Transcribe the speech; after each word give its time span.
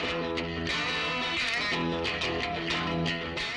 Thank 0.00 0.38
you. 2.62 2.67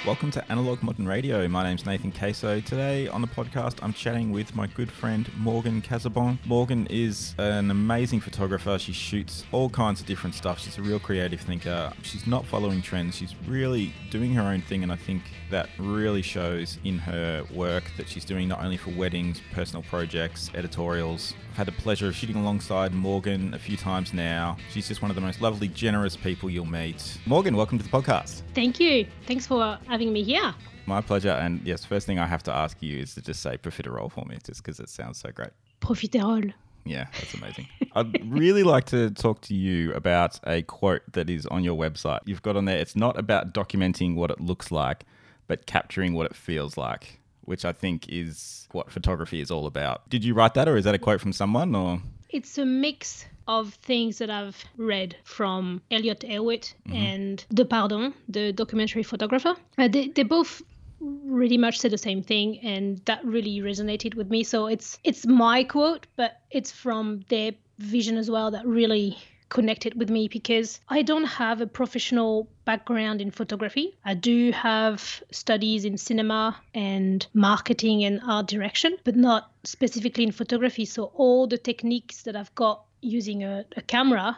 Welcome 0.04 0.32
to 0.32 0.52
Analog 0.52 0.82
Modern 0.82 1.08
Radio. 1.08 1.48
My 1.48 1.64
name's 1.64 1.86
Nathan 1.86 2.12
Queso. 2.12 2.60
Today 2.60 3.08
on 3.08 3.22
the 3.22 3.28
podcast, 3.28 3.78
I'm 3.84 3.94
chatting 3.94 4.32
with 4.32 4.56
my 4.56 4.66
good 4.66 4.92
friend 4.92 5.30
Morgan 5.38 5.80
Casabon. 5.80 6.40
Morgan 6.48 6.88
is 6.90 7.36
an 7.38 7.70
amazing 7.70 8.20
photographer. 8.20 8.80
She 8.80 8.94
shoots 8.94 9.46
all 9.52 9.70
kinds 9.70 10.02
of 10.02 10.08
different 10.08 10.34
stuff. 10.34 10.60
She's 10.60 10.80
a 10.80 10.82
real 10.82 11.00
creative 11.00 11.40
thinker. 11.42 11.94
She's 12.02 12.26
not 12.26 12.48
following 12.48 12.82
trends. 12.82 13.16
She's 13.16 13.36
really 13.46 13.94
doing 14.10 14.34
her 14.34 14.42
own 14.42 14.64
thing, 14.64 14.82
and 14.82 14.92
I 14.92 14.96
think 14.96 15.22
that 15.52 15.70
really 15.78 16.24
shows 16.24 16.80
in 16.84 16.98
her 16.98 17.46
work 17.54 17.84
that 17.98 18.10
she's 18.10 18.26
doing 18.26 18.48
not 18.48 18.64
only 18.64 18.78
for 18.78 18.90
weddings, 18.92 19.40
personal 19.54 19.84
projects, 19.84 20.50
editorials. 20.56 21.36
I've 21.52 21.58
had 21.58 21.68
the 21.68 21.74
pleasure 21.74 22.08
of 22.08 22.16
shooting 22.16 22.38
alongside 22.38 22.92
Morgan 22.94 23.54
a 23.54 23.60
few 23.60 23.78
times 23.78 24.14
now. 24.14 24.58
She's 24.72 24.88
just 24.88 25.04
one 25.04 25.12
of 25.12 25.16
the 25.16 25.22
most 25.22 25.42
lovely, 25.42 25.68
generous 25.68 26.16
people 26.16 26.50
you'll 26.50 26.66
meet. 26.66 27.20
Morgan, 27.28 27.56
welcome 27.56 27.78
to 27.78 27.84
the 27.84 27.90
podcast. 27.90 28.42
Thank 28.56 28.80
you. 28.80 29.06
Thanks 29.28 29.46
for 29.46 29.78
having 29.92 30.14
me 30.14 30.24
here. 30.24 30.56
My 30.86 31.02
pleasure. 31.02 31.32
And 31.32 31.62
yes, 31.68 31.84
first 31.84 32.08
thing 32.08 32.18
I 32.18 32.26
have 32.26 32.42
to 32.44 32.54
ask 32.54 32.82
you 32.82 33.00
is 33.00 33.14
to 33.16 33.22
just 33.22 33.42
say 33.42 33.58
profiterole 33.58 34.10
for 34.10 34.24
me, 34.26 34.38
just 34.44 34.64
because 34.64 34.80
it 34.80 34.88
sounds 34.88 35.20
so 35.20 35.32
great. 35.32 35.50
Profiterole. 35.82 36.54
Yeah, 36.86 37.08
that's 37.14 37.34
amazing. 37.34 37.68
I'd 37.94 38.32
really 38.32 38.64
like 38.64 38.86
to 38.86 39.12
talk 39.12 39.42
to 39.42 39.54
you 39.54 39.94
about 39.94 40.40
a 40.48 40.62
quote 40.64 41.02
that 41.12 41.30
is 41.30 41.46
on 41.48 41.66
your 41.66 41.78
website. 41.78 42.22
You've 42.26 42.42
got 42.42 42.56
on 42.56 42.66
there, 42.66 42.78
it's 42.78 42.96
not 42.96 43.20
about 43.20 43.54
documenting 43.54 44.16
what 44.16 44.32
it 44.32 44.40
looks 44.40 44.72
like, 44.72 45.06
but 45.48 45.66
capturing 45.66 46.14
what 46.14 46.26
it 46.26 46.36
feels 46.36 46.78
like, 46.78 47.20
which 47.42 47.66
I 47.66 47.74
think 47.74 48.08
is 48.08 48.70
what 48.72 48.90
photography 48.90 49.42
is 49.42 49.52
all 49.52 49.68
about. 49.68 50.10
Did 50.10 50.24
you 50.24 50.34
write 50.34 50.54
that 50.54 50.70
or 50.70 50.78
is 50.78 50.86
that 50.86 50.96
a 50.96 51.00
quote 51.00 51.20
from 51.20 51.34
someone 51.34 51.76
or? 51.76 52.02
It's 52.30 52.58
a 52.58 52.66
mix 52.66 53.26
of 53.60 53.74
things 53.92 54.18
that 54.20 54.30
I've 54.30 54.64
read 54.78 55.16
from 55.24 55.82
Elliott 55.92 56.22
Erwitt 56.22 56.74
mm-hmm. 56.88 56.96
and 56.96 57.46
Depardon, 57.54 58.14
the 58.30 58.54
documentary 58.54 59.04
photographer. 59.04 59.56
Uh, 59.78 59.88
they, 59.88 60.08
they 60.08 60.24
both 60.24 60.62
really 61.02 61.58
much 61.58 61.80
say 61.80 61.90
the 61.90 61.98
same 61.98 62.22
thing 62.24 62.60
and 62.60 63.02
that 63.06 63.24
really 63.26 63.60
resonated 63.60 64.14
with 64.14 64.30
me 64.30 64.44
so 64.44 64.68
it's 64.68 65.00
it's 65.04 65.26
my 65.26 65.64
quote 65.64 66.06
but 66.16 66.42
it's 66.52 66.72
from 66.72 67.22
their 67.30 67.52
vision 67.80 68.18
as 68.18 68.30
well 68.30 68.52
that 68.52 68.64
really 68.68 69.18
connected 69.52 69.94
with 70.00 70.10
me 70.10 70.28
because 70.30 70.80
I 70.88 71.02
don't 71.02 71.26
have 71.26 71.60
a 71.60 71.68
professional 71.68 72.48
background 72.64 73.22
in 73.22 73.32
photography. 73.32 73.98
I 74.06 74.14
do 74.14 74.52
have 74.54 75.22
studies 75.32 75.84
in 75.84 75.98
cinema 75.98 76.58
and 76.74 77.28
marketing 77.34 78.06
and 78.06 78.22
art 78.26 78.48
direction, 78.48 78.96
but 79.04 79.18
not 79.18 79.52
specifically 79.66 80.24
in 80.24 80.32
photography. 80.32 80.86
So 80.86 81.12
all 81.16 81.48
the 81.48 81.58
techniques 81.58 82.24
that 82.24 82.36
I've 82.38 82.56
got 82.56 82.86
using 83.02 83.44
a, 83.44 83.66
a 83.78 83.82
camera 83.82 84.38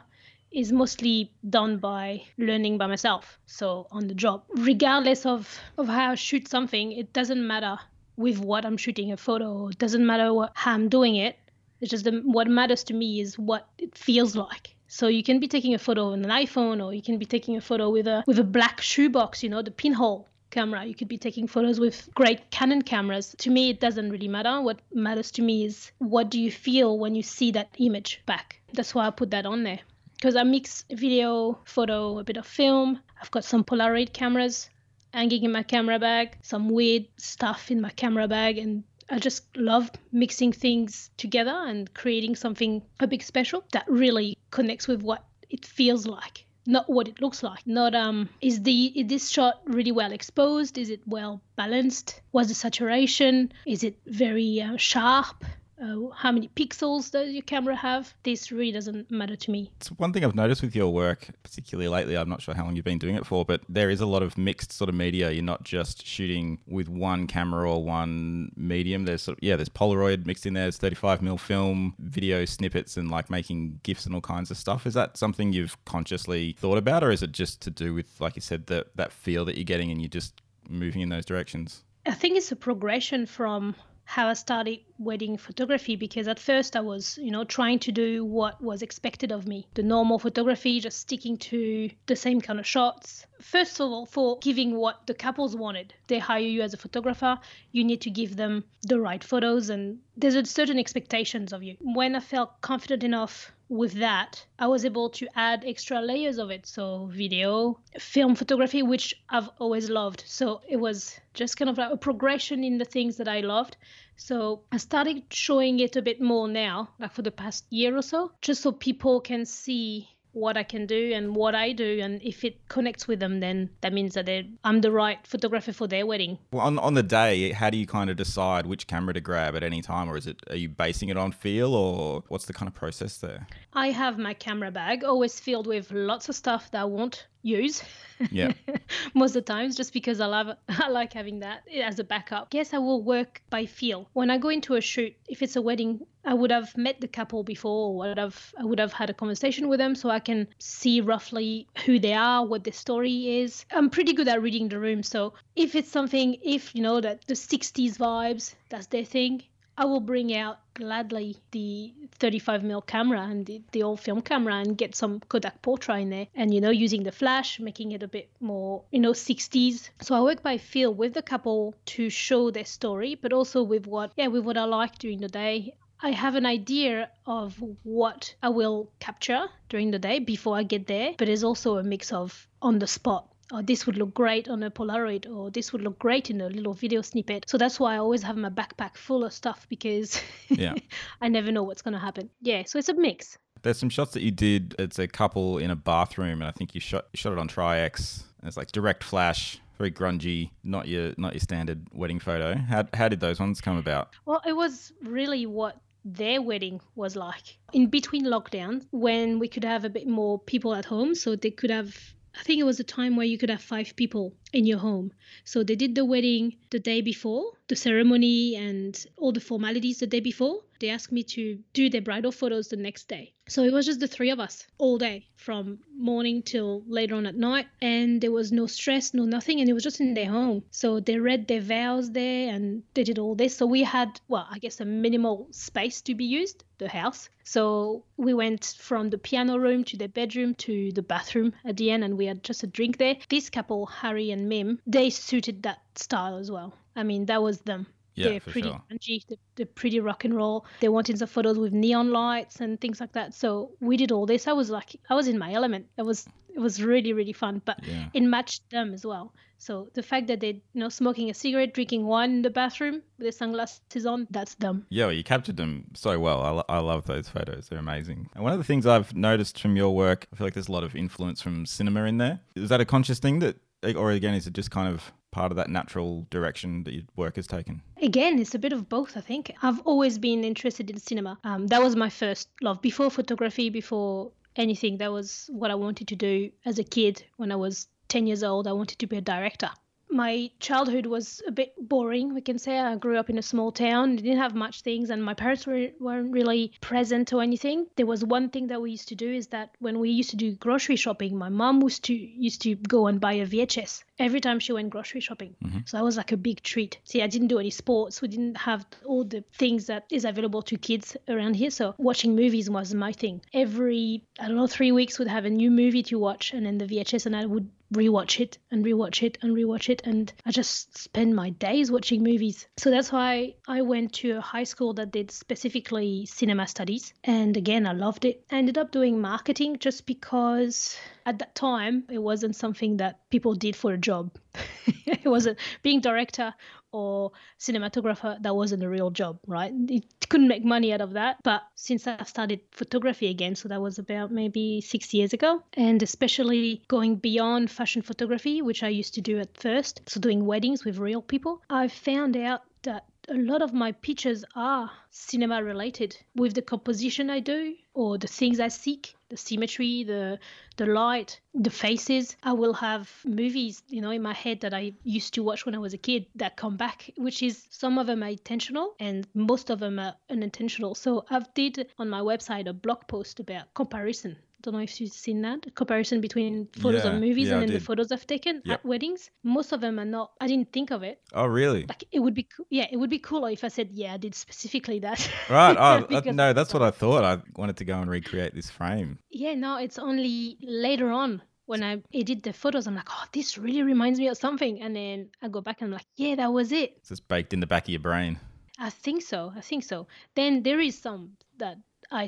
is 0.51 0.71
mostly 0.71 1.31
done 1.49 1.77
by 1.77 2.21
learning 2.37 2.77
by 2.77 2.87
myself 2.87 3.39
so 3.45 3.87
on 3.91 4.07
the 4.07 4.13
job. 4.13 4.43
Regardless 4.55 5.25
of 5.25 5.59
of 5.77 5.87
how 5.87 6.11
i 6.11 6.15
shoot 6.15 6.47
something 6.47 6.91
it 6.91 7.11
doesn't 7.13 7.45
matter 7.45 7.77
with 8.15 8.37
what 8.37 8.63
i'm 8.65 8.77
shooting 8.77 9.11
a 9.11 9.17
photo 9.17 9.67
it 9.67 9.77
doesn't 9.79 10.05
matter 10.05 10.33
what, 10.33 10.51
how 10.53 10.73
i'm 10.73 10.87
doing 10.87 11.15
it 11.15 11.37
it's 11.83 11.89
just 11.89 12.05
the, 12.05 12.21
what 12.23 12.47
matters 12.47 12.81
to 12.85 12.93
me 12.93 13.19
is 13.19 13.37
what 13.37 13.67
it 13.77 13.97
feels 13.97 14.37
like. 14.37 14.73
So 14.87 15.07
you 15.07 15.21
can 15.21 15.41
be 15.41 15.49
taking 15.49 15.73
a 15.73 15.77
photo 15.77 16.13
on 16.13 16.23
an 16.23 16.29
iphone 16.29 16.81
or 16.81 16.93
you 16.93 17.01
can 17.01 17.17
be 17.17 17.25
taking 17.25 17.57
a 17.57 17.61
photo 17.61 17.89
with 17.89 18.07
a 18.07 18.23
with 18.25 18.39
a 18.39 18.43
black 18.43 18.79
shoebox 18.79 19.43
you 19.43 19.49
know 19.49 19.61
the 19.61 19.71
pinhole 19.71 20.29
camera. 20.53 20.85
You 20.85 20.95
could 20.95 21.09
be 21.09 21.17
taking 21.17 21.47
photos 21.47 21.79
with 21.79 22.07
great 22.13 22.51
Canon 22.51 22.83
cameras. 22.83 23.35
To 23.39 23.49
me, 23.49 23.71
it 23.71 23.79
doesn't 23.79 24.11
really 24.11 24.27
matter. 24.27 24.61
What 24.61 24.79
matters 24.93 25.31
to 25.31 25.41
me 25.41 25.65
is 25.65 25.91
what 25.97 26.29
do 26.29 26.39
you 26.39 26.51
feel 26.51 26.97
when 26.97 27.15
you 27.15 27.23
see 27.23 27.51
that 27.51 27.69
image 27.77 28.21
back. 28.25 28.61
That's 28.73 28.93
why 28.95 29.07
I 29.07 29.09
put 29.09 29.31
that 29.31 29.45
on 29.45 29.63
there 29.63 29.79
because 30.23 30.37
I 30.37 30.43
mix 30.43 30.85
video, 30.89 31.59
photo, 31.65 32.17
a 32.19 32.23
bit 32.23 32.37
of 32.37 32.47
film. 32.47 32.97
I've 33.21 33.31
got 33.31 33.43
some 33.43 33.65
Polaroid 33.65 34.13
cameras 34.13 34.69
hanging 35.13 35.43
in 35.43 35.51
my 35.51 35.63
camera 35.63 35.99
bag, 35.99 36.37
some 36.41 36.69
weird 36.69 37.07
stuff 37.17 37.69
in 37.69 37.81
my 37.81 37.89
camera 37.89 38.27
bag, 38.27 38.57
and 38.57 38.85
I 39.09 39.19
just 39.19 39.43
love 39.57 39.91
mixing 40.13 40.53
things 40.53 41.09
together 41.17 41.57
and 41.67 41.93
creating 41.93 42.37
something 42.37 42.81
a 43.01 43.07
bit 43.07 43.21
special 43.21 43.65
that 43.73 43.85
really 43.89 44.37
connects 44.49 44.87
with 44.87 45.03
what 45.03 45.25
it 45.49 45.65
feels 45.65 46.07
like 46.07 46.45
not 46.65 46.89
what 46.89 47.07
it 47.07 47.21
looks 47.21 47.43
like 47.43 47.65
not 47.65 47.93
um 47.93 48.29
is 48.41 48.63
the 48.63 48.85
is 48.95 49.07
this 49.07 49.29
shot 49.29 49.61
really 49.65 49.91
well 49.91 50.11
exposed? 50.11 50.77
Is 50.77 50.89
it 50.89 51.01
well 51.05 51.41
balanced? 51.55 52.21
Was 52.31 52.47
the 52.47 52.55
saturation 52.55 53.51
is 53.65 53.83
it 53.83 53.95
very 54.05 54.61
uh, 54.61 54.77
sharp 54.77 55.43
uh, 55.81 56.09
how 56.15 56.31
many 56.31 56.49
pixels 56.49 57.11
does 57.11 57.31
your 57.31 57.41
camera 57.43 57.75
have. 57.75 58.13
This 58.23 58.51
really 58.51 58.71
doesn't 58.71 59.09
matter 59.09 59.35
to 59.35 59.51
me. 59.51 59.71
It's 59.77 59.89
one 59.89 60.13
thing 60.13 60.23
I've 60.23 60.35
noticed 60.35 60.61
with 60.61 60.75
your 60.75 60.93
work, 60.93 61.27
particularly 61.43 61.87
lately. 61.87 62.15
I'm 62.17 62.29
not 62.29 62.41
sure 62.41 62.53
how 62.53 62.63
long 62.63 62.75
you've 62.75 62.85
been 62.85 62.99
doing 62.99 63.15
it 63.15 63.25
for, 63.25 63.43
but 63.43 63.61
there 63.67 63.89
is 63.89 64.01
a 64.01 64.05
lot 64.05 64.23
of 64.23 64.37
mixed 64.37 64.71
sort 64.71 64.89
of 64.89 64.95
media. 64.95 65.31
You're 65.31 65.43
not 65.43 65.63
just 65.63 66.05
shooting 66.05 66.59
with 66.67 66.89
one 66.89 67.27
camera 67.27 67.69
or 67.69 67.83
one 67.83 68.51
medium. 68.55 69.05
There's 69.05 69.21
sort 69.21 69.37
of, 69.37 69.43
yeah, 69.43 69.55
there's 69.55 69.69
Polaroid 69.69 70.25
mixed 70.25 70.45
in 70.45 70.53
there. 70.53 70.65
There's 70.65 70.77
35 70.77 71.21
mil 71.21 71.37
film, 71.37 71.95
video 71.99 72.45
snippets, 72.45 72.97
and 72.97 73.09
like 73.09 73.29
making 73.29 73.79
gifs 73.83 74.05
and 74.05 74.13
all 74.13 74.21
kinds 74.21 74.51
of 74.51 74.57
stuff. 74.57 74.85
Is 74.85 74.93
that 74.93 75.17
something 75.17 75.53
you've 75.53 75.83
consciously 75.85 76.55
thought 76.59 76.77
about, 76.77 77.03
or 77.03 77.11
is 77.11 77.23
it 77.23 77.31
just 77.31 77.61
to 77.61 77.71
do 77.71 77.93
with, 77.93 78.19
like 78.19 78.35
you 78.35 78.41
said, 78.41 78.67
that 78.67 78.95
that 78.95 79.11
feel 79.11 79.45
that 79.45 79.55
you're 79.57 79.63
getting 79.63 79.91
and 79.91 80.01
you're 80.01 80.09
just 80.09 80.41
moving 80.69 81.01
in 81.01 81.09
those 81.09 81.25
directions? 81.25 81.83
I 82.05 82.11
think 82.11 82.37
it's 82.37 82.51
a 82.51 82.55
progression 82.55 83.25
from 83.25 83.75
how 84.05 84.27
I 84.27 84.33
started 84.33 84.79
wedding 84.99 85.37
photography 85.37 85.95
because 85.95 86.27
at 86.27 86.39
first 86.39 86.75
I 86.75 86.81
was, 86.81 87.17
you 87.17 87.31
know, 87.31 87.43
trying 87.43 87.79
to 87.79 87.91
do 87.91 88.23
what 88.25 88.61
was 88.61 88.81
expected 88.81 89.31
of 89.31 89.47
me. 89.47 89.67
The 89.73 89.83
normal 89.83 90.19
photography, 90.19 90.79
just 90.79 90.99
sticking 90.99 91.37
to 91.37 91.89
the 92.05 92.15
same 92.15 92.41
kind 92.41 92.59
of 92.59 92.67
shots. 92.67 93.25
First 93.41 93.79
of 93.79 93.91
all, 93.91 94.05
for 94.05 94.37
giving 94.39 94.75
what 94.75 95.07
the 95.07 95.13
couples 95.13 95.55
wanted. 95.55 95.93
They 96.07 96.19
hire 96.19 96.39
you 96.39 96.61
as 96.61 96.73
a 96.73 96.77
photographer, 96.77 97.39
you 97.71 97.83
need 97.83 98.01
to 98.01 98.09
give 98.09 98.35
them 98.35 98.63
the 98.83 98.99
right 98.99 99.23
photos 99.23 99.69
and 99.69 99.99
there's 100.15 100.35
a 100.35 100.45
certain 100.45 100.79
expectations 100.79 101.53
of 101.53 101.63
you. 101.63 101.77
When 101.79 102.15
I 102.15 102.19
felt 102.19 102.61
confident 102.61 103.03
enough 103.03 103.51
with 103.69 103.93
that, 103.93 104.45
I 104.59 104.67
was 104.67 104.85
able 104.85 105.09
to 105.11 105.27
add 105.35 105.63
extra 105.65 106.01
layers 106.01 106.37
of 106.37 106.51
it. 106.51 106.65
So, 106.65 107.09
video, 107.11 107.79
film 107.99 108.35
photography, 108.35 108.83
which 108.83 109.13
I've 109.29 109.49
always 109.59 109.89
loved. 109.89 110.23
So, 110.27 110.61
it 110.67 110.77
was 110.77 111.19
just 111.33 111.57
kind 111.57 111.69
of 111.69 111.77
like 111.77 111.91
a 111.91 111.97
progression 111.97 112.63
in 112.63 112.77
the 112.77 112.85
things 112.85 113.17
that 113.17 113.27
I 113.27 113.39
loved. 113.39 113.77
So, 114.15 114.63
I 114.71 114.77
started 114.77 115.23
showing 115.29 115.79
it 115.79 115.95
a 115.95 116.01
bit 116.01 116.21
more 116.21 116.47
now, 116.47 116.89
like 116.99 117.13
for 117.13 117.21
the 117.21 117.31
past 117.31 117.65
year 117.69 117.95
or 117.97 118.01
so, 118.01 118.31
just 118.41 118.61
so 118.61 118.71
people 118.71 119.21
can 119.21 119.45
see 119.45 120.09
what 120.33 120.57
I 120.57 120.63
can 120.63 120.85
do 120.85 121.13
and 121.13 121.35
what 121.35 121.55
I 121.55 121.71
do. 121.71 121.99
And 122.01 122.21
if 122.21 122.43
it 122.43 122.67
connects 122.67 123.07
with 123.07 123.19
them, 123.19 123.39
then 123.39 123.69
that 123.81 123.93
means 123.93 124.15
that 124.15 124.29
I'm 124.63 124.81
the 124.81 124.91
right 124.91 125.25
photographer 125.25 125.71
for 125.71 125.87
their 125.87 126.05
wedding. 126.05 126.37
Well, 126.51 126.65
on, 126.65 126.77
on 126.79 126.93
the 126.95 127.03
day, 127.03 127.51
how 127.51 127.69
do 127.69 127.77
you 127.77 127.87
kind 127.87 128.09
of 128.09 128.17
decide 128.17 128.65
which 128.65 128.87
camera 128.87 129.13
to 129.13 129.21
grab 129.21 129.55
at 129.55 129.63
any 129.63 129.81
time? 129.81 130.09
Or 130.09 130.17
is 130.17 130.27
it, 130.27 130.37
are 130.49 130.55
you 130.55 130.69
basing 130.69 131.09
it 131.09 131.17
on 131.17 131.31
feel 131.31 131.73
or 131.73 132.23
what's 132.27 132.45
the 132.45 132.53
kind 132.53 132.67
of 132.67 132.73
process 132.73 133.17
there? 133.17 133.47
I 133.73 133.91
have 133.91 134.17
my 134.17 134.33
camera 134.33 134.71
bag 134.71 135.03
always 135.03 135.39
filled 135.39 135.67
with 135.67 135.91
lots 135.91 136.29
of 136.29 136.35
stuff 136.35 136.71
that 136.71 136.81
I 136.81 136.85
won't 136.85 137.27
use. 137.43 137.83
Yeah. 138.31 138.53
Most 139.13 139.35
of 139.35 139.45
the 139.45 139.53
times, 139.53 139.75
just 139.75 139.93
because 139.93 140.19
I 140.19 140.25
love, 140.25 140.55
I 140.69 140.89
like 140.89 141.13
having 141.13 141.39
that 141.39 141.63
as 141.73 141.99
a 141.99 142.03
backup. 142.03 142.53
Yes, 142.53 142.73
I 142.73 142.77
will 142.77 143.03
work 143.03 143.41
by 143.49 143.65
feel. 143.65 144.09
When 144.13 144.29
I 144.29 144.37
go 144.37 144.49
into 144.49 144.75
a 144.75 144.81
shoot, 144.81 145.13
if 145.27 145.41
it's 145.41 145.55
a 145.55 145.61
wedding, 145.61 146.05
I 146.25 146.33
would 146.33 146.51
have 146.51 146.75
met 146.77 147.01
the 147.01 147.07
couple 147.07 147.43
before, 147.43 147.95
would 147.97 148.17
have, 148.17 148.53
I 148.57 148.63
would 148.63 148.79
have 148.79 148.93
had 148.93 149.09
a 149.09 149.13
conversation 149.13 149.67
with 149.67 149.79
them, 149.79 149.93
so 149.93 150.09
I 150.09 150.19
can 150.19 150.47
see 150.57 151.01
roughly 151.01 151.67
who 151.85 151.99
they 151.99 152.13
are, 152.13 152.45
what 152.45 152.63
their 152.63 152.73
story 152.73 153.41
is. 153.41 153.65
I'm 153.71 153.89
pretty 153.89 154.13
good 154.13 154.27
at 154.29 154.41
reading 154.41 154.69
the 154.69 154.79
room, 154.79 155.03
so 155.03 155.33
if 155.55 155.75
it's 155.75 155.91
something, 155.91 156.37
if 156.43 156.73
you 156.73 156.81
know 156.81 157.01
that 157.01 157.27
the 157.27 157.33
60s 157.33 157.97
vibes, 157.97 158.55
that's 158.69 158.87
their 158.87 159.03
thing, 159.03 159.43
I 159.75 159.85
will 159.85 160.01
bring 160.01 160.35
out 160.35 160.59
gladly 160.75 161.37
the 161.49 161.91
35 162.19 162.61
mm 162.61 162.85
camera 162.85 163.21
and 163.21 163.43
the, 163.45 163.61
the 163.71 163.81
old 163.81 163.99
film 163.99 164.21
camera 164.21 164.57
and 164.57 164.77
get 164.77 164.93
some 164.93 165.19
Kodak 165.21 165.63
Portra 165.63 165.99
in 165.99 166.11
there. 166.11 166.27
And 166.35 166.53
you 166.53 166.61
know 166.61 166.69
using 166.69 167.01
the 167.01 167.11
flash 167.11 167.59
making 167.59 167.91
it 167.91 168.03
a 168.03 168.07
bit 168.07 168.29
more 168.39 168.83
you 168.91 168.99
know 168.99 169.13
60s 169.13 169.89
so 169.99 170.13
I 170.13 170.21
work 170.21 170.43
by 170.43 170.59
feel 170.59 170.93
with 170.93 171.15
the 171.15 171.23
couple 171.23 171.73
to 171.85 172.09
show 172.11 172.51
their 172.51 172.65
story 172.65 173.15
but 173.15 173.33
also 173.33 173.63
with 173.63 173.87
what 173.87 174.11
yeah 174.15 174.27
with 174.27 174.43
what 174.43 174.57
I 174.57 174.65
like 174.65 174.99
during 174.99 175.21
the 175.21 175.27
day. 175.27 175.73
I 175.99 176.11
have 176.11 176.35
an 176.35 176.45
idea 176.45 177.09
of 177.25 177.59
what 177.81 178.35
I 178.43 178.49
will 178.49 178.91
capture 178.99 179.47
during 179.69 179.89
the 179.89 179.99
day 179.99 180.19
before 180.19 180.55
I 180.55 180.63
get 180.63 180.85
there, 180.85 181.15
but 181.17 181.29
it's 181.29 181.43
also 181.43 181.77
a 181.77 181.83
mix 181.83 182.11
of 182.11 182.47
on 182.61 182.77
the 182.77 182.87
spot 182.87 183.32
oh, 183.53 183.61
this 183.61 183.85
would 183.85 183.97
look 183.97 184.13
great 184.13 184.49
on 184.49 184.63
a 184.63 184.71
Polaroid 184.71 185.29
or 185.29 185.51
this 185.51 185.71
would 185.71 185.81
look 185.81 185.99
great 185.99 186.29
in 186.29 186.41
a 186.41 186.49
little 186.49 186.73
video 186.73 187.01
snippet. 187.01 187.45
So 187.47 187.57
that's 187.57 187.79
why 187.79 187.93
I 187.93 187.97
always 187.97 188.23
have 188.23 188.35
my 188.35 188.49
backpack 188.49 188.95
full 188.95 189.23
of 189.23 189.31
stuff 189.31 189.67
because 189.69 190.19
yeah. 190.49 190.73
I 191.21 191.27
never 191.27 191.51
know 191.51 191.63
what's 191.63 191.81
going 191.81 191.93
to 191.93 191.99
happen. 191.99 192.29
Yeah, 192.41 192.63
so 192.65 192.79
it's 192.79 192.89
a 192.89 192.93
mix. 192.93 193.37
There's 193.61 193.77
some 193.77 193.89
shots 193.89 194.11
that 194.13 194.23
you 194.23 194.31
did. 194.31 194.75
It's 194.77 194.99
a 194.99 195.07
couple 195.07 195.57
in 195.59 195.71
a 195.71 195.75
bathroom, 195.75 196.41
and 196.41 196.45
I 196.45 196.51
think 196.51 196.75
you 196.75 196.81
shot 196.81 197.05
you 197.13 197.17
shot 197.17 197.31
it 197.31 197.39
on 197.39 197.47
Tri-X. 197.47 198.25
And 198.41 198.47
it's 198.49 198.57
like 198.57 198.73
direct 198.73 199.05
flash, 199.05 199.61
very 199.77 199.89
grungy, 199.89 200.49
not 200.65 200.89
your 200.89 201.13
not 201.17 201.33
your 201.33 201.39
standard 201.39 201.87
wedding 201.93 202.19
photo. 202.19 202.55
How 202.55 202.85
how 202.93 203.07
did 203.07 203.21
those 203.21 203.39
ones 203.39 203.61
come 203.61 203.77
about? 203.77 204.09
Well, 204.25 204.41
it 204.45 204.51
was 204.51 204.91
really 205.01 205.45
what 205.45 205.79
their 206.03 206.41
wedding 206.41 206.81
was 206.95 207.15
like 207.15 207.57
in 207.71 207.87
between 207.87 208.25
lockdowns 208.25 208.85
when 208.91 209.39
we 209.39 209.47
could 209.47 209.63
have 209.63 209.85
a 209.85 209.89
bit 209.89 210.05
more 210.05 210.37
people 210.37 210.75
at 210.75 210.83
home 210.83 211.15
so 211.15 211.33
they 211.33 211.49
could 211.49 211.69
have 211.69 211.95
I 212.35 212.43
think 212.43 212.59
it 212.59 212.63
was 212.63 212.79
a 212.79 212.83
time 212.83 213.15
where 213.15 213.25
you 213.25 213.37
could 213.37 213.49
have 213.49 213.61
five 213.61 213.95
people 213.95 214.33
in 214.51 214.65
your 214.65 214.79
home. 214.79 215.13
So 215.45 215.63
they 215.63 215.75
did 215.75 215.95
the 215.95 216.05
wedding 216.05 216.55
the 216.71 216.79
day 216.79 217.01
before, 217.01 217.53
the 217.67 217.75
ceremony 217.75 218.55
and 218.55 219.05
all 219.17 219.31
the 219.31 219.39
formalities 219.39 219.99
the 219.99 220.07
day 220.07 220.19
before. 220.19 220.63
They 220.83 220.89
asked 220.89 221.13
me 221.13 221.23
to 221.23 221.59
do 221.71 221.89
their 221.89 222.01
bridal 222.01 222.33
photos 222.33 222.67
the 222.67 222.75
next 222.75 223.07
day. 223.07 223.31
So 223.47 223.63
it 223.63 223.71
was 223.71 223.85
just 223.85 224.01
the 224.01 224.07
three 224.07 224.31
of 224.31 224.41
us 224.41 224.67
all 224.77 224.97
day 224.97 225.27
from 225.37 225.79
morning 225.95 226.41
till 226.43 226.83
later 226.85 227.15
on 227.15 227.25
at 227.25 227.37
night. 227.37 227.67
And 227.81 228.19
there 228.19 228.33
was 228.33 228.51
no 228.51 228.67
stress, 228.67 229.13
no 229.13 229.23
nothing. 229.23 229.61
And 229.61 229.69
it 229.69 229.71
was 229.71 229.83
just 229.83 230.01
in 230.01 230.13
their 230.13 230.29
home. 230.29 230.65
So 230.71 230.99
they 230.99 231.19
read 231.19 231.47
their 231.47 231.61
vows 231.61 232.11
there 232.11 232.53
and 232.53 232.83
they 232.95 233.05
did 233.05 233.17
all 233.17 233.33
this. 233.33 233.55
So 233.55 233.65
we 233.65 233.83
had, 233.83 234.19
well, 234.27 234.45
I 234.51 234.59
guess 234.59 234.81
a 234.81 234.85
minimal 234.85 235.47
space 235.51 236.01
to 236.01 236.15
be 236.15 236.25
used, 236.25 236.65
the 236.79 236.89
house. 236.89 237.29
So 237.45 238.03
we 238.17 238.33
went 238.33 238.75
from 238.77 239.09
the 239.09 239.17
piano 239.17 239.55
room 239.55 239.85
to 239.85 239.95
the 239.95 240.09
bedroom 240.09 240.53
to 240.55 240.91
the 240.91 241.01
bathroom 241.01 241.53
at 241.63 241.77
the 241.77 241.91
end 241.91 242.03
and 242.03 242.17
we 242.17 242.25
had 242.25 242.43
just 242.43 242.63
a 242.63 242.67
drink 242.67 242.97
there. 242.97 243.15
This 243.29 243.49
couple, 243.49 243.85
Harry 243.85 244.31
and 244.31 244.49
Mim, 244.49 244.81
they 244.85 245.11
suited 245.11 245.63
that 245.63 245.79
style 245.95 246.35
as 246.35 246.51
well. 246.51 246.73
I 246.93 247.03
mean, 247.03 247.27
that 247.27 247.41
was 247.41 247.61
them. 247.61 247.87
Yeah, 248.15 248.29
they're 248.29 248.39
pretty 248.39 248.61
sure. 248.69 248.81
grungy, 248.91 249.25
they're, 249.27 249.37
they're 249.55 249.65
pretty 249.65 249.99
rock 249.99 250.23
and 250.25 250.35
roll. 250.35 250.65
They 250.79 250.89
wanted 250.89 251.17
some 251.19 251.27
photos 251.27 251.57
with 251.57 251.73
neon 251.73 252.11
lights 252.11 252.61
and 252.61 252.79
things 252.79 252.99
like 253.01 253.13
that. 253.13 253.33
So 253.33 253.71
we 253.79 253.97
did 253.97 254.11
all 254.11 254.25
this. 254.25 254.47
I 254.47 254.53
was 254.53 254.69
like, 254.69 254.95
I 255.09 255.15
was 255.15 255.27
in 255.27 255.37
my 255.37 255.51
element. 255.53 255.87
It 255.97 256.03
was, 256.03 256.27
it 256.55 256.59
was 256.59 256.81
really, 256.83 257.13
really 257.13 257.33
fun. 257.33 257.61
But 257.65 257.79
Yeah. 257.83 258.07
it 258.13 258.21
matched 258.21 258.69
them 258.69 258.93
as 258.93 259.05
well. 259.05 259.33
So 259.57 259.87
the 259.93 260.03
fact 260.03 260.27
that 260.27 260.41
they're 260.41 260.53
you 260.53 260.61
know, 260.81 260.89
smoking 260.89 261.29
a 261.29 261.33
cigarette, 261.33 261.73
drinking 261.73 262.05
wine 262.05 262.31
in 262.31 262.41
the 262.41 262.49
bathroom 262.49 262.95
with 263.17 263.25
their 263.25 263.31
sunglasses 263.31 264.05
on, 264.05 264.27
that's 264.29 264.55
them. 264.55 264.85
Yeah, 264.89 265.05
well, 265.05 265.13
you 265.13 265.23
captured 265.23 265.55
them 265.55 265.85
so 265.93 266.19
well. 266.19 266.63
I, 266.69 266.75
I 266.75 266.79
love 266.79 267.05
those 267.05 267.29
photos. 267.29 267.69
They're 267.69 267.79
amazing. 267.79 268.29
And 268.35 268.43
one 268.43 268.51
of 268.51 268.57
the 268.59 268.65
things 268.65 268.85
I've 268.85 269.15
noticed 269.15 269.61
from 269.61 269.77
your 269.77 269.95
work, 269.95 270.27
I 270.33 270.35
feel 270.35 270.45
like 270.45 270.53
there's 270.53 270.67
a 270.67 270.71
lot 270.73 270.83
of 270.83 270.95
influence 270.97 271.41
from 271.41 271.65
cinema 271.65 272.03
in 272.03 272.17
there. 272.17 272.41
Is 272.55 272.69
that 272.69 272.81
a 272.81 272.85
conscious 272.85 273.19
thing 273.19 273.39
that, 273.39 273.55
or 273.95 274.11
again, 274.11 274.33
is 274.33 274.47
it 274.47 274.53
just 274.53 274.69
kind 274.69 274.93
of 274.93 275.13
part 275.33 275.51
of 275.51 275.57
that 275.57 275.69
natural 275.69 276.25
direction 276.29 276.83
that 276.83 276.93
your 276.93 277.03
work 277.15 277.35
has 277.35 277.47
taken? 277.47 277.81
Again, 278.01 278.39
it's 278.39 278.55
a 278.55 278.59
bit 278.59 278.71
of 278.71 278.87
both, 278.87 279.17
I 279.17 279.21
think. 279.21 279.53
I've 279.61 279.81
always 279.81 280.17
been 280.17 280.43
interested 280.43 280.89
in 280.89 280.99
cinema. 280.99 281.37
Um, 281.43 281.67
that 281.67 281.81
was 281.81 281.95
my 281.95 282.09
first 282.09 282.49
love. 282.61 282.81
Before 282.81 283.09
photography, 283.09 283.69
before 283.69 284.31
anything, 284.55 284.97
that 284.99 285.11
was 285.11 285.49
what 285.51 285.71
I 285.71 285.75
wanted 285.75 286.07
to 286.09 286.15
do 286.15 286.51
as 286.65 286.79
a 286.79 286.83
kid. 286.83 287.25
When 287.37 287.51
I 287.51 287.55
was 287.55 287.87
10 288.09 288.27
years 288.27 288.43
old, 288.43 288.67
I 288.67 288.73
wanted 288.73 288.99
to 288.99 289.07
be 289.07 289.17
a 289.17 289.21
director. 289.21 289.71
My 290.09 290.51
childhood 290.59 291.05
was 291.07 291.41
a 291.47 291.51
bit 291.51 291.73
boring, 291.79 292.33
we 292.33 292.41
can 292.41 292.59
say. 292.59 292.77
I 292.77 292.95
grew 292.95 293.17
up 293.17 293.29
in 293.29 293.37
a 293.37 293.41
small 293.41 293.71
town, 293.71 294.15
didn't 294.15 294.37
have 294.37 294.53
much 294.53 294.81
things, 294.81 295.09
and 295.09 295.23
my 295.23 295.33
parents 295.33 295.65
were, 295.65 295.89
weren't 295.99 296.31
really 296.31 296.71
present 296.81 297.33
or 297.33 297.41
anything. 297.41 297.87
There 297.95 298.05
was 298.05 298.23
one 298.23 298.49
thing 298.49 298.67
that 298.67 298.81
we 298.81 298.91
used 298.91 299.07
to 299.09 299.15
do 299.15 299.31
is 299.31 299.47
that 299.47 299.71
when 299.79 299.99
we 299.99 300.09
used 300.09 300.29
to 300.31 300.35
do 300.35 300.53
grocery 300.55 300.95
shopping, 300.95 301.37
my 301.37 301.49
mom 301.49 301.81
used 301.81 302.03
to 302.05 302.13
used 302.13 302.61
to 302.61 302.75
go 302.75 303.07
and 303.07 303.19
buy 303.19 303.33
a 303.33 303.47
VHS 303.47 304.03
every 304.19 304.39
time 304.39 304.59
she 304.59 304.73
went 304.73 304.89
grocery 304.89 305.21
shopping. 305.21 305.55
Mm-hmm. 305.63 305.79
So 305.85 305.97
that 305.97 306.03
was 306.03 306.17
like 306.17 306.31
a 306.31 306.37
big 306.37 306.61
treat. 306.61 306.99
See, 307.03 307.21
I 307.21 307.27
didn't 307.27 307.47
do 307.47 307.59
any 307.59 307.69
sports. 307.69 308.21
We 308.21 308.27
didn't 308.27 308.57
have 308.57 308.85
all 309.05 309.23
the 309.23 309.43
things 309.53 309.87
that 309.87 310.05
is 310.11 310.25
available 310.25 310.61
to 310.63 310.77
kids 310.77 311.17
around 311.27 311.55
here. 311.55 311.71
So 311.71 311.95
watching 311.97 312.35
movies 312.35 312.69
was 312.69 312.93
my 312.93 313.11
thing. 313.11 313.41
Every 313.53 314.23
I 314.39 314.47
don't 314.47 314.57
know 314.57 314.67
three 314.67 314.91
weeks 314.91 315.17
would 315.19 315.27
have 315.27 315.45
a 315.45 315.49
new 315.49 315.71
movie 315.71 316.03
to 316.03 316.19
watch, 316.19 316.53
and 316.53 316.65
then 316.65 316.77
the 316.77 316.85
VHS, 316.85 317.25
and 317.25 317.35
I 317.35 317.45
would 317.45 317.69
rewatch 317.93 318.39
it 318.39 318.57
and 318.71 318.85
rewatch 318.85 319.23
it 319.23 319.37
and 319.41 319.55
rewatch 319.55 319.89
it 319.89 320.01
and 320.05 320.31
I 320.45 320.51
just 320.51 320.97
spend 320.97 321.35
my 321.35 321.51
days 321.51 321.91
watching 321.91 322.23
movies. 322.23 322.67
So 322.77 322.89
that's 322.89 323.11
why 323.11 323.55
I 323.67 323.81
went 323.81 324.13
to 324.13 324.37
a 324.37 324.41
high 324.41 324.63
school 324.63 324.93
that 324.95 325.11
did 325.11 325.31
specifically 325.31 326.25
cinema 326.25 326.67
studies 326.67 327.13
and 327.23 327.55
again 327.55 327.85
I 327.85 327.93
loved 327.93 328.25
it. 328.25 328.43
I 328.51 328.57
ended 328.57 328.77
up 328.77 328.91
doing 328.91 329.21
marketing 329.21 329.77
just 329.79 330.05
because 330.05 330.97
at 331.25 331.39
that 331.39 331.55
time 331.55 332.03
it 332.09 332.19
wasn't 332.19 332.55
something 332.55 332.97
that 332.97 333.29
people 333.29 333.55
did 333.55 333.75
for 333.75 333.93
a 333.93 333.97
job. 333.97 334.31
it 335.05 335.25
wasn't 335.25 335.57
being 335.81 336.01
director 336.01 336.53
or 336.93 337.31
cinematographer 337.59 338.41
that 338.41 338.55
wasn't 338.55 338.81
a 338.83 338.89
real 338.89 339.09
job 339.09 339.39
right? 339.47 339.73
It 339.89 340.05
couldn't 340.29 340.47
make 340.47 340.63
money 340.63 340.93
out 340.93 341.01
of 341.01 341.13
that. 341.13 341.37
But 341.43 341.63
since 341.75 342.07
i 342.07 342.23
started 342.23 342.61
photography 342.71 343.27
again 343.27 343.55
so 343.55 343.67
that 343.67 343.81
was 343.81 343.99
about 343.99 344.31
maybe 344.31 344.81
six 344.81 345.13
years 345.13 345.33
ago 345.33 345.61
and 345.73 346.01
especially 346.01 346.81
going 346.87 347.15
beyond 347.15 347.69
fashion 347.69 348.01
photography 348.01 348.61
which 348.61 348.83
i 348.83 348.87
used 348.87 349.13
to 349.13 349.21
do 349.21 349.39
at 349.39 349.57
first 349.57 350.01
so 350.07 350.19
doing 350.19 350.45
weddings 350.45 350.85
with 350.85 350.97
real 350.97 351.21
people 351.21 351.61
i 351.69 351.87
found 351.87 352.37
out 352.37 352.61
that 352.83 353.05
a 353.29 353.33
lot 353.33 353.61
of 353.61 353.73
my 353.73 353.91
pictures 353.91 354.43
are 354.55 354.91
cinema 355.09 355.63
related 355.63 356.17
with 356.35 356.53
the 356.53 356.61
composition 356.61 357.29
I 357.29 357.39
do 357.39 357.75
or 357.93 358.17
the 358.17 358.27
things 358.27 358.59
I 358.59 358.67
seek, 358.67 359.15
the 359.33 359.37
symmetry, 359.37 360.03
the 360.03 360.39
the 360.77 360.85
light, 360.85 361.39
the 361.53 361.69
faces. 361.69 362.37
I 362.43 362.53
will 362.53 362.73
have 362.73 363.09
movies, 363.25 363.81
you 363.89 364.01
know, 364.01 364.11
in 364.11 364.21
my 364.21 364.33
head 364.33 364.61
that 364.61 364.73
I 364.73 364.93
used 365.03 365.33
to 365.33 365.43
watch 365.43 365.65
when 365.65 365.75
I 365.75 365.79
was 365.79 365.93
a 365.93 365.97
kid 365.97 366.27
that 366.35 366.55
come 366.55 366.77
back, 366.77 367.09
which 367.17 367.41
is 367.41 367.65
some 367.69 367.97
of 367.97 368.05
them 368.07 368.21
are 368.23 368.29
intentional 368.29 368.95
and 368.99 369.27
most 369.33 369.69
of 369.69 369.79
them 369.79 369.97
are 369.99 370.15
unintentional. 370.29 370.93
So 370.95 371.25
I've 371.29 371.51
did 371.53 371.89
on 371.97 372.09
my 372.09 372.21
website 372.21 372.67
a 372.67 372.73
blog 372.73 373.07
post 373.07 373.39
about 373.39 373.73
comparison. 373.73 374.37
Don't 374.63 374.73
know 374.73 374.79
if 374.79 374.99
you've 374.99 375.11
seen 375.11 375.41
that 375.43 375.75
comparison 375.75 376.21
between 376.21 376.67
photos 376.81 377.03
Yeah, 377.03 377.11
of 377.11 377.19
movies 377.21 377.49
yeah, 377.49 377.53
and 377.55 377.61
then 377.63 377.73
the 377.73 377.79
photos 377.81 378.11
I've 378.11 378.25
taken 378.25 378.61
Yep. 378.65 378.73
at 378.79 378.85
weddings. 378.85 379.29
Most 379.43 379.73
of 379.73 379.81
them 379.81 379.99
are 379.99 380.05
not. 380.05 380.31
I 380.41 380.47
didn't 380.47 380.71
think 380.71 380.89
of 380.91 381.03
it 381.03 381.19
Oh, 381.33 381.45
really? 381.45 381.85
like 381.85 382.03
it 382.11 382.19
would 382.19 382.33
be 382.33 382.47
yeah 382.69 382.87
it 382.91 382.97
would 382.97 383.09
be 383.09 383.19
cooler 383.19 383.49
if 383.51 383.63
i 383.63 383.67
said 383.67 383.89
yeah 383.91 384.13
i 384.13 384.17
did 384.17 384.33
specifically 384.33 384.99
that 384.99 385.19
Right. 385.49 385.75
Oh, 385.77 386.05
that- 386.09 386.33
no, 386.33 386.53
that's 386.53 386.73
what 386.73 386.81
I 386.81 386.91
thought. 386.91 387.23
I 387.23 387.41
wanted 387.55 387.77
to 387.77 387.85
go 387.85 387.99
and 387.99 388.09
recreate 388.09 388.55
this 388.55 388.69
frame. 388.69 389.19
yeah 389.29 389.53
no 389.55 389.77
it's 389.77 389.99
only 389.99 390.57
later 390.87 391.11
on 391.11 391.41
when 391.65 391.81
i 391.83 392.01
edit 392.13 392.43
the 392.43 392.53
photos 392.53 392.87
i'm 392.87 392.95
like 392.95 393.09
oh 393.09 393.25
this 393.33 393.57
really 393.57 393.83
reminds 393.83 394.17
me 394.19 394.27
of 394.29 394.37
something 394.37 394.81
and 394.81 394.95
then 394.95 395.29
i 395.41 395.47
go 395.47 395.61
back 395.61 395.77
and 395.81 395.87
i'm 395.87 395.93
like 395.99 396.05
yeah 396.15 396.35
that 396.35 396.51
was 396.51 396.71
it 396.71 396.89
It's 396.99 397.09
just 397.09 397.27
baked 397.27 397.53
in 397.53 397.59
the 397.59 397.67
back 397.67 397.83
of 397.83 397.89
your 397.89 397.99
brain. 398.11 398.39
i 398.79 398.89
think 398.89 399.21
so 399.21 399.51
i 399.55 399.61
think 399.61 399.83
so 399.83 400.07
then 400.35 400.63
there 400.63 400.79
is 400.79 400.95
some 400.97 401.21
that 401.57 401.77
i 402.11 402.27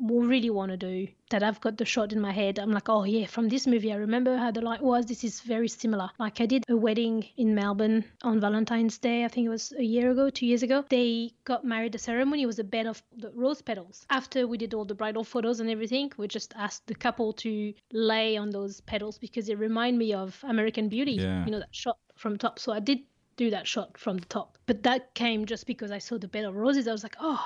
really 0.00 0.50
want 0.50 0.70
to 0.70 0.76
do 0.76 1.08
that 1.30 1.42
I've 1.42 1.60
got 1.60 1.76
the 1.76 1.84
shot 1.84 2.12
in 2.12 2.20
my 2.20 2.32
head. 2.32 2.58
I'm 2.58 2.70
like, 2.70 2.88
oh 2.88 3.04
yeah, 3.04 3.26
from 3.26 3.48
this 3.48 3.66
movie, 3.66 3.92
I 3.92 3.96
remember 3.96 4.36
how 4.36 4.50
the 4.50 4.60
light 4.60 4.82
was. 4.82 5.06
This 5.06 5.24
is 5.24 5.40
very 5.40 5.68
similar. 5.68 6.10
Like 6.18 6.40
I 6.40 6.46
did 6.46 6.64
a 6.68 6.76
wedding 6.76 7.26
in 7.36 7.54
Melbourne 7.54 8.04
on 8.22 8.40
Valentine's 8.40 8.98
Day. 8.98 9.24
I 9.24 9.28
think 9.28 9.46
it 9.46 9.50
was 9.50 9.72
a 9.78 9.82
year 9.82 10.10
ago, 10.10 10.30
two 10.30 10.46
years 10.46 10.62
ago. 10.62 10.84
They 10.88 11.32
got 11.44 11.64
married. 11.64 11.92
The 11.92 11.98
ceremony 11.98 12.46
was 12.46 12.58
a 12.58 12.64
bed 12.64 12.86
of 12.86 13.02
the 13.16 13.32
rose 13.32 13.62
petals. 13.62 14.06
After 14.10 14.46
we 14.46 14.58
did 14.58 14.74
all 14.74 14.84
the 14.84 14.94
bridal 14.94 15.24
photos 15.24 15.60
and 15.60 15.70
everything, 15.70 16.12
we 16.16 16.28
just 16.28 16.54
asked 16.56 16.86
the 16.86 16.94
couple 16.94 17.32
to 17.34 17.72
lay 17.92 18.36
on 18.36 18.50
those 18.50 18.80
petals 18.82 19.18
because 19.18 19.48
it 19.48 19.58
remind 19.58 19.98
me 19.98 20.12
of 20.12 20.38
American 20.46 20.88
Beauty. 20.88 21.12
Yeah. 21.12 21.44
You 21.44 21.50
know 21.50 21.58
that 21.58 21.74
shot 21.74 21.98
from 22.16 22.38
top. 22.38 22.58
So 22.58 22.72
I 22.72 22.80
did 22.80 23.00
do 23.36 23.50
that 23.50 23.66
shot 23.66 23.98
from 23.98 24.16
the 24.18 24.26
top. 24.26 24.58
But 24.66 24.82
that 24.84 25.14
came 25.14 25.44
just 25.44 25.66
because 25.66 25.90
I 25.90 25.98
saw 25.98 26.18
the 26.18 26.28
bed 26.28 26.44
of 26.44 26.54
roses. 26.54 26.88
I 26.88 26.92
was 26.92 27.02
like, 27.02 27.16
oh, 27.20 27.44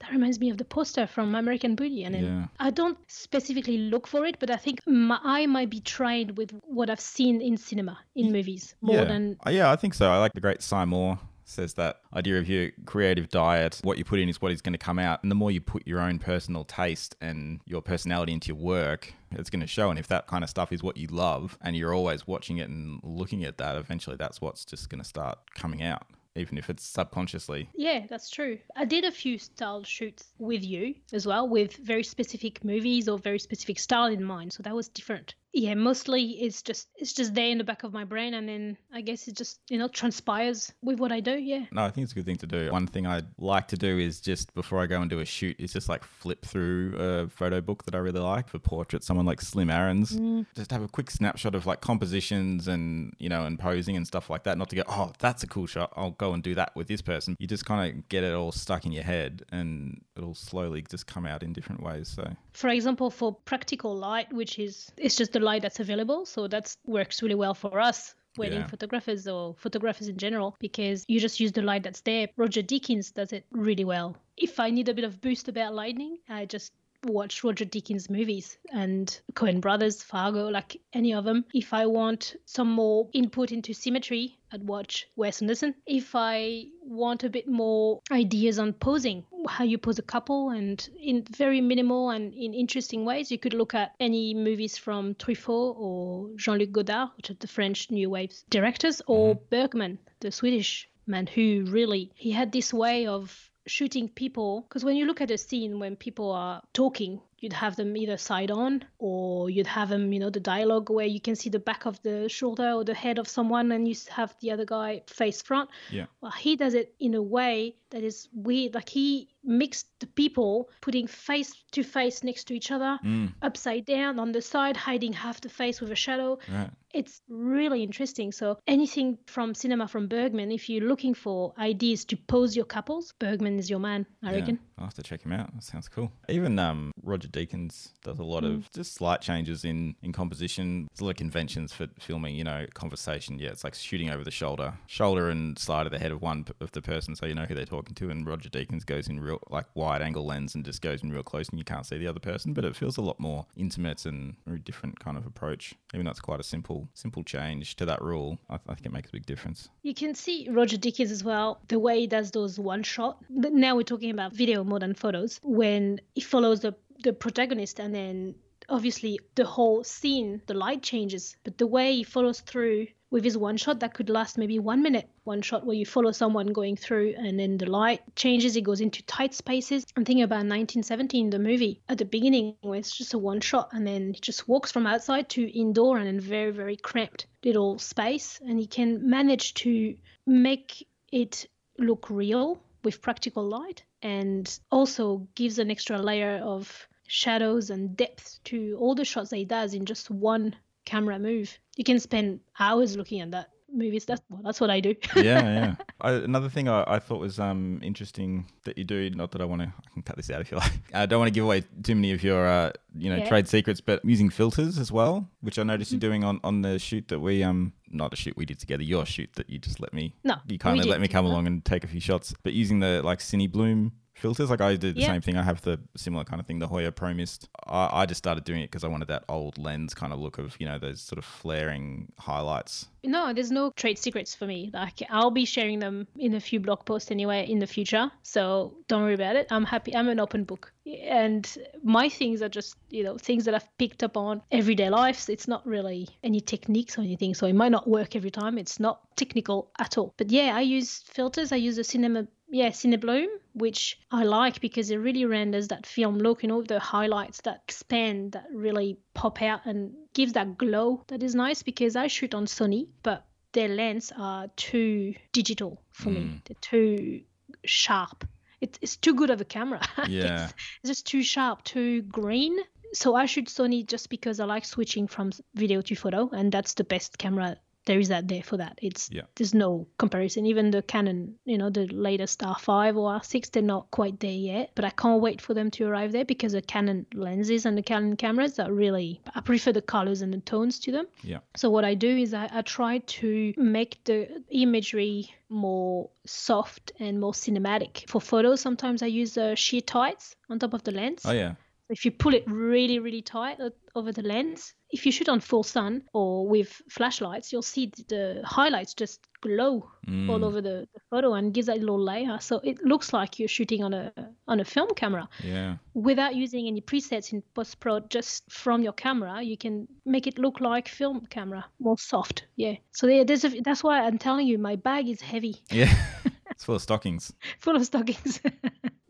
that 0.00 0.10
reminds 0.10 0.40
me 0.40 0.50
of 0.50 0.58
the 0.58 0.64
poster 0.64 1.06
from 1.06 1.34
American 1.34 1.74
Beauty. 1.74 2.04
And 2.04 2.16
Yeah. 2.16 2.46
I 2.58 2.70
don't 2.70 2.98
specifically 3.08 3.78
look 3.78 4.06
for 4.06 4.24
it, 4.24 4.38
but 4.38 4.50
I 4.50 4.56
think 4.56 4.80
my 4.86 5.18
eye 5.22 5.46
might 5.46 5.70
be 5.70 5.80
trained 5.80 6.36
with 6.36 6.52
what 6.64 6.90
I've 6.90 7.00
seen 7.00 7.40
in 7.40 7.56
cinema, 7.56 7.98
in 8.14 8.32
movies, 8.32 8.74
more 8.80 8.96
yeah. 8.96 9.04
than 9.04 9.36
Uh, 9.46 9.50
yeah, 9.50 9.70
I 9.70 9.76
think 9.76 9.94
so. 9.94 10.10
I 10.10 10.18
like 10.18 10.32
the 10.32 10.40
great 10.40 10.62
Simon 10.62 10.90
Moore 10.90 11.18
says 11.44 11.74
that 11.74 12.00
idea 12.14 12.38
of 12.38 12.48
your 12.48 12.70
creative 12.86 13.28
diet. 13.28 13.80
What 13.82 13.98
you 13.98 14.04
put 14.04 14.20
in 14.20 14.28
is 14.28 14.40
what 14.40 14.52
is 14.52 14.62
going 14.62 14.72
to 14.72 14.78
come 14.78 14.98
out, 14.98 15.22
and 15.22 15.30
the 15.30 15.34
more 15.34 15.50
you 15.50 15.60
put 15.60 15.86
your 15.86 16.00
own 16.00 16.18
personal 16.18 16.64
taste 16.64 17.16
and 17.20 17.60
your 17.66 17.82
personality 17.82 18.32
into 18.32 18.48
your 18.48 18.56
work, 18.56 19.12
it's 19.32 19.50
going 19.50 19.60
to 19.60 19.66
show. 19.66 19.90
And 19.90 19.98
if 19.98 20.06
that 20.08 20.26
kind 20.26 20.44
of 20.44 20.50
stuff 20.50 20.72
is 20.72 20.82
what 20.82 20.96
you 20.96 21.08
love, 21.08 21.58
and 21.60 21.76
you're 21.76 21.92
always 21.92 22.26
watching 22.26 22.58
it 22.58 22.68
and 22.68 23.00
looking 23.02 23.44
at 23.44 23.58
that, 23.58 23.76
eventually 23.76 24.16
that's 24.16 24.40
what's 24.40 24.64
just 24.64 24.88
going 24.88 25.02
to 25.02 25.08
start 25.08 25.38
coming 25.54 25.82
out, 25.82 26.06
even 26.36 26.58
if 26.58 26.70
it's 26.70 26.84
subconsciously. 26.84 27.68
Yeah, 27.74 28.06
that's 28.08 28.30
true. 28.30 28.58
I 28.76 28.84
did 28.84 29.04
a 29.04 29.10
few 29.10 29.38
style 29.38 29.82
shoots 29.82 30.32
with 30.38 30.64
you 30.64 30.94
as 31.12 31.26
well, 31.26 31.48
with 31.48 31.76
very 31.76 32.04
specific 32.04 32.64
movies 32.64 33.08
or 33.08 33.18
very 33.18 33.38
specific 33.38 33.78
style 33.78 34.06
in 34.06 34.22
mind. 34.22 34.52
So 34.52 34.62
that 34.62 34.74
was 34.74 34.88
different. 34.88 35.34
Yeah, 35.52 35.74
mostly 35.74 36.22
it's 36.42 36.62
just 36.62 36.88
it's 36.96 37.12
just 37.12 37.34
there 37.34 37.48
in 37.48 37.58
the 37.58 37.64
back 37.64 37.82
of 37.82 37.92
my 37.92 38.04
brain, 38.04 38.34
and 38.34 38.48
then 38.48 38.76
I 38.92 39.00
guess 39.00 39.26
it 39.26 39.36
just 39.36 39.60
you 39.68 39.78
know 39.78 39.88
transpires 39.88 40.72
with 40.82 41.00
what 41.00 41.10
I 41.10 41.20
do. 41.20 41.36
Yeah. 41.38 41.64
No, 41.72 41.84
I 41.84 41.90
think 41.90 42.04
it's 42.04 42.12
a 42.12 42.14
good 42.14 42.24
thing 42.24 42.36
to 42.36 42.46
do. 42.46 42.70
One 42.70 42.86
thing 42.86 43.06
I 43.06 43.22
like 43.38 43.68
to 43.68 43.76
do 43.76 43.98
is 43.98 44.20
just 44.20 44.54
before 44.54 44.80
I 44.80 44.86
go 44.86 45.00
and 45.00 45.10
do 45.10 45.20
a 45.20 45.24
shoot, 45.24 45.56
is 45.58 45.72
just 45.72 45.88
like 45.88 46.04
flip 46.04 46.44
through 46.44 46.94
a 46.98 47.28
photo 47.28 47.60
book 47.60 47.84
that 47.84 47.94
I 47.94 47.98
really 47.98 48.20
like 48.20 48.48
for 48.48 48.58
portraits. 48.58 49.06
Someone 49.06 49.26
like 49.26 49.40
Slim 49.40 49.70
Aarons, 49.70 50.12
mm. 50.12 50.46
just 50.54 50.70
have 50.70 50.82
a 50.82 50.88
quick 50.88 51.10
snapshot 51.10 51.54
of 51.54 51.66
like 51.66 51.80
compositions 51.80 52.68
and 52.68 53.14
you 53.18 53.28
know 53.28 53.44
and 53.44 53.58
posing 53.58 53.96
and 53.96 54.06
stuff 54.06 54.30
like 54.30 54.44
that. 54.44 54.56
Not 54.56 54.70
to 54.70 54.76
go, 54.76 54.82
oh, 54.88 55.12
that's 55.18 55.42
a 55.42 55.48
cool 55.48 55.66
shot. 55.66 55.92
I'll 55.96 56.12
go 56.12 56.32
and 56.32 56.42
do 56.42 56.54
that 56.54 56.76
with 56.76 56.86
this 56.86 57.02
person. 57.02 57.36
You 57.40 57.48
just 57.48 57.64
kind 57.64 57.90
of 57.90 58.08
get 58.08 58.22
it 58.22 58.32
all 58.34 58.52
stuck 58.52 58.86
in 58.86 58.92
your 58.92 59.04
head, 59.04 59.42
and 59.50 60.00
it'll 60.16 60.34
slowly 60.34 60.84
just 60.88 61.08
come 61.08 61.26
out 61.26 61.42
in 61.42 61.52
different 61.52 61.82
ways. 61.82 62.08
So 62.08 62.36
For 62.52 62.68
example, 62.68 63.10
for 63.10 63.34
practical 63.34 63.96
light, 63.96 64.32
which 64.32 64.58
is 64.58 64.92
it's 64.96 65.16
just 65.16 65.32
the 65.32 65.39
light 65.40 65.62
that's 65.62 65.80
available, 65.80 66.26
so 66.26 66.46
that 66.48 66.74
works 66.86 67.22
really 67.22 67.34
well 67.34 67.54
for 67.54 67.80
us 67.80 68.14
wedding 68.36 68.60
Yeah. 68.60 68.66
photographers 68.66 69.26
or 69.26 69.54
photographers 69.54 70.08
in 70.08 70.16
general 70.16 70.56
because 70.60 71.04
you 71.08 71.18
just 71.18 71.40
use 71.40 71.52
the 71.52 71.62
light 71.62 71.82
that's 71.82 72.00
there. 72.02 72.28
Roger 72.36 72.62
Deakins 72.62 73.12
does 73.12 73.32
it 73.32 73.44
really 73.50 73.84
well. 73.84 74.16
If 74.36 74.60
I 74.60 74.70
need 74.70 74.88
a 74.88 74.94
bit 74.94 75.04
of 75.04 75.20
boost 75.20 75.48
about 75.48 75.74
lighting, 75.74 76.18
I 76.28 76.46
just 76.46 76.72
watch 77.04 77.42
Roger 77.44 77.64
Deakins 77.64 78.10
movies 78.10 78.58
and 78.72 79.20
Coen 79.34 79.60
Brothers, 79.60 80.02
Fargo, 80.02 80.48
like 80.48 80.80
any 80.92 81.14
of 81.14 81.24
them. 81.24 81.44
If 81.54 81.72
I 81.72 81.86
want 81.86 82.36
some 82.44 82.70
more 82.70 83.08
input 83.12 83.52
into 83.52 83.72
symmetry, 83.72 84.38
I'd 84.52 84.66
watch 84.66 85.06
Wes 85.16 85.40
Anderson. 85.40 85.74
If 85.86 86.14
I 86.14 86.66
want 86.82 87.24
a 87.24 87.30
bit 87.30 87.48
more 87.48 88.00
ideas 88.10 88.58
on 88.58 88.72
posing, 88.72 89.24
how 89.48 89.64
you 89.64 89.78
pose 89.78 89.98
a 89.98 90.02
couple, 90.02 90.50
and 90.50 90.88
in 91.00 91.22
very 91.24 91.60
minimal 91.60 92.10
and 92.10 92.34
in 92.34 92.52
interesting 92.52 93.04
ways, 93.04 93.30
you 93.30 93.38
could 93.38 93.54
look 93.54 93.74
at 93.74 93.94
any 94.00 94.34
movies 94.34 94.76
from 94.76 95.14
Truffaut 95.14 95.76
or 95.78 96.30
Jean-Luc 96.36 96.72
Godard, 96.72 97.10
which 97.16 97.30
are 97.30 97.34
the 97.34 97.46
French 97.46 97.90
New 97.90 98.10
Wave 98.10 98.32
directors, 98.50 99.00
or 99.06 99.34
mm-hmm. 99.34 99.44
Bergman, 99.50 99.98
the 100.20 100.32
Swedish 100.32 100.88
man 101.06 101.26
who 101.26 101.64
really 101.68 102.10
he 102.14 102.30
had 102.30 102.52
this 102.52 102.72
way 102.72 103.06
of 103.06 103.49
shooting 103.66 104.08
people 104.08 104.62
because 104.68 104.84
when 104.84 104.96
you 104.96 105.06
look 105.06 105.20
at 105.20 105.30
a 105.30 105.38
scene 105.38 105.78
when 105.78 105.96
people 105.96 106.30
are 106.32 106.62
talking 106.72 107.20
you'd 107.40 107.52
have 107.52 107.76
them 107.76 107.96
either 107.96 108.16
side 108.16 108.50
on 108.50 108.84
or 108.98 109.48
you'd 109.50 109.66
have 109.66 109.88
them 109.88 110.12
you 110.12 110.18
know 110.18 110.30
the 110.30 110.40
dialogue 110.40 110.90
where 110.90 111.06
you 111.06 111.20
can 111.20 111.36
see 111.36 111.50
the 111.50 111.58
back 111.58 111.86
of 111.86 112.00
the 112.02 112.28
shoulder 112.28 112.72
or 112.72 112.84
the 112.84 112.94
head 112.94 113.18
of 113.18 113.28
someone 113.28 113.70
and 113.72 113.86
you 113.88 113.94
have 114.10 114.34
the 114.40 114.50
other 114.50 114.64
guy 114.64 115.02
face 115.06 115.42
front 115.42 115.68
Yeah. 115.90 116.06
well 116.20 116.32
he 116.32 116.56
does 116.56 116.74
it 116.74 116.94
in 117.00 117.14
a 117.14 117.22
way 117.22 117.76
that 117.90 118.02
is 118.02 118.28
weird 118.34 118.74
like 118.74 118.88
he 118.88 119.28
mixed 119.44 119.86
the 120.00 120.06
people 120.06 120.68
putting 120.80 121.06
face 121.06 121.52
to 121.72 121.82
face 121.82 122.22
next 122.22 122.44
to 122.44 122.54
each 122.54 122.70
other 122.70 122.98
Mm, 123.04 123.32
upside 123.42 123.84
down 123.86 124.18
on 124.18 124.32
the 124.32 124.42
side 124.42 124.76
hiding 124.76 125.12
half 125.12 125.40
the 125.40 125.48
face 125.48 125.80
with 125.80 125.90
a 125.90 125.96
shadow 125.96 126.38
right. 126.52 126.70
it's 126.92 127.22
really 127.28 127.82
interesting. 127.82 128.32
So 128.32 128.58
anything 128.66 129.16
from 129.26 129.54
cinema 129.54 129.86
from 129.88 130.08
Bergman, 130.08 130.50
if 130.50 130.68
you're 130.68 130.86
looking 130.88 131.14
for 131.14 131.54
ideas 131.58 132.04
to 132.06 132.16
pose 132.16 132.56
your 132.56 132.64
couples, 132.64 133.14
Bergman 133.20 133.58
is 133.58 133.70
your 133.70 133.78
man, 133.78 134.04
I 134.24 134.32
Yeah, 134.32 134.38
reckon. 134.40 134.58
I'll 134.76 134.86
have 134.86 134.94
to 134.94 135.02
check 135.02 135.22
him 135.22 135.32
out. 135.32 135.54
That 135.54 135.62
sounds 135.62 135.88
cool. 135.88 136.10
Even 136.28 136.58
um, 136.58 136.90
Roger 137.02 137.28
Deakins 137.28 137.92
does 138.02 138.18
a 138.18 138.24
lot 138.24 138.42
Mm. 138.42 138.56
of 138.56 138.72
just 138.72 138.94
slight 138.94 139.20
changes 139.20 139.64
in, 139.64 139.94
in 140.02 140.12
composition. 140.12 140.88
There's 140.90 141.00
a 141.00 141.04
lot 141.04 141.10
of 141.10 141.16
conventions 141.16 141.72
for 141.72 141.86
filming, 142.00 142.34
you 142.34 142.42
know, 142.44 142.66
conversation. 142.74 143.38
Yeah, 143.38 143.50
it's 143.50 143.62
like 143.64 143.74
shooting 143.74 144.10
over 144.10 144.24
the 144.24 144.30
shoulder, 144.32 144.74
shoulder 144.86 145.30
and 145.30 145.56
side 145.58 145.86
of 145.86 145.92
the 145.92 145.98
head 145.98 146.10
of 146.10 146.20
one 146.22 146.44
of 146.60 146.72
the 146.72 146.82
person 146.82 147.14
so 147.14 147.24
you 147.26 147.34
know 147.36 147.44
who 147.44 147.54
they're 147.54 147.64
talking 147.66 147.94
to. 147.94 148.10
And 148.10 148.26
Roger 148.26 148.48
Deakins 148.48 148.84
goes 148.84 149.06
in 149.08 149.20
real, 149.30 149.40
like 149.50 149.66
wide 149.74 150.02
angle 150.02 150.26
lens 150.26 150.54
and 150.54 150.64
just 150.64 150.82
goes 150.82 151.02
in 151.02 151.10
real 151.10 151.22
close 151.22 151.48
and 151.48 151.58
you 151.58 151.64
can't 151.64 151.86
see 151.86 151.98
the 151.98 152.06
other 152.06 152.20
person. 152.20 152.52
But 152.52 152.64
it 152.64 152.76
feels 152.76 152.96
a 152.96 153.02
lot 153.02 153.18
more 153.18 153.46
intimate 153.56 154.04
and 154.06 154.36
a 154.46 154.58
different 154.58 154.98
kind 155.00 155.16
of 155.16 155.26
approach. 155.26 155.74
Even 155.94 156.04
though 156.04 156.10
it's 156.10 156.20
quite 156.20 156.40
a 156.40 156.44
simple, 156.44 156.88
simple 156.94 157.22
change 157.22 157.76
to 157.76 157.86
that 157.86 158.02
rule, 158.02 158.38
I, 158.48 158.56
I 158.68 158.74
think 158.74 158.86
it 158.86 158.92
makes 158.92 159.08
a 159.08 159.12
big 159.12 159.26
difference. 159.26 159.68
You 159.82 159.94
can 159.94 160.14
see 160.14 160.48
Roger 160.50 160.76
Deakins 160.76 161.10
as 161.10 161.24
well, 161.24 161.60
the 161.68 161.78
way 161.78 162.00
he 162.00 162.06
does 162.06 162.30
those 162.30 162.58
one 162.58 162.82
shot. 162.82 163.18
But 163.30 163.52
Now 163.52 163.76
we're 163.76 163.82
talking 163.82 164.10
about 164.10 164.32
video 164.32 164.64
more 164.64 164.78
than 164.78 164.94
photos, 164.94 165.40
when 165.42 166.00
he 166.14 166.20
follows 166.20 166.60
the, 166.60 166.74
the 167.02 167.12
protagonist 167.12 167.78
and 167.78 167.94
then 167.94 168.34
obviously 168.68 169.18
the 169.34 169.44
whole 169.44 169.84
scene, 169.84 170.40
the 170.46 170.54
light 170.54 170.82
changes, 170.82 171.36
but 171.44 171.58
the 171.58 171.66
way 171.66 171.96
he 171.96 172.04
follows 172.04 172.40
through 172.40 172.86
with 173.10 173.24
his 173.24 173.36
one 173.36 173.56
shot 173.56 173.80
that 173.80 173.94
could 173.94 174.08
last 174.08 174.38
maybe 174.38 174.58
one 174.58 174.82
minute. 174.82 175.08
One 175.24 175.42
shot 175.42 175.66
where 175.66 175.76
you 175.76 175.84
follow 175.84 176.12
someone 176.12 176.48
going 176.48 176.76
through 176.76 177.14
and 177.16 177.38
then 177.38 177.58
the 177.58 177.66
light 177.66 178.00
changes, 178.16 178.56
it 178.56 178.62
goes 178.62 178.80
into 178.80 179.02
tight 179.04 179.34
spaces. 179.34 179.84
I'm 179.96 180.04
thinking 180.04 180.22
about 180.22 180.46
1917, 180.46 181.30
the 181.30 181.38
movie 181.38 181.80
at 181.88 181.98
the 181.98 182.04
beginning 182.04 182.54
where 182.60 182.78
it's 182.78 182.96
just 182.96 183.14
a 183.14 183.18
one 183.18 183.40
shot 183.40 183.70
and 183.72 183.86
then 183.86 184.14
he 184.14 184.20
just 184.20 184.48
walks 184.48 184.70
from 184.70 184.86
outside 184.86 185.28
to 185.30 185.58
indoor 185.58 185.98
and 185.98 186.08
in 186.08 186.20
very, 186.20 186.52
very 186.52 186.76
cramped 186.76 187.26
little 187.44 187.78
space. 187.78 188.40
And 188.46 188.58
he 188.58 188.66
can 188.66 189.08
manage 189.08 189.54
to 189.54 189.96
make 190.26 190.86
it 191.10 191.48
look 191.78 192.08
real 192.10 192.62
with 192.84 193.02
practical 193.02 193.46
light 193.46 193.82
and 194.02 194.58
also 194.70 195.28
gives 195.34 195.58
an 195.58 195.70
extra 195.70 196.00
layer 196.00 196.40
of 196.42 196.88
shadows 197.06 197.70
and 197.70 197.96
depth 197.96 198.38
to 198.44 198.76
all 198.80 198.94
the 198.94 199.04
shots 199.04 199.30
that 199.30 199.36
he 199.36 199.44
does 199.44 199.74
in 199.74 199.84
just 199.84 200.10
one 200.10 200.54
camera 200.90 201.18
move. 201.18 201.48
You 201.76 201.84
can 201.84 201.98
spend 202.00 202.40
hours 202.58 202.96
looking 202.96 203.20
at 203.20 203.30
that 203.30 203.48
movies. 203.72 204.04
That's 204.04 204.22
well, 204.28 204.42
that's 204.44 204.60
what 204.60 204.70
I 204.70 204.80
do. 204.80 204.94
yeah, 205.16 205.22
yeah. 205.58 205.74
I, 206.00 206.10
another 206.12 206.48
thing 206.48 206.66
I, 206.68 206.78
I 206.96 206.98
thought 206.98 207.20
was 207.20 207.38
um 207.38 207.78
interesting 207.82 208.30
that 208.64 208.76
you 208.78 208.84
do. 208.84 209.10
Not 209.10 209.30
that 209.32 209.40
I 209.40 209.44
want 209.44 209.62
to. 209.62 209.68
I 209.68 209.88
can 209.94 210.02
cut 210.02 210.16
this 210.16 210.30
out 210.30 210.40
if 210.40 210.50
you 210.50 210.56
like. 210.58 210.72
I 210.94 211.06
don't 211.06 211.20
want 211.20 211.28
to 211.32 211.36
give 211.38 211.44
away 211.44 211.62
too 211.82 211.94
many 211.94 212.12
of 212.12 212.22
your 212.22 212.42
uh 212.46 212.70
you 212.98 213.08
know 213.10 213.16
Yeah. 213.16 213.28
trade 213.28 213.48
secrets, 213.48 213.80
but 213.80 214.04
using 214.04 214.30
filters 214.30 214.78
as 214.78 214.90
well, 214.90 215.28
which 215.40 215.58
I 215.58 215.62
noticed 215.62 215.92
you're 215.92 216.00
doing 216.08 216.24
on 216.24 216.40
on 216.42 216.62
the 216.62 216.78
shoot 216.78 217.06
that 217.08 217.20
we 217.20 217.42
um 217.44 217.72
not 217.88 218.12
a 218.12 218.16
shoot 218.16 218.36
we 218.36 218.44
did 218.46 218.58
together. 218.58 218.82
Your 218.82 219.06
shoot 219.06 219.30
that 219.34 219.48
you 219.50 219.58
just 219.58 219.78
let 219.80 219.92
me. 219.92 220.14
No, 220.24 220.36
You 220.48 220.58
kindly 220.58 220.84
let 220.84 221.00
me 221.00 221.08
come 221.08 221.24
along 221.26 221.46
and 221.46 221.64
take 221.64 221.84
a 221.84 221.88
few 221.88 222.00
shots, 222.00 222.34
but 222.42 222.52
using 222.52 222.80
the 222.80 223.02
like 223.02 223.20
Cine 223.20 223.50
Bloom 223.50 223.92
filters. 224.20 224.50
Like 224.50 224.60
I 224.60 224.76
did 224.76 224.94
the 224.94 225.00
Yeah. 225.00 225.08
same 225.08 225.20
thing. 225.20 225.36
I 225.36 225.42
have 225.42 225.62
the 225.62 225.80
similar 225.96 226.24
kind 226.24 226.40
of 226.40 226.46
thing, 226.46 226.58
the 226.58 226.68
Hoya 226.68 226.92
Pro 226.92 227.12
Mist. 227.14 227.48
I, 227.66 228.02
I 228.02 228.06
just 228.06 228.18
started 228.18 228.44
doing 228.44 228.60
it 228.62 228.70
because 228.70 228.84
I 228.84 228.88
wanted 228.88 229.08
that 229.08 229.24
old 229.28 229.58
lens 229.58 229.94
kind 229.94 230.12
of 230.12 230.18
look 230.20 230.38
of 230.38 230.56
you 230.60 230.66
know 230.66 230.78
those 230.78 231.00
sort 231.00 231.18
of 231.18 231.24
flaring 231.24 232.12
highlights. 232.18 232.86
No, 233.02 233.32
there's 233.32 233.50
no 233.50 233.70
trade 233.70 233.98
secrets 233.98 234.34
for 234.34 234.46
me. 234.46 234.70
Like 234.72 235.02
I'll 235.08 235.30
be 235.30 235.44
sharing 235.46 235.78
them 235.78 236.06
in 236.18 236.34
a 236.34 236.40
few 236.40 236.60
blog 236.60 236.84
posts 236.84 237.10
anyway 237.10 237.46
in 237.48 237.58
the 237.58 237.66
future. 237.66 238.10
So 238.22 238.74
don't 238.88 239.02
worry 239.02 239.14
about 239.14 239.36
it. 239.36 239.46
I'm 239.50 239.64
happy. 239.64 239.96
I'm 239.96 240.08
an 240.08 240.20
open 240.20 240.44
book. 240.44 240.72
And 241.02 241.46
my 241.82 242.08
things 242.08 242.42
are 242.42 242.48
just, 242.48 242.76
you 242.90 243.02
know, 243.04 243.16
things 243.16 243.44
that 243.44 243.54
I've 243.54 243.68
picked 243.78 244.02
up 244.02 244.16
on 244.16 244.42
everyday 244.50 244.90
lives. 244.90 245.28
It's 245.28 245.48
not 245.48 245.66
really 245.66 246.08
any 246.22 246.40
techniques 246.40 246.98
or 246.98 247.02
anything. 247.02 247.32
So 247.34 247.46
it 247.46 247.54
might 247.54 247.70
not 247.70 247.88
work 247.88 248.16
every 248.16 248.30
time. 248.30 248.58
It's 248.58 248.78
not 248.80 249.00
technical 249.16 249.70
at 249.78 249.96
all. 249.96 250.12
But 250.18 250.30
yeah, 250.30 250.54
I 250.56 250.60
use 250.62 251.02
filters. 251.06 251.52
I 251.52 251.56
use 251.56 251.78
a 251.78 251.84
cinema 251.84 252.26
yeah, 252.50 252.70
Cinebloom, 252.70 253.28
which 253.54 253.98
I 254.10 254.24
like 254.24 254.60
because 254.60 254.90
it 254.90 254.96
really 254.96 255.24
renders 255.24 255.68
that 255.68 255.86
film 255.86 256.18
look, 256.18 256.42
you 256.42 256.48
know, 256.48 256.62
the 256.62 256.80
highlights 256.80 257.40
that 257.42 257.62
expand, 257.64 258.32
that 258.32 258.46
really 258.52 258.98
pop 259.14 259.40
out 259.40 259.66
and 259.66 259.94
gives 260.14 260.32
that 260.32 260.58
glow 260.58 261.04
that 261.08 261.22
is 261.22 261.34
nice 261.34 261.62
because 261.62 261.94
I 261.94 262.08
shoot 262.08 262.34
on 262.34 262.46
Sony, 262.46 262.88
but 263.02 263.24
their 263.52 263.68
lens 263.68 264.12
are 264.16 264.48
too 264.56 265.14
digital 265.32 265.80
for 265.92 266.10
me. 266.10 266.22
Hmm. 266.22 266.36
They're 266.44 266.56
too 266.60 267.22
sharp. 267.64 268.26
It, 268.60 268.78
it's 268.82 268.96
too 268.96 269.14
good 269.14 269.30
of 269.30 269.40
a 269.40 269.44
camera. 269.44 269.80
Yeah. 270.08 270.44
it's, 270.44 270.54
it's 270.82 270.88
just 270.88 271.06
too 271.06 271.22
sharp, 271.22 271.62
too 271.64 272.02
green. 272.02 272.56
So 272.92 273.14
I 273.14 273.26
shoot 273.26 273.46
Sony 273.46 273.86
just 273.86 274.10
because 274.10 274.40
I 274.40 274.44
like 274.44 274.64
switching 274.64 275.06
from 275.06 275.30
video 275.54 275.80
to 275.82 275.94
photo, 275.94 276.28
and 276.32 276.50
that's 276.50 276.74
the 276.74 276.82
best 276.82 277.16
camera 277.18 277.56
there 277.86 277.98
is 277.98 278.08
that 278.08 278.28
there 278.28 278.42
for 278.42 278.58
that. 278.58 278.78
It's 278.82 279.08
Yeah. 279.10 279.22
there's 279.36 279.54
no 279.54 279.86
comparison. 279.98 280.46
Even 280.46 280.70
the 280.70 280.82
Canon, 280.82 281.36
you 281.44 281.56
know, 281.58 281.70
the 281.70 281.86
latest 281.86 282.40
R5 282.40 282.96
or 282.96 283.10
R6, 283.20 283.50
they're 283.50 283.62
not 283.62 283.90
quite 283.90 284.20
there 284.20 284.30
yet. 284.30 284.72
But 284.74 284.84
I 284.84 284.90
can't 284.90 285.20
wait 285.22 285.40
for 285.40 285.54
them 285.54 285.70
to 285.72 285.84
arrive 285.86 286.12
there 286.12 286.24
because 286.24 286.52
the 286.52 286.62
Canon 286.62 287.06
lenses 287.14 287.66
and 287.66 287.76
the 287.78 287.82
Canon 287.82 288.16
cameras 288.16 288.58
are 288.58 288.72
really. 288.72 289.22
I 289.34 289.40
prefer 289.40 289.72
the 289.72 289.82
colors 289.82 290.20
and 290.22 290.32
the 290.32 290.38
tones 290.40 290.78
to 290.80 290.92
them. 290.92 291.06
Yeah. 291.22 291.38
So 291.56 291.70
what 291.70 291.84
I 291.84 291.94
do 291.94 292.08
is 292.08 292.34
I, 292.34 292.48
I 292.52 292.62
try 292.62 292.98
to 292.98 293.54
make 293.56 294.04
the 294.04 294.42
imagery 294.50 295.30
more 295.48 296.10
soft 296.26 296.92
and 297.00 297.18
more 297.20 297.32
cinematic. 297.32 298.08
For 298.08 298.20
photos, 298.20 298.60
sometimes 298.60 299.02
I 299.02 299.06
use 299.06 299.36
uh, 299.36 299.54
sheer 299.54 299.80
tights 299.80 300.36
on 300.48 300.58
top 300.58 300.74
of 300.74 300.84
the 300.84 300.92
lens. 300.92 301.22
Oh 301.24 301.32
yeah. 301.32 301.54
If 301.90 302.04
you 302.04 302.12
pull 302.12 302.34
it 302.34 302.44
really, 302.46 302.98
really 303.00 303.20
tight 303.22 303.58
over 303.96 304.12
the 304.12 304.22
lens, 304.22 304.72
if 304.90 305.04
you 305.04 305.12
shoot 305.12 305.28
on 305.28 305.40
full 305.40 305.62
sun 305.64 306.02
or 306.14 306.46
with 306.48 306.80
flashlights, 306.88 307.52
you'll 307.52 307.62
see 307.62 307.92
the 308.08 308.40
highlights 308.44 308.94
just 308.94 309.20
glow 309.42 309.90
Mm. 310.08 310.28
all 310.30 310.44
over 310.44 310.60
the, 310.60 310.88
the 310.94 311.00
photo 311.10 311.34
and 311.34 311.52
gives 311.54 311.66
that 311.66 311.78
little 311.78 312.02
layer. 312.02 312.38
So 312.40 312.60
it 312.64 312.82
looks 312.84 313.12
like 313.12 313.38
you're 313.38 313.48
shooting 313.48 313.84
on 313.84 313.92
a 313.94 314.12
on 314.48 314.60
a 314.60 314.64
film 314.64 314.88
camera 314.96 315.28
Yeah. 315.44 315.76
without 315.94 316.34
using 316.34 316.66
any 316.66 316.80
presets 316.80 317.32
in 317.32 317.42
post 317.54 317.78
pro. 317.80 318.00
Just 318.00 318.50
from 318.50 318.82
your 318.82 318.92
camera, 318.94 319.42
you 319.42 319.56
can 319.56 319.86
make 320.06 320.26
it 320.26 320.38
look 320.38 320.60
like 320.60 320.88
film 320.88 321.26
camera, 321.30 321.64
more 321.78 321.98
soft. 321.98 322.46
Yeah. 322.56 322.76
So 322.92 323.06
there, 323.06 323.24
there's 323.24 323.44
a, 323.44 323.60
that's 323.60 323.84
why 323.84 324.00
I'm 324.02 324.18
telling 324.18 324.46
you, 324.48 324.58
my 324.58 324.76
bag 324.76 325.08
is 325.08 325.20
heavy, 325.20 325.62
Yeah. 325.70 325.92
it's 326.50 326.64
full 326.64 326.76
of 326.76 326.82
stockings. 326.82 327.32
full 327.60 327.76
of 327.76 327.84
stockings. 327.84 328.40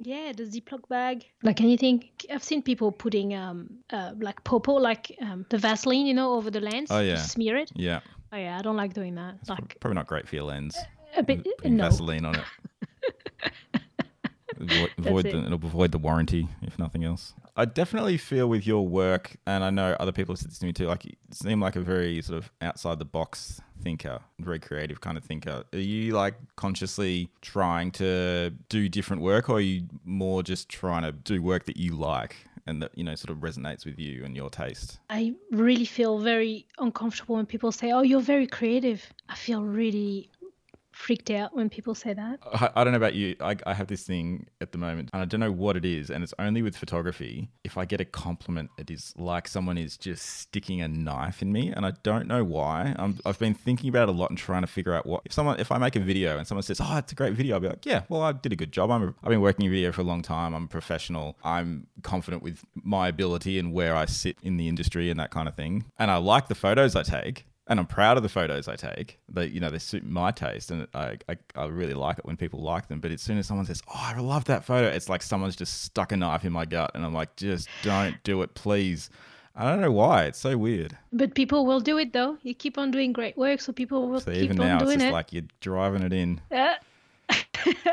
yeah, 0.00 0.32
the 0.32 0.44
Ziploc 0.44 0.88
bag, 0.88 1.24
like 1.42 1.60
anything. 1.60 2.08
I've 2.32 2.42
seen 2.42 2.62
people 2.62 2.92
putting 2.92 3.34
um 3.34 3.78
uh, 3.90 4.12
like 4.18 4.42
popo, 4.44 4.72
like 4.74 5.16
um, 5.20 5.46
the 5.50 5.58
Vaseline, 5.58 6.06
you 6.06 6.14
know, 6.14 6.34
over 6.34 6.50
the 6.50 6.60
lens. 6.60 6.90
Oh, 6.90 7.00
to 7.00 7.06
yeah. 7.06 7.16
smear 7.16 7.56
it. 7.56 7.70
Yeah. 7.74 8.00
Oh 8.32 8.36
yeah, 8.36 8.58
I 8.58 8.62
don't 8.62 8.76
like 8.76 8.94
doing 8.94 9.14
that. 9.16 9.36
It's 9.40 9.50
like 9.50 9.78
probably 9.80 9.96
not 9.96 10.06
great 10.06 10.28
for 10.28 10.36
your 10.36 10.44
lens. 10.44 10.76
a 11.16 11.22
bit 11.22 11.46
Putting 11.58 11.76
no. 11.76 11.84
Vaseline 11.84 12.24
on 12.24 12.36
it. 12.36 12.44
avoid, 14.60 14.90
avoid 14.98 15.26
it. 15.26 15.32
the, 15.32 15.38
it'll 15.44 15.54
avoid 15.54 15.92
the 15.92 15.98
warranty 15.98 16.48
if 16.62 16.78
nothing 16.78 17.04
else. 17.04 17.34
I 17.56 17.64
definitely 17.64 18.16
feel 18.16 18.48
with 18.48 18.66
your 18.66 18.86
work, 18.86 19.36
and 19.46 19.64
I 19.64 19.70
know 19.70 19.96
other 19.98 20.12
people 20.12 20.34
have 20.34 20.40
said 20.40 20.50
this 20.50 20.58
to 20.60 20.66
me 20.66 20.72
too. 20.72 20.86
Like 20.86 21.04
you 21.04 21.12
seem 21.32 21.60
like 21.60 21.76
a 21.76 21.80
very 21.80 22.22
sort 22.22 22.38
of 22.38 22.50
outside 22.62 22.98
the 22.98 23.04
box 23.04 23.60
thinker, 23.80 24.20
very 24.38 24.58
creative 24.58 25.00
kind 25.00 25.16
of 25.16 25.24
thinker. 25.24 25.64
Are 25.72 25.78
you 25.78 26.12
like 26.12 26.34
consciously 26.56 27.28
trying 27.40 27.90
to 27.92 28.50
do 28.68 28.88
different 28.88 29.22
work, 29.22 29.48
or 29.48 29.56
are 29.56 29.60
you 29.60 29.82
more 30.04 30.42
just 30.42 30.68
trying 30.68 31.02
to 31.02 31.12
do 31.12 31.42
work 31.42 31.64
that 31.66 31.76
you 31.76 31.94
like 31.96 32.36
and 32.66 32.82
that 32.82 32.96
you 32.96 33.04
know 33.04 33.14
sort 33.14 33.30
of 33.30 33.38
resonates 33.38 33.84
with 33.84 33.98
you 33.98 34.24
and 34.24 34.36
your 34.36 34.50
taste? 34.50 34.98
I 35.08 35.34
really 35.50 35.84
feel 35.84 36.18
very 36.18 36.66
uncomfortable 36.78 37.36
when 37.36 37.46
people 37.46 37.72
say, 37.72 37.90
"Oh, 37.92 38.02
you're 38.02 38.20
very 38.20 38.46
creative." 38.46 39.04
I 39.28 39.34
feel 39.34 39.62
really 39.64 40.30
freaked 41.00 41.30
out 41.30 41.56
when 41.56 41.68
people 41.70 41.94
say 41.94 42.12
that. 42.12 42.38
I, 42.52 42.70
I 42.76 42.84
don't 42.84 42.92
know 42.92 42.98
about 42.98 43.14
you. 43.14 43.34
I, 43.40 43.56
I 43.66 43.74
have 43.74 43.88
this 43.88 44.02
thing 44.04 44.46
at 44.60 44.72
the 44.72 44.78
moment, 44.78 45.10
and 45.12 45.22
I 45.22 45.24
don't 45.24 45.40
know 45.40 45.50
what 45.50 45.76
it 45.76 45.84
is, 45.84 46.10
and 46.10 46.22
it's 46.22 46.34
only 46.38 46.62
with 46.62 46.76
photography. 46.76 47.50
If 47.64 47.78
I 47.78 47.84
get 47.84 48.00
a 48.00 48.04
compliment, 48.04 48.70
it 48.78 48.90
is 48.90 49.14
like 49.16 49.48
someone 49.48 49.78
is 49.78 49.96
just 49.96 50.24
sticking 50.24 50.82
a 50.82 50.88
knife 50.88 51.42
in 51.42 51.52
me, 51.52 51.72
and 51.74 51.86
I 51.86 51.92
don't 52.02 52.26
know 52.28 52.44
why. 52.44 52.94
I'm, 52.98 53.18
I've 53.24 53.38
been 53.38 53.54
thinking 53.54 53.88
about 53.88 54.08
it 54.08 54.10
a 54.10 54.12
lot 54.12 54.30
and 54.30 54.38
trying 54.38 54.60
to 54.60 54.66
figure 54.66 54.92
out 54.92 55.06
what 55.06 55.22
if 55.24 55.32
someone 55.32 55.58
if 55.58 55.72
I 55.72 55.78
make 55.78 55.96
a 55.96 56.00
video 56.00 56.36
and 56.38 56.46
someone 56.46 56.62
says, 56.62 56.80
"Oh, 56.82 56.96
it's 56.98 57.12
a 57.12 57.14
great 57.14 57.32
video," 57.32 57.54
I'll 57.54 57.60
be 57.60 57.68
like, 57.68 57.86
"Yeah, 57.86 58.02
well, 58.08 58.22
I 58.22 58.32
did 58.32 58.52
a 58.52 58.56
good 58.56 58.72
job. 58.72 58.90
I'm 58.90 59.02
a, 59.02 59.14
I've 59.22 59.30
been 59.30 59.40
working 59.40 59.66
in 59.66 59.72
video 59.72 59.92
for 59.92 60.02
a 60.02 60.04
long 60.04 60.22
time. 60.22 60.54
I'm 60.54 60.64
a 60.64 60.68
professional. 60.68 61.36
I'm 61.42 61.86
confident 62.02 62.42
with 62.42 62.62
my 62.74 63.08
ability 63.08 63.58
and 63.58 63.72
where 63.72 63.96
I 63.96 64.04
sit 64.04 64.36
in 64.42 64.58
the 64.58 64.68
industry 64.68 65.10
and 65.10 65.18
that 65.18 65.30
kind 65.30 65.48
of 65.48 65.54
thing. 65.54 65.86
And 65.98 66.10
I 66.10 66.16
like 66.16 66.48
the 66.48 66.54
photos 66.54 66.94
I 66.94 67.02
take." 67.02 67.46
And 67.70 67.78
I'm 67.78 67.86
proud 67.86 68.16
of 68.16 68.24
the 68.24 68.28
photos 68.28 68.66
I 68.66 68.74
take. 68.74 69.20
They, 69.28 69.46
you 69.46 69.60
know, 69.60 69.70
they 69.70 69.78
suit 69.78 70.04
my 70.04 70.32
taste, 70.32 70.72
and 70.72 70.88
I, 70.92 71.18
I, 71.28 71.36
I, 71.54 71.66
really 71.66 71.94
like 71.94 72.18
it 72.18 72.24
when 72.24 72.36
people 72.36 72.60
like 72.60 72.88
them. 72.88 72.98
But 72.98 73.12
as 73.12 73.22
soon 73.22 73.38
as 73.38 73.46
someone 73.46 73.64
says, 73.64 73.80
"Oh, 73.88 73.94
I 73.96 74.18
love 74.18 74.46
that 74.46 74.64
photo," 74.64 74.88
it's 74.88 75.08
like 75.08 75.22
someone's 75.22 75.54
just 75.54 75.84
stuck 75.84 76.10
a 76.10 76.16
knife 76.16 76.44
in 76.44 76.52
my 76.52 76.64
gut, 76.64 76.90
and 76.96 77.04
I'm 77.04 77.14
like, 77.14 77.36
"Just 77.36 77.68
don't 77.82 78.20
do 78.24 78.42
it, 78.42 78.54
please." 78.54 79.08
I 79.54 79.70
don't 79.70 79.80
know 79.80 79.92
why. 79.92 80.24
It's 80.24 80.38
so 80.38 80.58
weird. 80.58 80.98
But 81.12 81.34
people 81.34 81.64
will 81.64 81.80
do 81.80 81.96
it 81.96 82.12
though. 82.12 82.38
You 82.42 82.54
keep 82.54 82.76
on 82.76 82.90
doing 82.90 83.12
great 83.12 83.36
work, 83.36 83.60
so 83.60 83.72
people 83.72 84.08
will 84.08 84.20
so 84.20 84.32
keep 84.32 84.42
even 84.44 84.60
on 84.60 84.66
now, 84.66 84.78
doing 84.80 84.94
it's 84.94 85.02
just 85.02 85.10
it. 85.10 85.12
like 85.12 85.32
you're 85.32 85.44
driving 85.60 86.02
it 86.02 86.12
in. 86.12 86.40
Uh, 86.50 86.74
I 87.30 87.36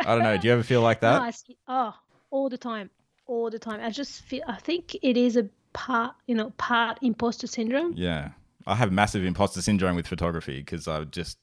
don't 0.05 0.23
know. 0.23 0.37
Do 0.37 0.47
you 0.47 0.53
ever 0.53 0.63
feel 0.63 0.81
like 0.81 1.01
no, 1.03 1.11
that? 1.11 1.21
I 1.21 1.29
see, 1.29 1.55
oh, 1.67 1.93
all 2.31 2.49
the 2.49 2.57
time, 2.57 2.89
all 3.27 3.51
the 3.51 3.59
time. 3.59 3.79
I 3.81 3.91
just 3.91 4.23
feel. 4.23 4.41
I 4.47 4.55
think 4.55 4.95
it 5.03 5.17
is 5.17 5.37
a 5.37 5.47
part, 5.73 6.15
you 6.25 6.33
know, 6.33 6.49
part 6.57 6.97
imposter 7.03 7.45
syndrome. 7.45 7.93
Yeah. 7.95 8.29
I 8.67 8.75
have 8.75 8.91
massive 8.91 9.23
imposter 9.23 9.61
syndrome 9.61 9.95
with 9.95 10.07
photography 10.07 10.59
because 10.59 10.87
I'm 10.87 11.09
just 11.09 11.37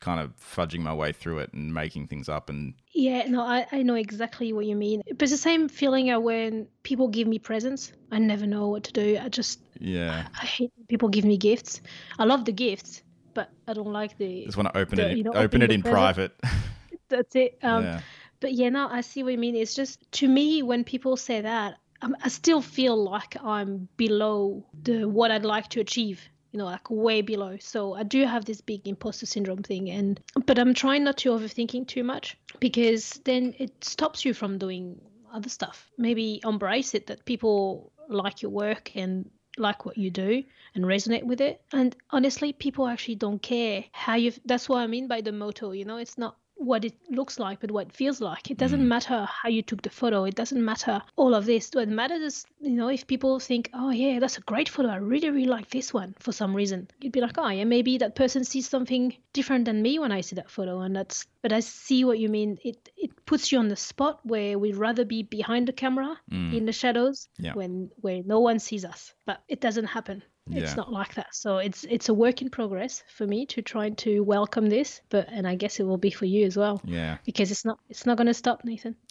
kind 0.00 0.18
of 0.18 0.32
fudging 0.38 0.80
my 0.80 0.94
way 0.94 1.12
through 1.12 1.40
it 1.40 1.52
and 1.52 1.72
making 1.74 2.06
things 2.06 2.26
up 2.28 2.48
and 2.48 2.72
Yeah, 2.92 3.26
no, 3.28 3.42
I, 3.42 3.66
I 3.70 3.82
know 3.82 3.94
exactly 3.94 4.52
what 4.54 4.64
you 4.64 4.74
mean. 4.74 5.02
But 5.06 5.22
it's 5.22 5.32
the 5.32 5.36
same 5.38 5.68
feeling 5.68 6.10
when 6.22 6.66
people 6.82 7.06
give 7.08 7.28
me 7.28 7.38
presents. 7.38 7.92
I 8.10 8.18
never 8.18 8.46
know 8.46 8.68
what 8.68 8.84
to 8.84 8.92
do. 8.92 9.18
I 9.22 9.28
just, 9.28 9.60
yeah. 9.78 10.26
I 10.40 10.44
hate 10.46 10.72
people 10.88 11.10
give 11.10 11.26
me 11.26 11.36
gifts. 11.36 11.82
I 12.18 12.24
love 12.24 12.46
the 12.46 12.52
gifts, 12.52 13.02
but 13.34 13.50
I 13.68 13.74
don't 13.74 13.92
like 13.92 14.16
the. 14.16 14.46
Just 14.46 14.56
want 14.56 14.72
to 14.72 14.78
open 14.78 14.96
the- 14.96 15.10
it 15.10 15.18
you 15.18 15.24
know, 15.24 15.30
open 15.32 15.44
open 15.44 15.62
it 15.62 15.70
in 15.70 15.82
present. 15.82 15.94
private. 16.00 16.32
That's 17.10 17.36
it. 17.36 17.58
Um, 17.62 17.84
yeah. 17.84 18.00
But 18.40 18.54
yeah, 18.54 18.70
no, 18.70 18.88
I 18.88 19.02
see 19.02 19.22
what 19.22 19.32
you 19.32 19.38
mean. 19.38 19.54
It's 19.54 19.74
just 19.74 20.10
to 20.12 20.28
me 20.28 20.62
when 20.62 20.82
people 20.82 21.18
say 21.18 21.42
that, 21.42 21.76
I 22.02 22.28
still 22.28 22.62
feel 22.62 22.96
like 22.96 23.36
I'm 23.44 23.86
below 23.98 24.64
the 24.82 25.04
what 25.04 25.30
I'd 25.30 25.44
like 25.44 25.68
to 25.70 25.80
achieve. 25.80 26.26
You 26.52 26.58
know, 26.58 26.64
like 26.64 26.90
way 26.90 27.22
below. 27.22 27.56
So 27.60 27.94
I 27.94 28.02
do 28.02 28.26
have 28.26 28.44
this 28.44 28.60
big 28.60 28.88
imposter 28.88 29.26
syndrome 29.26 29.62
thing, 29.62 29.90
and 29.90 30.20
but 30.46 30.58
I'm 30.58 30.74
trying 30.74 31.04
not 31.04 31.18
to 31.18 31.30
overthinking 31.30 31.86
too 31.86 32.02
much 32.04 32.36
because 32.58 33.20
then 33.24 33.54
it 33.58 33.84
stops 33.84 34.24
you 34.24 34.34
from 34.34 34.58
doing 34.58 35.00
other 35.32 35.48
stuff. 35.48 35.90
Maybe 35.96 36.40
embrace 36.44 36.94
it 36.94 37.06
that 37.06 37.24
people 37.24 37.92
like 38.08 38.42
your 38.42 38.50
work 38.50 38.96
and 38.96 39.30
like 39.58 39.84
what 39.84 39.98
you 39.98 40.10
do 40.10 40.42
and 40.74 40.84
resonate 40.84 41.24
with 41.24 41.40
it. 41.40 41.62
And 41.72 41.94
honestly, 42.10 42.52
people 42.52 42.86
actually 42.86 43.16
don't 43.16 43.40
care 43.40 43.84
how 43.92 44.16
you. 44.16 44.32
That's 44.44 44.68
what 44.68 44.80
I 44.80 44.86
mean 44.86 45.06
by 45.06 45.20
the 45.20 45.32
motto. 45.32 45.72
You 45.72 45.84
know, 45.84 45.98
it's 45.98 46.18
not 46.18 46.36
what 46.60 46.84
it 46.84 46.92
looks 47.08 47.38
like, 47.38 47.58
but 47.60 47.70
what 47.70 47.86
it 47.86 47.92
feels 47.96 48.20
like. 48.20 48.50
It 48.50 48.58
doesn't 48.58 48.82
Mm. 48.82 48.86
matter 48.94 49.24
how 49.24 49.48
you 49.48 49.62
took 49.62 49.80
the 49.82 49.88
photo. 49.90 50.24
It 50.24 50.34
doesn't 50.34 50.62
matter 50.62 51.00
all 51.16 51.34
of 51.34 51.46
this. 51.46 51.70
What 51.72 51.88
matters 51.88 52.20
is, 52.20 52.46
you 52.60 52.76
know, 52.76 52.88
if 52.88 53.06
people 53.06 53.38
think, 53.40 53.70
oh 53.72 53.90
yeah, 53.90 54.18
that's 54.18 54.36
a 54.36 54.42
great 54.42 54.68
photo. 54.68 54.90
I 54.90 54.96
really, 54.96 55.30
really 55.30 55.46
like 55.48 55.70
this 55.70 55.94
one 55.94 56.14
for 56.18 56.32
some 56.32 56.54
reason. 56.54 56.88
You'd 57.00 57.12
be 57.12 57.22
like, 57.22 57.38
oh 57.38 57.48
yeah, 57.48 57.64
maybe 57.64 57.96
that 57.98 58.14
person 58.14 58.44
sees 58.44 58.68
something 58.68 59.16
different 59.32 59.64
than 59.64 59.80
me 59.80 59.98
when 59.98 60.12
I 60.12 60.20
see 60.20 60.36
that 60.36 60.50
photo, 60.50 60.80
and 60.80 60.94
that's. 60.94 61.26
But 61.42 61.52
I 61.54 61.60
see 61.60 62.04
what 62.04 62.18
you 62.18 62.28
mean. 62.28 62.58
It 62.62 62.90
it 62.96 63.10
puts 63.24 63.50
you 63.50 63.58
on 63.58 63.68
the 63.68 63.76
spot 63.76 64.20
where 64.24 64.58
we'd 64.58 64.76
rather 64.76 65.06
be 65.06 65.22
behind 65.22 65.66
the 65.66 65.72
camera 65.72 66.18
Mm. 66.30 66.52
in 66.58 66.66
the 66.66 66.72
shadows 66.72 67.28
Yeah. 67.38 67.54
when 67.54 67.90
where 68.02 68.22
no 68.22 68.40
one 68.40 68.58
sees 68.58 68.84
us. 68.84 69.14
But 69.24 69.40
it 69.48 69.60
doesn't 69.62 69.86
happen. 69.86 70.22
It's 70.50 70.70
Yeah. 70.70 70.74
not 70.74 70.92
like 70.92 71.14
that. 71.14 71.34
So 71.34 71.58
it's 71.58 71.84
it's 71.84 72.08
a 72.08 72.14
work 72.14 72.42
in 72.42 72.50
progress 72.50 73.02
for 73.16 73.26
me 73.26 73.46
to 73.46 73.62
try 73.62 73.90
to 73.90 74.20
welcome 74.24 74.68
this, 74.68 75.00
but 75.08 75.28
and 75.30 75.46
I 75.46 75.54
guess 75.54 75.78
it 75.80 75.84
will 75.84 75.98
be 75.98 76.10
for 76.10 76.24
you 76.26 76.46
as 76.46 76.56
well 76.56 76.80
Yeah. 76.84 77.18
because 77.24 77.50
it's 77.50 77.64
not 77.64 77.78
it's 77.88 78.06
not 78.06 78.16
going 78.16 78.26
to 78.26 78.34
stop, 78.34 78.64
Nathan. 78.64 78.96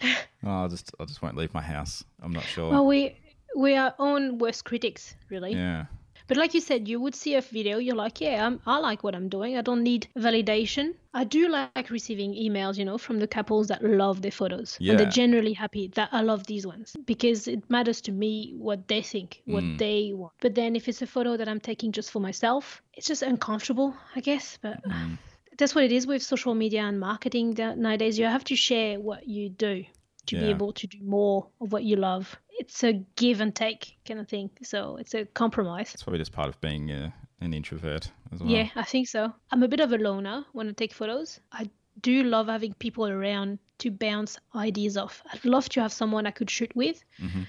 Oh, 0.44 0.50
I'll 0.62 0.68
just 0.68 0.92
I 1.00 1.04
just 1.06 1.22
won't 1.22 1.36
leave 1.36 1.52
my 1.54 1.62
house. 1.62 2.04
I'm 2.22 2.32
not 2.32 2.44
sure. 2.44 2.70
Well, 2.70 2.86
we 2.86 3.16
we 3.56 3.74
are 3.74 3.94
own 3.98 4.38
worst 4.38 4.64
critics, 4.64 5.16
really. 5.30 5.52
yeah. 5.54 5.86
But 6.28 6.36
like 6.36 6.54
you 6.54 6.60
said, 6.60 6.88
you 6.88 7.00
would 7.00 7.14
see 7.14 7.34
a 7.34 7.40
video, 7.40 7.78
you're 7.78 7.94
like, 7.96 8.20
yeah, 8.20 8.44
I'm, 8.46 8.60
I 8.66 8.78
like 8.78 9.02
what 9.04 9.14
I'm 9.14 9.28
doing. 9.28 9.56
I 9.56 9.62
don't 9.62 9.82
need 9.82 10.08
validation. 10.18 10.94
I 11.14 11.24
do 11.24 11.48
like 11.48 11.90
receiving 11.90 12.34
emails, 12.34 12.76
you 12.76 12.84
know, 12.84 12.98
from 12.98 13.18
the 13.18 13.26
couples 13.28 13.68
that 13.68 13.82
love 13.82 14.20
their 14.22 14.30
photos. 14.30 14.76
And 14.80 14.98
they're 14.98 15.06
generally 15.06 15.52
happy 15.52 15.88
that 15.94 16.08
I 16.12 16.22
love 16.22 16.46
these 16.46 16.66
ones 16.66 16.94
because 17.06 17.46
it 17.48 17.68
matters 17.70 18.00
to 18.02 18.12
me 18.12 18.54
what 18.56 18.88
they 18.88 19.02
think, 19.02 19.42
what 19.46 19.64
Mm. 19.64 19.78
they 19.78 20.12
want. 20.14 20.34
But 20.40 20.54
then 20.54 20.76
if 20.76 20.88
it's 20.88 21.02
a 21.02 21.06
photo 21.06 21.36
that 21.36 21.48
I'm 21.48 21.60
taking 21.60 21.92
just 21.92 22.10
for 22.10 22.20
myself, 22.20 22.82
it's 22.94 23.06
just 23.06 23.22
uncomfortable, 23.22 23.94
I 24.14 24.20
guess. 24.20 24.58
But 24.60 24.82
Mm. 24.84 25.18
that's 25.58 25.74
what 25.74 25.84
it 25.84 25.92
is 25.92 26.06
with 26.06 26.22
social 26.22 26.54
media 26.54 26.82
and 26.82 26.98
marketing 27.00 27.54
nowadays. 27.56 28.18
You 28.18 28.26
have 28.26 28.44
to 28.44 28.56
share 28.56 29.00
what 29.00 29.26
you 29.28 29.48
do 29.48 29.84
to 30.26 30.36
be 30.36 30.50
able 30.50 30.72
to 30.72 30.86
do 30.88 30.98
more 31.02 31.46
of 31.60 31.72
what 31.72 31.84
you 31.84 31.96
love. 31.96 32.36
It's 32.58 32.82
a 32.84 33.04
give 33.16 33.40
and 33.40 33.54
take 33.54 33.96
kind 34.06 34.20
of 34.20 34.28
thing. 34.28 34.50
So 34.62 34.96
it's 34.96 35.14
a 35.14 35.24
compromise. 35.26 35.92
It's 35.94 36.02
probably 36.02 36.18
just 36.18 36.32
part 36.32 36.48
of 36.48 36.60
being 36.60 36.90
uh, 36.90 37.10
an 37.40 37.52
introvert 37.52 38.10
as 38.32 38.40
well. 38.40 38.50
Yeah, 38.50 38.68
I 38.74 38.84
think 38.84 39.08
so. 39.08 39.32
I'm 39.50 39.62
a 39.62 39.68
bit 39.68 39.80
of 39.80 39.92
a 39.92 39.98
loner 39.98 40.44
when 40.52 40.68
I 40.68 40.72
take 40.72 40.92
photos. 40.92 41.40
I 41.52 41.70
do 42.00 42.22
love 42.22 42.48
having 42.48 42.74
people 42.74 43.06
around 43.06 43.58
to 43.78 43.90
bounce 43.90 44.38
ideas 44.54 44.96
off. 44.96 45.22
I'd 45.32 45.44
love 45.44 45.68
to 45.70 45.80
have 45.80 45.92
someone 45.92 46.26
I 46.26 46.30
could 46.30 46.50
shoot 46.50 46.74
with 46.74 47.02
hmm 47.18 47.42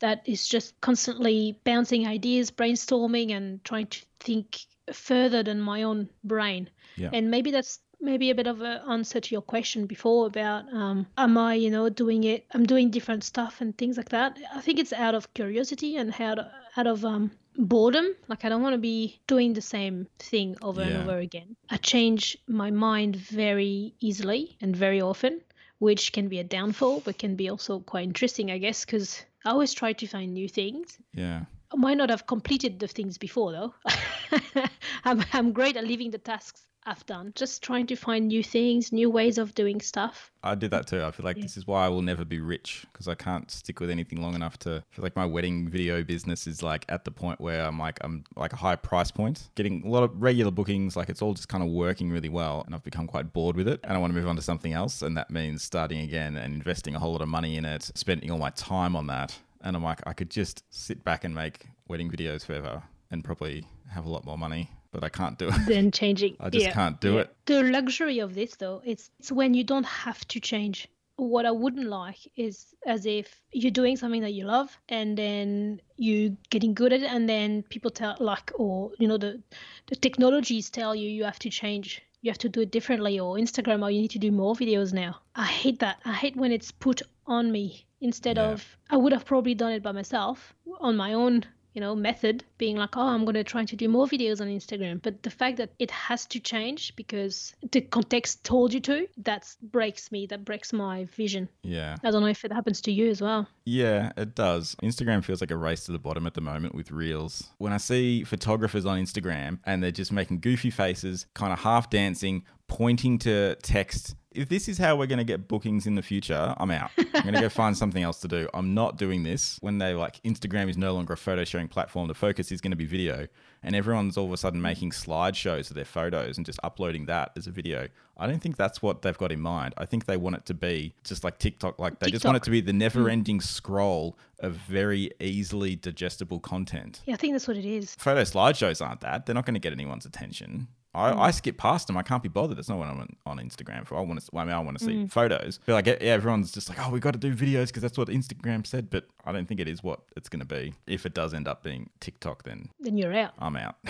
that 0.00 0.22
is 0.26 0.46
just 0.46 0.78
constantly 0.80 1.58
bouncing 1.64 2.06
ideas, 2.06 2.50
brainstorming, 2.50 3.30
and 3.30 3.64
trying 3.64 3.86
to 3.86 4.00
think 4.20 4.60
further 4.92 5.42
than 5.42 5.60
my 5.60 5.82
own 5.82 6.10
brain. 6.24 6.68
Yeah. 6.96 7.10
And 7.12 7.30
maybe 7.30 7.50
that's 7.50 7.78
maybe 8.00 8.30
a 8.30 8.34
bit 8.34 8.46
of 8.46 8.60
an 8.60 8.80
answer 8.88 9.20
to 9.20 9.34
your 9.34 9.42
question 9.42 9.86
before 9.86 10.26
about 10.26 10.72
um, 10.72 11.06
am 11.16 11.36
I, 11.38 11.54
you 11.54 11.70
know, 11.70 11.88
doing 11.88 12.24
it? 12.24 12.46
I'm 12.52 12.64
doing 12.66 12.90
different 12.90 13.24
stuff 13.24 13.60
and 13.60 13.76
things 13.76 13.96
like 13.96 14.10
that. 14.10 14.38
I 14.54 14.60
think 14.60 14.78
it's 14.78 14.92
out 14.92 15.14
of 15.14 15.32
curiosity 15.34 15.96
and 15.96 16.14
out 16.20 16.38
of, 16.38 16.46
out 16.76 16.86
of 16.86 17.04
um, 17.04 17.30
boredom. 17.56 18.06
Like 18.28 18.44
I 18.44 18.48
don't 18.48 18.62
want 18.62 18.74
to 18.74 18.78
be 18.78 19.20
doing 19.26 19.52
the 19.54 19.60
same 19.62 20.06
thing 20.18 20.56
over 20.62 20.80
Yeah. 20.82 20.88
and 20.88 20.96
over 21.08 21.18
again. 21.18 21.56
I 21.70 21.76
change 21.78 22.36
my 22.46 22.70
mind 22.70 23.16
very 23.16 23.94
easily 24.00 24.56
and 24.60 24.74
very 24.76 25.00
often 25.00 25.40
which 25.80 26.12
can 26.12 26.28
be 26.28 26.38
a 26.38 26.44
downfall, 26.44 27.00
but 27.04 27.18
can 27.18 27.36
be 27.36 27.50
also 27.50 27.80
quite 27.80 28.04
interesting, 28.04 28.50
I 28.50 28.56
guess, 28.58 28.84
because 28.86 29.22
I 29.44 29.50
always 29.50 29.74
try 29.74 29.92
to 29.92 30.06
find 30.06 30.32
new 30.32 30.48
things. 30.48 30.96
Yeah. 31.12 31.44
I 31.72 31.76
might 31.76 31.98
not 31.98 32.08
have 32.10 32.26
completed 32.26 32.78
the 32.78 32.86
things 32.88 33.18
before, 33.18 33.52
though. 33.52 33.74
I'm, 35.04 35.22
I'm 35.32 35.52
great 35.52 35.76
at 35.76 35.84
leaving 35.84 36.10
the 36.10 36.18
tasks 36.18 36.62
I've 36.86 37.04
done, 37.06 37.32
just 37.34 37.62
trying 37.62 37.86
to 37.86 37.96
find 37.96 38.28
new 38.28 38.42
things, 38.42 38.92
new 38.92 39.08
ways 39.08 39.38
of 39.38 39.54
doing 39.54 39.80
stuff. 39.80 40.30
I 40.42 40.54
did 40.54 40.70
that 40.72 40.86
too. 40.86 41.02
I 41.02 41.10
feel 41.10 41.24
like 41.24 41.36
Yeah. 41.38 41.42
this 41.44 41.56
is 41.56 41.66
why 41.66 41.86
I 41.86 41.88
will 41.88 42.02
never 42.02 42.24
be 42.24 42.40
rich 42.40 42.84
because 42.92 43.08
I 43.08 43.14
can't 43.14 43.50
stick 43.50 43.80
with 43.80 43.88
anything 43.88 44.20
long 44.20 44.34
enough 44.34 44.58
to 44.60 44.82
feel 44.90 45.02
like 45.02 45.16
my 45.16 45.24
wedding 45.24 45.68
video 45.68 46.02
business 46.02 46.46
is 46.46 46.62
like 46.62 46.84
at 46.90 47.04
the 47.06 47.10
point 47.10 47.40
where 47.40 47.64
I'm 47.64 47.78
like 47.78 47.98
I'm 48.04 48.24
like 48.36 48.52
a 48.52 48.56
high 48.56 48.76
price 48.76 49.10
point, 49.10 49.48
getting 49.54 49.82
a 49.86 49.88
lot 49.88 50.02
of 50.02 50.10
regular 50.20 50.50
bookings, 50.50 50.94
like 50.96 51.08
it's 51.08 51.22
all 51.22 51.32
just 51.32 51.48
kind 51.48 51.64
of 51.64 51.70
working 51.70 52.10
really 52.10 52.28
well 52.28 52.62
and 52.66 52.74
I've 52.74 52.84
become 52.84 53.06
quite 53.06 53.32
bored 53.32 53.56
with 53.56 53.66
it 53.68 53.80
and 53.84 53.94
I 53.94 53.98
want 53.98 54.12
to 54.12 54.18
move 54.18 54.28
on 54.28 54.36
to 54.36 54.42
something 54.42 54.74
else 54.74 55.00
and 55.00 55.16
that 55.16 55.30
means 55.30 55.62
starting 55.62 56.00
again 56.00 56.36
and 56.36 56.54
investing 56.54 56.94
a 56.94 56.98
whole 56.98 57.12
lot 57.12 57.22
of 57.22 57.28
money 57.28 57.56
in 57.56 57.64
it, 57.64 57.90
spending 57.94 58.30
all 58.30 58.38
my 58.38 58.50
time 58.50 58.94
on 58.94 59.06
that. 59.06 59.38
And 59.62 59.74
I'm 59.74 59.82
like 59.82 60.00
I 60.06 60.12
could 60.12 60.28
just 60.30 60.64
sit 60.68 61.02
back 61.02 61.24
and 61.24 61.34
make 61.34 61.66
wedding 61.88 62.10
videos 62.10 62.44
forever 62.44 62.82
and 63.10 63.24
probably 63.24 63.66
have 63.90 64.04
a 64.04 64.10
lot 64.10 64.26
more 64.26 64.36
money, 64.36 64.70
but 64.94 65.04
I 65.04 65.10
can't 65.10 65.38
do 65.38 65.48
it. 65.48 65.54
Then 65.66 65.90
changing. 66.02 66.36
I 66.40 66.48
just 66.50 66.64
Yeah, 66.64 66.72
can't 66.72 66.98
do 67.00 67.14
yeah. 67.14 67.20
it. 67.22 67.36
The 67.46 67.62
luxury 67.64 68.20
of 68.20 68.34
this, 68.34 68.56
though, 68.56 68.80
it's, 68.84 69.10
it's 69.18 69.30
when 69.32 69.52
you 69.54 69.64
don't 69.64 69.84
have 70.04 70.26
to 70.28 70.40
change. 70.40 70.88
What 71.16 71.44
I 71.46 71.50
wouldn't 71.52 71.86
like 71.88 72.18
is 72.36 72.74
as 72.86 73.06
if 73.06 73.26
you're 73.52 73.70
doing 73.70 73.96
something 73.96 74.22
that 74.22 74.32
you 74.32 74.44
love 74.46 74.76
and 74.88 75.16
then 75.16 75.80
you're 75.96 76.32
getting 76.50 76.74
good 76.74 76.92
at 76.92 77.02
it, 77.02 77.10
and 77.10 77.28
then 77.28 77.62
people 77.74 77.90
tell 77.90 78.16
like, 78.18 78.50
or 78.56 78.90
you 78.98 79.06
know, 79.06 79.18
the 79.18 79.40
the 79.86 79.94
technologies 79.96 80.70
tell 80.70 80.92
you 80.94 81.08
you 81.08 81.22
have 81.24 81.38
to 81.40 81.50
change, 81.50 82.02
you 82.22 82.30
have 82.32 82.38
to 82.38 82.48
do 82.48 82.62
it 82.62 82.72
differently, 82.72 83.20
or 83.20 83.36
Instagram, 83.36 83.82
or 83.84 83.90
you 83.92 84.00
need 84.02 84.10
to 84.10 84.18
do 84.18 84.32
more 84.32 84.54
videos 84.56 84.92
now. 84.92 85.12
I 85.36 85.46
hate 85.46 85.78
that. 85.80 85.98
I 86.04 86.14
hate 86.14 86.34
when 86.36 86.50
it's 86.50 86.72
put 86.72 87.00
on 87.26 87.52
me 87.52 87.86
instead 88.00 88.36
Yeah. 88.36 88.50
of 88.52 88.76
I 88.90 88.96
would 88.96 89.12
have 89.12 89.24
probably 89.24 89.54
done 89.54 89.72
it 89.72 89.82
by 89.84 89.92
myself 89.92 90.52
on 90.80 90.96
my 90.96 91.12
own 91.12 91.44
you 91.74 91.80
know, 91.80 91.94
method 91.94 92.44
being 92.56 92.76
like, 92.76 92.96
oh, 92.96 93.02
I'm 93.02 93.24
going 93.24 93.34
to 93.34 93.44
try 93.44 93.64
to 93.64 93.76
do 93.76 93.88
more 93.88 94.06
videos 94.06 94.40
on 94.40 94.46
Instagram. 94.46 95.02
But 95.02 95.24
the 95.24 95.30
fact 95.30 95.56
that 95.58 95.70
it 95.78 95.90
has 95.90 96.24
to 96.26 96.40
change 96.40 96.94
because 96.96 97.54
the 97.72 97.80
context 97.80 98.44
told 98.44 98.72
you 98.72 98.80
to, 98.80 99.08
that 99.18 99.52
breaks 99.60 100.10
me. 100.12 100.26
That 100.26 100.44
breaks 100.44 100.72
my 100.72 101.04
vision. 101.16 101.48
Yeah. 101.62 101.96
I 102.04 102.10
don't 102.10 102.22
know 102.22 102.28
if 102.28 102.44
it 102.44 102.52
happens 102.52 102.80
to 102.82 102.92
you 102.92 103.10
as 103.10 103.20
well. 103.20 103.48
Yeah, 103.64 104.12
it 104.16 104.34
does. 104.34 104.76
Instagram 104.82 105.24
feels 105.24 105.40
like 105.40 105.50
a 105.50 105.56
race 105.56 105.84
to 105.86 105.92
the 105.92 105.98
bottom 105.98 106.26
at 106.26 106.34
the 106.34 106.40
moment 106.40 106.74
with 106.74 106.92
reels. 106.92 107.50
When 107.58 107.72
I 107.72 107.78
see 107.78 108.22
photographers 108.22 108.86
on 108.86 108.98
Instagram 108.98 109.58
and 109.64 109.82
they're 109.82 109.90
just 109.90 110.12
making 110.12 110.40
goofy 110.40 110.70
faces, 110.70 111.26
kind 111.34 111.52
of 111.52 111.58
half 111.58 111.90
dancing, 111.90 112.44
pointing 112.68 113.18
to 113.20 113.56
text. 113.56 114.14
If 114.34 114.48
this 114.48 114.68
is 114.68 114.78
how 114.78 114.96
we're 114.96 115.06
going 115.06 115.18
to 115.18 115.24
get 115.24 115.46
bookings 115.46 115.86
in 115.86 115.94
the 115.94 116.02
future, 116.02 116.54
I'm 116.58 116.72
out. 116.72 116.90
I'm 116.98 117.22
going 117.22 117.34
to 117.34 117.40
go 117.40 117.48
find 117.48 117.78
something 117.78 118.02
else 118.02 118.18
to 118.20 118.28
do. 118.28 118.48
I'm 118.52 118.74
not 118.74 118.98
doing 118.98 119.22
this. 119.22 119.58
When 119.60 119.78
they 119.78 119.94
like 119.94 120.20
Instagram 120.24 120.68
is 120.68 120.76
no 120.76 120.92
longer 120.92 121.12
a 121.12 121.16
photo 121.16 121.44
sharing 121.44 121.68
platform, 121.68 122.08
the 122.08 122.14
focus 122.14 122.50
is 122.50 122.60
going 122.60 122.72
to 122.72 122.76
be 122.76 122.84
video, 122.84 123.28
and 123.62 123.76
everyone's 123.76 124.16
all 124.16 124.26
of 124.26 124.32
a 124.32 124.36
sudden 124.36 124.60
making 124.60 124.90
slideshows 124.90 125.70
of 125.70 125.76
their 125.76 125.84
photos 125.84 126.36
and 126.36 126.44
just 126.44 126.58
uploading 126.64 127.06
that 127.06 127.30
as 127.36 127.46
a 127.46 127.52
video. 127.52 127.86
I 128.16 128.26
don't 128.26 128.40
think 128.40 128.56
that's 128.56 128.82
what 128.82 129.02
they've 129.02 129.16
got 129.16 129.30
in 129.30 129.40
mind. 129.40 129.74
I 129.76 129.86
think 129.86 130.06
they 130.06 130.16
want 130.16 130.34
it 130.34 130.46
to 130.46 130.54
be 130.54 130.94
just 131.04 131.22
like 131.22 131.38
TikTok, 131.38 131.78
like 131.78 132.00
they 132.00 132.10
just 132.10 132.24
want 132.24 132.36
it 132.36 132.42
to 132.42 132.50
be 132.50 132.60
the 132.60 132.72
never 132.72 133.08
ending 133.08 133.40
scroll 133.40 134.18
of 134.40 134.54
very 134.54 135.12
easily 135.20 135.76
digestible 135.76 136.40
content. 136.40 137.02
Yeah, 137.06 137.14
I 137.14 137.16
think 137.18 137.34
that's 137.34 137.46
what 137.46 137.56
it 137.56 137.64
is. 137.64 137.94
Photo 137.94 138.22
slideshows 138.22 138.84
aren't 138.84 139.00
that. 139.02 139.26
They're 139.26 139.34
not 139.34 139.46
going 139.46 139.54
to 139.54 139.60
get 139.60 139.72
anyone's 139.72 140.06
attention. 140.06 140.66
I, 140.94 141.12
I 141.12 141.30
skip 141.30 141.58
past 141.58 141.86
them. 141.86 141.96
I 141.96 142.02
can't 142.02 142.22
be 142.22 142.28
bothered. 142.28 142.56
That's 142.56 142.68
not 142.68 142.78
what 142.78 142.88
I'm 142.88 143.00
on, 143.00 143.16
on 143.26 143.38
Instagram 143.38 143.86
for. 143.86 143.96
I 143.96 144.00
want 144.00 144.20
to. 144.20 144.38
I 144.38 144.44
mean, 144.44 144.54
I 144.54 144.60
want 144.60 144.78
to 144.78 144.84
see 144.84 145.06
photos. 145.06 145.60
But 145.66 145.72
like, 145.74 145.86
yeah, 145.86 145.94
everyone's 146.00 146.52
just 146.52 146.68
like, 146.68 146.78
oh, 146.84 146.90
we 146.90 147.00
got 147.00 147.12
to 147.12 147.18
do 147.18 147.34
videos 147.34 147.66
because 147.66 147.82
that's 147.82 147.98
what 147.98 148.08
Instagram 148.08 148.66
said. 148.66 148.90
But 148.90 149.06
I 149.24 149.32
don't 149.32 149.46
think 149.46 149.60
it 149.60 149.68
is 149.68 149.82
what 149.82 150.00
it's 150.16 150.28
going 150.28 150.40
to 150.40 150.46
be. 150.46 150.74
If 150.86 151.06
it 151.06 151.14
does 151.14 151.34
end 151.34 151.48
up 151.48 151.62
being 151.62 151.90
TikTok, 152.00 152.44
then 152.44 152.68
Then 152.80 152.96
you're 152.96 153.14
out. 153.14 153.32
I'm 153.38 153.56
out. 153.56 153.76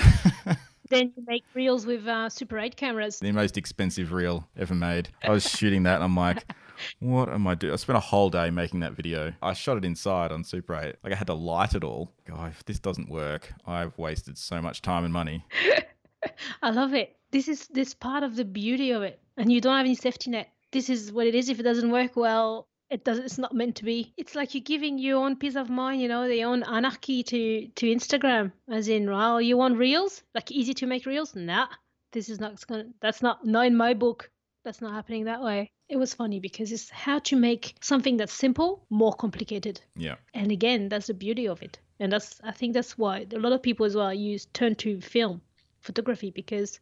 Then 0.91 1.13
you 1.17 1.25
make 1.27 1.45
reels 1.55 1.87
with 1.87 2.07
uh, 2.07 2.29
Super 2.29 2.59
8 2.59 2.77
cameras. 2.77 3.19
the 3.19 3.33
most 3.33 3.57
expensive 3.57 4.13
reel 4.13 4.47
ever 4.55 4.75
made. 4.75 5.09
I 5.23 5.31
was 5.31 5.49
shooting 5.49 5.85
that, 5.85 5.97
and 5.97 6.05
I'm 6.05 6.17
like. 6.17 6.45
What 6.99 7.29
am 7.29 7.47
I 7.47 7.55
doing? 7.55 7.73
I 7.73 7.77
spent 7.77 7.97
a 7.97 8.01
whole 8.01 8.31
day 8.31 8.51
making 8.51 8.81
that 8.81 8.95
video. 8.95 9.33
I 9.41 9.53
shot 9.53 9.77
it 9.77 9.85
inside 9.85 10.33
on 10.33 10.43
Super 10.43 10.75
8. 10.75 10.97
Like 11.05 11.13
I 11.13 11.17
had 11.17 11.29
to 11.29 11.35
light 11.35 11.75
it 11.75 11.85
all. 11.85 12.11
God, 12.25 12.51
if 12.51 12.65
this 12.65 12.81
doesn't 12.81 13.09
work, 13.09 13.53
I've 13.65 13.97
wasted 13.97 14.37
so 14.37 14.61
much 14.61 14.83
time 14.83 15.05
and 15.05 15.13
money. 15.13 15.45
I 16.63 16.71
love 16.71 16.95
it. 16.95 17.17
This 17.31 17.49
is 17.49 17.67
this 17.69 17.95
part 17.95 18.23
of 18.23 18.37
the 18.37 18.45
beauty 18.45 18.93
of 18.93 19.03
it, 19.03 19.21
and 19.37 19.51
you 19.51 19.61
don't 19.61 19.77
have 19.77 19.87
any 19.87 19.95
safety 19.95 20.31
net. 20.31 20.49
This 20.71 20.89
is 20.89 21.13
what 21.13 21.27
it 21.27 21.35
is. 21.35 21.49
If 21.49 21.61
it 21.61 21.65
doesn't 21.65 21.91
work 21.91 22.17
well, 22.17 22.69
it 22.91 23.05
does. 23.05 23.19
It's 23.19 23.39
not 23.39 23.55
meant 23.55 23.77
to 23.77 23.85
be. 23.85 24.13
It's 24.17 24.35
like 24.35 24.55
you're 24.55 24.63
giving 24.63 24.99
your 24.99 25.25
own 25.25 25.37
peace 25.37 25.57
of 25.57 25.69
mind, 25.69 26.01
you 26.01 26.09
know, 26.09 26.25
your 26.25 26.51
own 26.51 26.63
anarchy 26.63 27.23
to 27.25 27.69
to 27.69 27.87
Instagram. 27.87 28.53
As 28.69 28.89
in, 28.89 29.11
well, 29.11 29.41
you 29.41 29.57
want 29.57 29.79
reels, 29.79 30.23
like 30.35 30.53
easy 30.53 30.75
to 30.75 30.87
make 30.87 31.07
reels? 31.07 31.35
Nah, 31.35 31.67
this 32.13 32.29
is 32.29 32.41
not 32.41 32.65
gonna. 32.67 32.87
That's 33.01 33.23
not 33.23 33.45
not 33.45 33.67
in 33.67 33.77
my 33.77 33.95
book. 33.95 34.31
That's 34.65 34.81
not 34.81 34.93
happening 34.93 35.25
that 35.25 35.43
way. 35.43 35.71
It 35.89 35.97
was 35.97 36.15
funny 36.15 36.41
because 36.41 36.73
it's 36.73 36.89
how 36.89 37.19
to 37.19 37.37
make 37.37 37.75
something 37.81 38.17
that's 38.17 38.33
simple 38.33 38.87
more 38.89 39.13
complicated. 39.13 39.81
Yeah. 39.97 40.17
And 40.33 40.51
again, 40.53 40.89
that's 40.89 41.09
the 41.09 41.15
beauty 41.15 41.49
of 41.49 41.63
it. 41.63 41.79
And 42.01 42.13
that's 42.13 42.41
I 42.43 42.53
think 42.53 42.75
that's 42.75 42.97
why 42.97 43.27
a 43.33 43.39
lot 43.39 43.53
of 43.53 43.63
people 43.63 43.87
as 43.87 43.95
well 43.95 44.15
use 44.15 44.47
turn 44.47 44.75
to 44.77 45.01
film 45.01 45.43
photography 45.85 46.31
because 46.31 46.81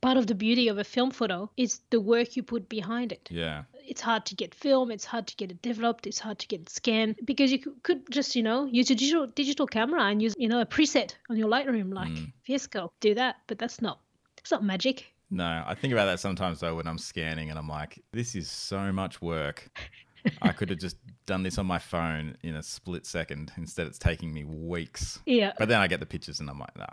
part 0.00 0.16
of 0.16 0.26
the 0.26 0.34
beauty 0.34 0.68
of 0.68 0.78
a 0.78 0.84
film 0.84 1.10
photo 1.10 1.50
is 1.56 1.80
the 1.90 2.00
work 2.00 2.36
you 2.36 2.42
put 2.42 2.68
behind 2.68 3.12
it. 3.12 3.28
Yeah. 3.30 3.64
It's 3.84 4.00
hard 4.00 4.24
to 4.26 4.34
get 4.34 4.54
film, 4.54 4.90
it's 4.90 5.04
hard 5.04 5.26
to 5.26 5.36
get 5.36 5.50
it 5.50 5.60
developed, 5.62 6.06
it's 6.06 6.18
hard 6.18 6.38
to 6.38 6.46
get 6.46 6.60
it 6.60 6.68
scanned 6.68 7.16
because 7.24 7.50
you 7.50 7.58
could- 7.82 8.10
just, 8.10 8.36
you 8.36 8.42
know, 8.42 8.66
use 8.66 8.90
a 8.90 8.94
digital 8.94 9.26
digital 9.26 9.66
camera 9.66 10.02
and 10.04 10.22
use, 10.22 10.34
you 10.38 10.48
know, 10.48 10.60
a 10.60 10.66
preset 10.66 11.14
on 11.30 11.36
your 11.36 11.48
Lightroom 11.48 11.92
like 11.92 12.10
mm. 12.10 12.32
Fiasco. 12.42 12.92
Do 13.00 13.14
that, 13.14 13.36
but 13.46 13.58
that's 13.58 13.80
not 13.80 14.00
it's 14.38 14.50
not 14.50 14.62
magic. 14.64 15.06
No, 15.30 15.64
I 15.66 15.74
think 15.74 15.92
about 15.92 16.06
that 16.06 16.20
sometimes 16.20 16.60
though 16.60 16.76
when 16.76 16.86
I'm 16.86 16.98
scanning 16.98 17.50
and 17.50 17.58
I'm 17.58 17.68
like, 17.68 18.02
this 18.12 18.34
is 18.34 18.50
so 18.50 18.92
much 18.92 19.22
work. 19.22 19.70
I 20.42 20.52
could 20.52 20.70
have 20.70 20.78
just 20.78 20.96
done 21.26 21.42
this 21.42 21.58
on 21.58 21.66
my 21.66 21.78
phone 21.78 22.36
in 22.42 22.54
a 22.54 22.62
split 22.62 23.06
second. 23.06 23.52
Instead, 23.56 23.86
it's 23.88 23.98
taking 23.98 24.32
me 24.32 24.44
weeks. 24.44 25.20
Yeah. 25.26 25.52
But 25.58 25.68
then 25.68 25.80
I 25.80 25.88
get 25.88 25.98
the 25.98 26.06
pictures 26.06 26.38
and 26.38 26.48
I'm 26.48 26.60
like, 26.60 26.76
nah, 26.76 26.86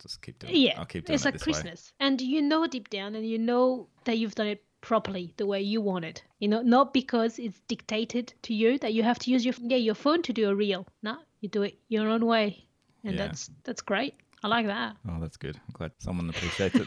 just 0.00 0.22
keep 0.22 0.38
doing. 0.38 0.54
Yeah, 0.56 0.78
I'll 0.78 0.86
keep 0.86 1.06
doing 1.06 1.14
it's 1.14 1.24
it 1.24 1.26
like 1.26 1.34
this 1.34 1.46
way. 1.46 1.52
Christmas, 1.52 1.92
and 2.00 2.20
you 2.20 2.42
know 2.42 2.66
deep 2.66 2.90
down, 2.90 3.14
and 3.14 3.26
you 3.26 3.38
know 3.38 3.88
that 4.04 4.18
you've 4.18 4.34
done 4.34 4.48
it 4.48 4.62
properly 4.80 5.34
the 5.36 5.46
way 5.46 5.60
you 5.60 5.80
want 5.80 6.04
it. 6.04 6.22
You 6.38 6.48
know, 6.48 6.62
not 6.62 6.92
because 6.94 7.38
it's 7.38 7.60
dictated 7.68 8.32
to 8.42 8.54
you 8.54 8.78
that 8.78 8.94
you 8.94 9.02
have 9.02 9.18
to 9.20 9.30
use 9.30 9.44
your 9.44 9.54
yeah 9.60 9.76
your 9.76 9.94
phone 9.94 10.22
to 10.22 10.32
do 10.32 10.48
a 10.48 10.54
reel. 10.54 10.86
No, 11.02 11.16
you 11.40 11.48
do 11.48 11.62
it 11.62 11.78
your 11.88 12.08
own 12.08 12.24
way, 12.26 12.64
and 13.04 13.14
Yeah. 13.14 13.26
that's 13.26 13.50
that's 13.64 13.82
great. 13.82 14.14
I 14.42 14.48
like 14.48 14.66
that. 14.66 14.96
Oh, 15.06 15.18
that's 15.20 15.36
good. 15.36 15.56
I'm 15.56 15.72
glad 15.74 15.92
someone 15.98 16.30
appreciates 16.30 16.74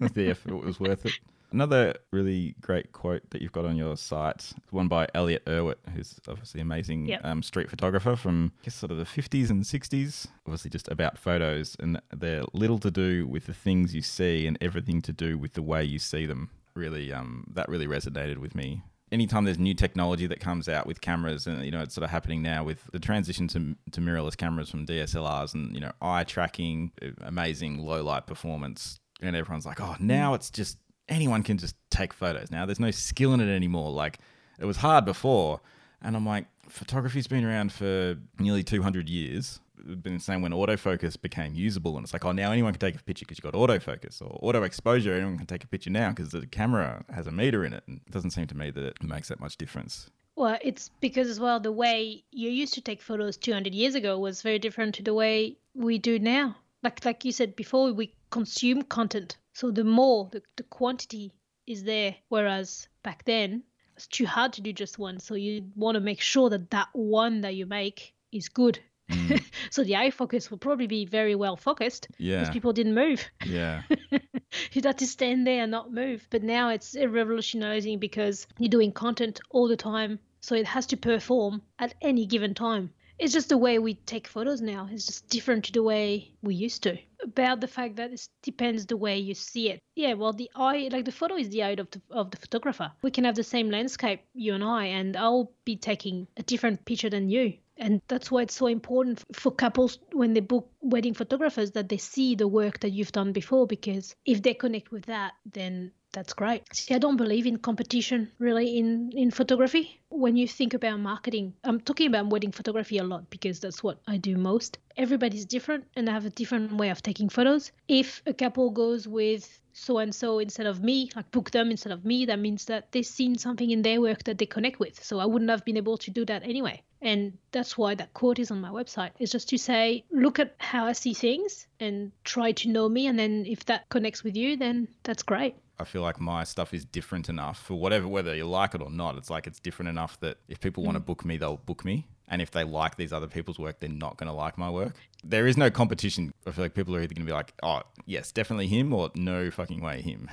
it. 0.00 0.14
the 0.14 0.30
effort 0.30 0.52
It 0.52 0.64
was 0.64 0.80
worth 0.80 1.06
it. 1.06 1.12
Another 1.50 1.94
really 2.12 2.54
great 2.60 2.92
quote 2.92 3.22
that 3.30 3.40
you've 3.40 3.52
got 3.52 3.64
on 3.64 3.76
your 3.76 3.96
site 3.96 4.52
one 4.70 4.86
by 4.88 5.08
Elliott 5.14 5.44
Erwitt, 5.46 5.76
who's 5.94 6.18
obviously 6.28 6.60
amazing 6.60 7.06
Yep. 7.06 7.20
um, 7.24 7.42
street 7.42 7.70
photographer 7.70 8.16
from 8.16 8.52
I 8.60 8.64
guess 8.66 8.74
sort 8.74 8.92
of 8.92 8.98
the 8.98 9.04
50s 9.04 9.48
and 9.50 9.62
60s. 9.64 10.26
Obviously, 10.46 10.70
just 10.70 10.88
about 10.88 11.16
photos, 11.18 11.76
and 11.80 12.00
they're 12.14 12.42
little 12.52 12.78
to 12.80 12.90
do 12.90 13.26
with 13.26 13.46
the 13.46 13.54
things 13.54 13.94
you 13.94 14.02
see 14.02 14.46
and 14.46 14.58
everything 14.60 15.00
to 15.02 15.12
do 15.12 15.38
with 15.38 15.54
the 15.54 15.62
way 15.62 15.82
you 15.84 15.98
see 15.98 16.26
them. 16.26 16.50
Really, 16.74 17.12
um, 17.12 17.44
that 17.54 17.68
really 17.68 17.86
resonated 17.86 18.38
with 18.38 18.54
me. 18.54 18.82
Anytime 19.10 19.44
there's 19.46 19.58
new 19.58 19.72
technology 19.72 20.26
that 20.26 20.38
comes 20.38 20.68
out 20.68 20.86
with 20.86 21.00
cameras, 21.00 21.46
and 21.46 21.64
you 21.64 21.70
know 21.70 21.80
it's 21.80 21.94
sort 21.94 22.04
of 22.04 22.10
happening 22.10 22.42
now 22.42 22.62
with 22.62 22.84
the 22.92 22.98
transition 22.98 23.48
to, 23.48 23.74
to 23.92 24.00
mirrorless 24.02 24.36
cameras 24.36 24.68
from 24.68 24.84
DSLRs, 24.84 25.54
and 25.54 25.74
you 25.74 25.80
know 25.80 25.92
eye 26.02 26.24
tracking, 26.24 26.92
amazing 27.22 27.78
low 27.78 28.02
light 28.04 28.26
performance, 28.26 29.00
and 29.22 29.34
everyone's 29.34 29.64
like, 29.64 29.80
oh, 29.80 29.96
now 29.98 30.34
it's 30.34 30.50
just 30.50 30.76
anyone 31.08 31.42
can 31.42 31.58
just 31.58 31.74
take 31.90 32.12
photos. 32.12 32.50
Now 32.50 32.66
there's 32.66 32.80
no 32.80 32.90
skill 32.90 33.32
in 33.34 33.40
it 33.40 33.54
anymore. 33.54 33.90
Like 33.90 34.18
it 34.58 34.64
was 34.64 34.76
hard 34.76 35.04
before, 35.04 35.60
and 36.02 36.16
I'm 36.16 36.26
like, 36.26 36.46
photography's 36.68 37.26
been 37.26 37.44
around 37.44 37.72
for 37.72 38.16
nearly 38.38 38.62
200 38.62 39.08
years. 39.08 39.60
It's 39.78 40.00
been 40.00 40.14
the 40.14 40.20
same 40.20 40.42
when 40.42 40.52
autofocus 40.52 41.20
became 41.20 41.54
usable, 41.54 41.96
and 41.96 42.04
it's 42.04 42.12
like, 42.12 42.24
oh, 42.24 42.32
now 42.32 42.50
anyone 42.50 42.72
can 42.72 42.80
take 42.80 43.00
a 43.00 43.02
picture 43.02 43.24
because 43.24 43.38
you've 43.38 43.52
got 43.52 43.58
autofocus 43.58 44.20
or 44.20 44.38
auto 44.42 44.62
exposure. 44.64 45.14
Anyone 45.14 45.38
can 45.38 45.46
take 45.46 45.64
a 45.64 45.68
picture 45.68 45.90
now 45.90 46.10
because 46.10 46.30
the 46.30 46.46
camera 46.46 47.04
has 47.14 47.26
a 47.26 47.32
meter 47.32 47.64
in 47.64 47.72
it. 47.72 47.84
And 47.86 48.00
it 48.04 48.12
doesn't 48.12 48.30
seem 48.30 48.46
to 48.48 48.56
me 48.56 48.70
that 48.70 48.84
it 48.84 49.02
makes 49.02 49.28
that 49.28 49.40
much 49.40 49.56
difference. 49.56 50.10
Well, 50.38 50.58
it's 50.62 50.90
because 51.00 51.28
as 51.28 51.40
well 51.40 51.58
the 51.58 51.72
way 51.72 52.22
you 52.30 52.48
used 52.48 52.74
to 52.74 52.80
take 52.80 53.02
photos 53.02 53.36
200 53.36 53.74
years 53.74 53.96
ago 53.96 54.18
was 54.18 54.40
very 54.40 54.60
different 54.60 54.94
to 54.94 55.02
the 55.02 55.12
way 55.12 55.56
we 55.74 55.98
do 55.98 56.20
now. 56.20 56.56
Like 56.82 57.04
like 57.04 57.24
you 57.24 57.32
said 57.32 57.56
before, 57.56 57.92
we 57.92 58.14
consume 58.30 58.82
content, 58.82 59.36
so 59.58 59.72
the 59.72 59.82
more 59.82 60.28
the, 60.30 60.40
the 60.54 60.62
quantity 60.62 61.32
is 61.66 61.82
there. 61.82 62.14
Whereas 62.28 62.86
back 63.02 63.24
then, 63.24 63.64
it's 63.96 64.06
too 64.06 64.24
hard 64.24 64.52
to 64.52 64.60
do 64.60 64.72
just 64.72 65.00
one. 65.00 65.18
So 65.18 65.34
you 65.34 65.64
want 65.74 65.96
to 65.96 66.00
make 66.00 66.20
sure 66.20 66.48
that 66.50 66.70
that 66.70 66.86
one 66.92 67.40
that 67.40 67.56
you 67.56 67.66
make 67.66 68.14
is 68.30 68.48
good. 68.48 68.78
Mm. 69.10 69.42
so 69.70 69.82
the 69.82 69.96
eye 69.96 70.12
focus 70.12 70.48
will 70.48 70.58
probably 70.58 70.86
be 70.86 71.06
very 71.06 71.34
well 71.34 71.56
focused 71.56 72.06
yeah. 72.18 72.38
because 72.38 72.52
people 72.52 72.72
didn't 72.72 72.94
move. 72.94 73.24
yeah, 73.44 73.82
You'd 74.72 74.84
have 74.84 74.98
to 74.98 75.08
stand 75.08 75.44
there 75.44 75.64
and 75.64 75.72
not 75.72 75.92
move. 75.92 76.28
But 76.30 76.44
now 76.44 76.68
it's 76.68 76.94
revolutionizing 76.94 77.98
because 77.98 78.46
you're 78.58 78.68
doing 78.68 78.92
content 78.92 79.40
all 79.50 79.66
the 79.66 79.76
time. 79.76 80.20
So 80.40 80.54
it 80.54 80.66
has 80.66 80.86
to 80.86 80.96
perform 80.96 81.62
at 81.80 81.96
any 82.00 82.26
given 82.26 82.54
time. 82.54 82.92
It's 83.18 83.32
just 83.32 83.48
the 83.48 83.58
way 83.58 83.78
we 83.78 83.94
take 83.94 84.28
photos 84.28 84.60
now. 84.60 84.88
It's 84.90 85.06
just 85.06 85.28
different 85.28 85.64
to 85.64 85.72
the 85.72 85.82
way 85.82 86.32
we 86.42 86.54
used 86.54 86.84
to. 86.84 86.96
About 87.22 87.60
the 87.60 87.66
fact 87.66 87.96
that 87.96 88.12
it 88.12 88.28
depends 88.42 88.86
the 88.86 88.96
way 88.96 89.18
you 89.18 89.34
see 89.34 89.70
it. 89.70 89.80
Yeah, 89.96 90.12
well, 90.14 90.32
the 90.32 90.50
eye, 90.54 90.88
like 90.92 91.04
the 91.04 91.12
photo 91.12 91.36
is 91.36 91.48
the 91.48 91.64
eye 91.64 91.70
of 91.70 91.90
the, 91.90 92.00
of 92.10 92.30
the 92.30 92.36
photographer. 92.36 92.92
We 93.02 93.10
can 93.10 93.24
have 93.24 93.34
the 93.34 93.42
same 93.42 93.70
landscape, 93.70 94.20
you 94.34 94.54
and 94.54 94.62
I, 94.62 94.86
and 94.86 95.16
I'll 95.16 95.50
be 95.64 95.76
taking 95.76 96.28
a 96.36 96.44
different 96.44 96.84
picture 96.84 97.10
than 97.10 97.28
you. 97.28 97.54
And 97.76 98.02
that's 98.08 98.30
why 98.30 98.42
it's 98.42 98.54
so 98.56 98.66
important 98.66 99.22
for 99.32 99.52
couples 99.52 99.98
when 100.12 100.32
they 100.34 100.40
book 100.40 100.70
wedding 100.80 101.14
photographers 101.14 101.72
that 101.72 101.88
they 101.88 101.96
see 101.96 102.34
the 102.34 102.48
work 102.48 102.80
that 102.80 102.90
you've 102.90 103.12
done 103.12 103.32
before 103.32 103.66
because 103.66 104.14
if 104.24 104.42
they 104.42 104.54
connect 104.54 104.90
with 104.90 105.06
that, 105.06 105.34
then 105.44 105.92
that's 106.12 106.32
great. 106.32 106.62
See, 106.74 106.94
I 106.94 106.98
don't 106.98 107.16
believe 107.16 107.46
in 107.46 107.58
competition 107.58 108.32
really 108.38 108.78
in, 108.78 109.12
in 109.12 109.30
photography. 109.30 110.00
When 110.08 110.36
you 110.36 110.48
think 110.48 110.74
about 110.74 111.00
marketing, 111.00 111.54
I'm 111.64 111.80
talking 111.80 112.06
about 112.06 112.30
wedding 112.30 112.52
photography 112.52 112.98
a 112.98 113.04
lot 113.04 113.28
because 113.30 113.60
that's 113.60 113.82
what 113.82 114.00
I 114.06 114.16
do 114.16 114.36
most. 114.36 114.78
Everybody's 114.96 115.44
different 115.44 115.84
and 115.96 116.08
I 116.08 116.12
have 116.12 116.24
a 116.24 116.30
different 116.30 116.72
way 116.72 116.88
of 116.88 117.02
taking 117.02 117.28
photos. 117.28 117.72
If 117.88 118.22
a 118.26 118.32
couple 118.32 118.70
goes 118.70 119.06
with 119.06 119.60
so 119.72 119.98
and 119.98 120.14
so 120.14 120.38
instead 120.40 120.66
of 120.66 120.82
me, 120.82 121.10
like 121.14 121.30
book 121.30 121.50
them 121.50 121.70
instead 121.70 121.92
of 121.92 122.04
me, 122.04 122.26
that 122.26 122.38
means 122.38 122.64
that 122.64 122.90
they've 122.90 123.06
seen 123.06 123.38
something 123.38 123.70
in 123.70 123.82
their 123.82 124.00
work 124.00 124.24
that 124.24 124.38
they 124.38 124.46
connect 124.46 124.80
with. 124.80 125.02
So 125.04 125.20
I 125.20 125.26
wouldn't 125.26 125.50
have 125.50 125.64
been 125.64 125.76
able 125.76 125.98
to 125.98 126.10
do 126.10 126.24
that 126.24 126.42
anyway. 126.42 126.82
And 127.00 127.38
that's 127.52 127.78
why 127.78 127.94
that 127.94 128.12
quote 128.12 128.40
is 128.40 128.50
on 128.50 128.60
my 128.60 128.70
website. 128.70 129.10
It's 129.20 129.30
just 129.30 129.50
to 129.50 129.58
say, 129.58 130.04
look 130.10 130.40
at 130.40 130.56
how 130.58 130.86
I 130.86 130.94
see 130.94 131.14
things 131.14 131.68
and 131.78 132.10
try 132.24 132.52
to 132.52 132.68
know 132.68 132.88
me. 132.88 133.06
And 133.06 133.18
then 133.18 133.44
if 133.46 133.66
that 133.66 133.88
connects 133.88 134.24
with 134.24 134.36
you, 134.36 134.56
then 134.56 134.88
that's 135.04 135.22
great. 135.22 135.54
I 135.80 135.84
feel 135.84 136.02
like 136.02 136.20
my 136.20 136.44
stuff 136.44 136.74
is 136.74 136.84
different 136.84 137.28
enough 137.28 137.62
for 137.62 137.74
whatever, 137.74 138.08
whether 138.08 138.34
you 138.34 138.46
like 138.46 138.74
it 138.74 138.82
or 138.82 138.90
not. 138.90 139.16
It's 139.16 139.30
like 139.30 139.46
it's 139.46 139.60
different 139.60 139.88
enough 139.88 140.18
that 140.20 140.38
if 140.48 140.60
people 140.60 140.82
want 140.82 140.96
to 140.96 141.00
book 141.00 141.24
me, 141.24 141.36
they'll 141.36 141.56
book 141.56 141.84
me. 141.84 142.06
And 142.28 142.42
if 142.42 142.50
they 142.50 142.64
like 142.64 142.96
these 142.96 143.12
other 143.12 143.26
people's 143.26 143.58
work, 143.58 143.80
they're 143.80 143.88
not 143.88 144.18
going 144.18 144.28
to 144.28 144.34
like 144.34 144.58
my 144.58 144.68
work. 144.68 144.94
There 145.24 145.46
is 145.46 145.56
no 145.56 145.70
competition. 145.70 146.32
I 146.46 146.50
feel 146.50 146.64
like 146.64 146.74
people 146.74 146.94
are 146.94 146.98
either 147.00 147.14
going 147.14 147.26
to 147.26 147.30
be 147.30 147.32
like, 147.32 147.54
oh, 147.62 147.82
yes, 148.04 148.32
definitely 148.32 148.66
him, 148.66 148.92
or 148.92 149.10
no 149.14 149.50
fucking 149.50 149.80
way 149.82 150.02
him. 150.02 150.28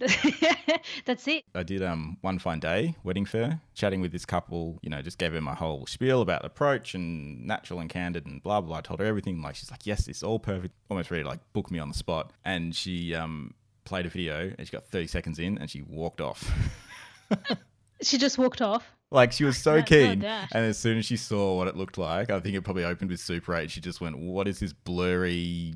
That's 1.04 1.28
it. 1.28 1.44
I 1.54 1.62
did 1.62 1.82
um 1.82 2.16
one 2.22 2.38
fine 2.38 2.58
day 2.58 2.94
wedding 3.04 3.26
fair, 3.26 3.60
chatting 3.74 4.00
with 4.00 4.12
this 4.12 4.24
couple. 4.24 4.78
You 4.82 4.88
know, 4.88 5.02
just 5.02 5.18
gave 5.18 5.34
her 5.34 5.40
my 5.42 5.54
whole 5.54 5.86
spiel 5.86 6.22
about 6.22 6.44
approach 6.44 6.94
and 6.94 7.46
natural 7.46 7.80
and 7.80 7.90
candid 7.90 8.24
and 8.26 8.42
blah 8.42 8.62
blah. 8.62 8.78
I 8.78 8.80
told 8.80 9.00
her 9.00 9.06
everything. 9.06 9.42
Like 9.42 9.56
she's 9.56 9.70
like, 9.70 9.86
yes, 9.86 10.08
it's 10.08 10.22
all 10.22 10.38
perfect. 10.38 10.74
Almost 10.90 11.10
ready 11.10 11.22
to 11.22 11.28
like 11.28 11.40
book 11.52 11.70
me 11.70 11.78
on 11.78 11.88
the 11.88 11.94
spot. 11.94 12.32
And 12.46 12.74
she 12.74 13.14
um 13.14 13.52
played 13.90 14.06
a 14.06 14.08
video 14.08 14.52
and 14.56 14.66
she 14.66 14.70
got 14.70 14.86
30 14.86 15.08
seconds 15.08 15.38
in 15.40 15.58
and 15.58 15.68
she 15.68 15.82
walked 15.82 16.20
off. 16.20 16.50
she 18.02 18.18
just 18.18 18.38
walked 18.38 18.62
off. 18.62 18.88
Like 19.10 19.32
she 19.32 19.42
was 19.42 19.58
so 19.58 19.76
That's 19.76 19.88
keen, 19.88 20.20
so 20.20 20.26
and 20.26 20.64
as 20.64 20.78
soon 20.78 20.96
as 20.96 21.04
she 21.04 21.16
saw 21.16 21.56
what 21.56 21.66
it 21.66 21.76
looked 21.76 21.98
like, 21.98 22.30
I 22.30 22.38
think 22.38 22.54
it 22.54 22.62
probably 22.62 22.84
opened 22.84 23.10
with 23.10 23.18
Super 23.18 23.56
8. 23.56 23.68
She 23.68 23.80
just 23.80 24.00
went, 24.00 24.16
"What 24.16 24.46
is 24.46 24.60
this 24.60 24.72
blurry, 24.72 25.74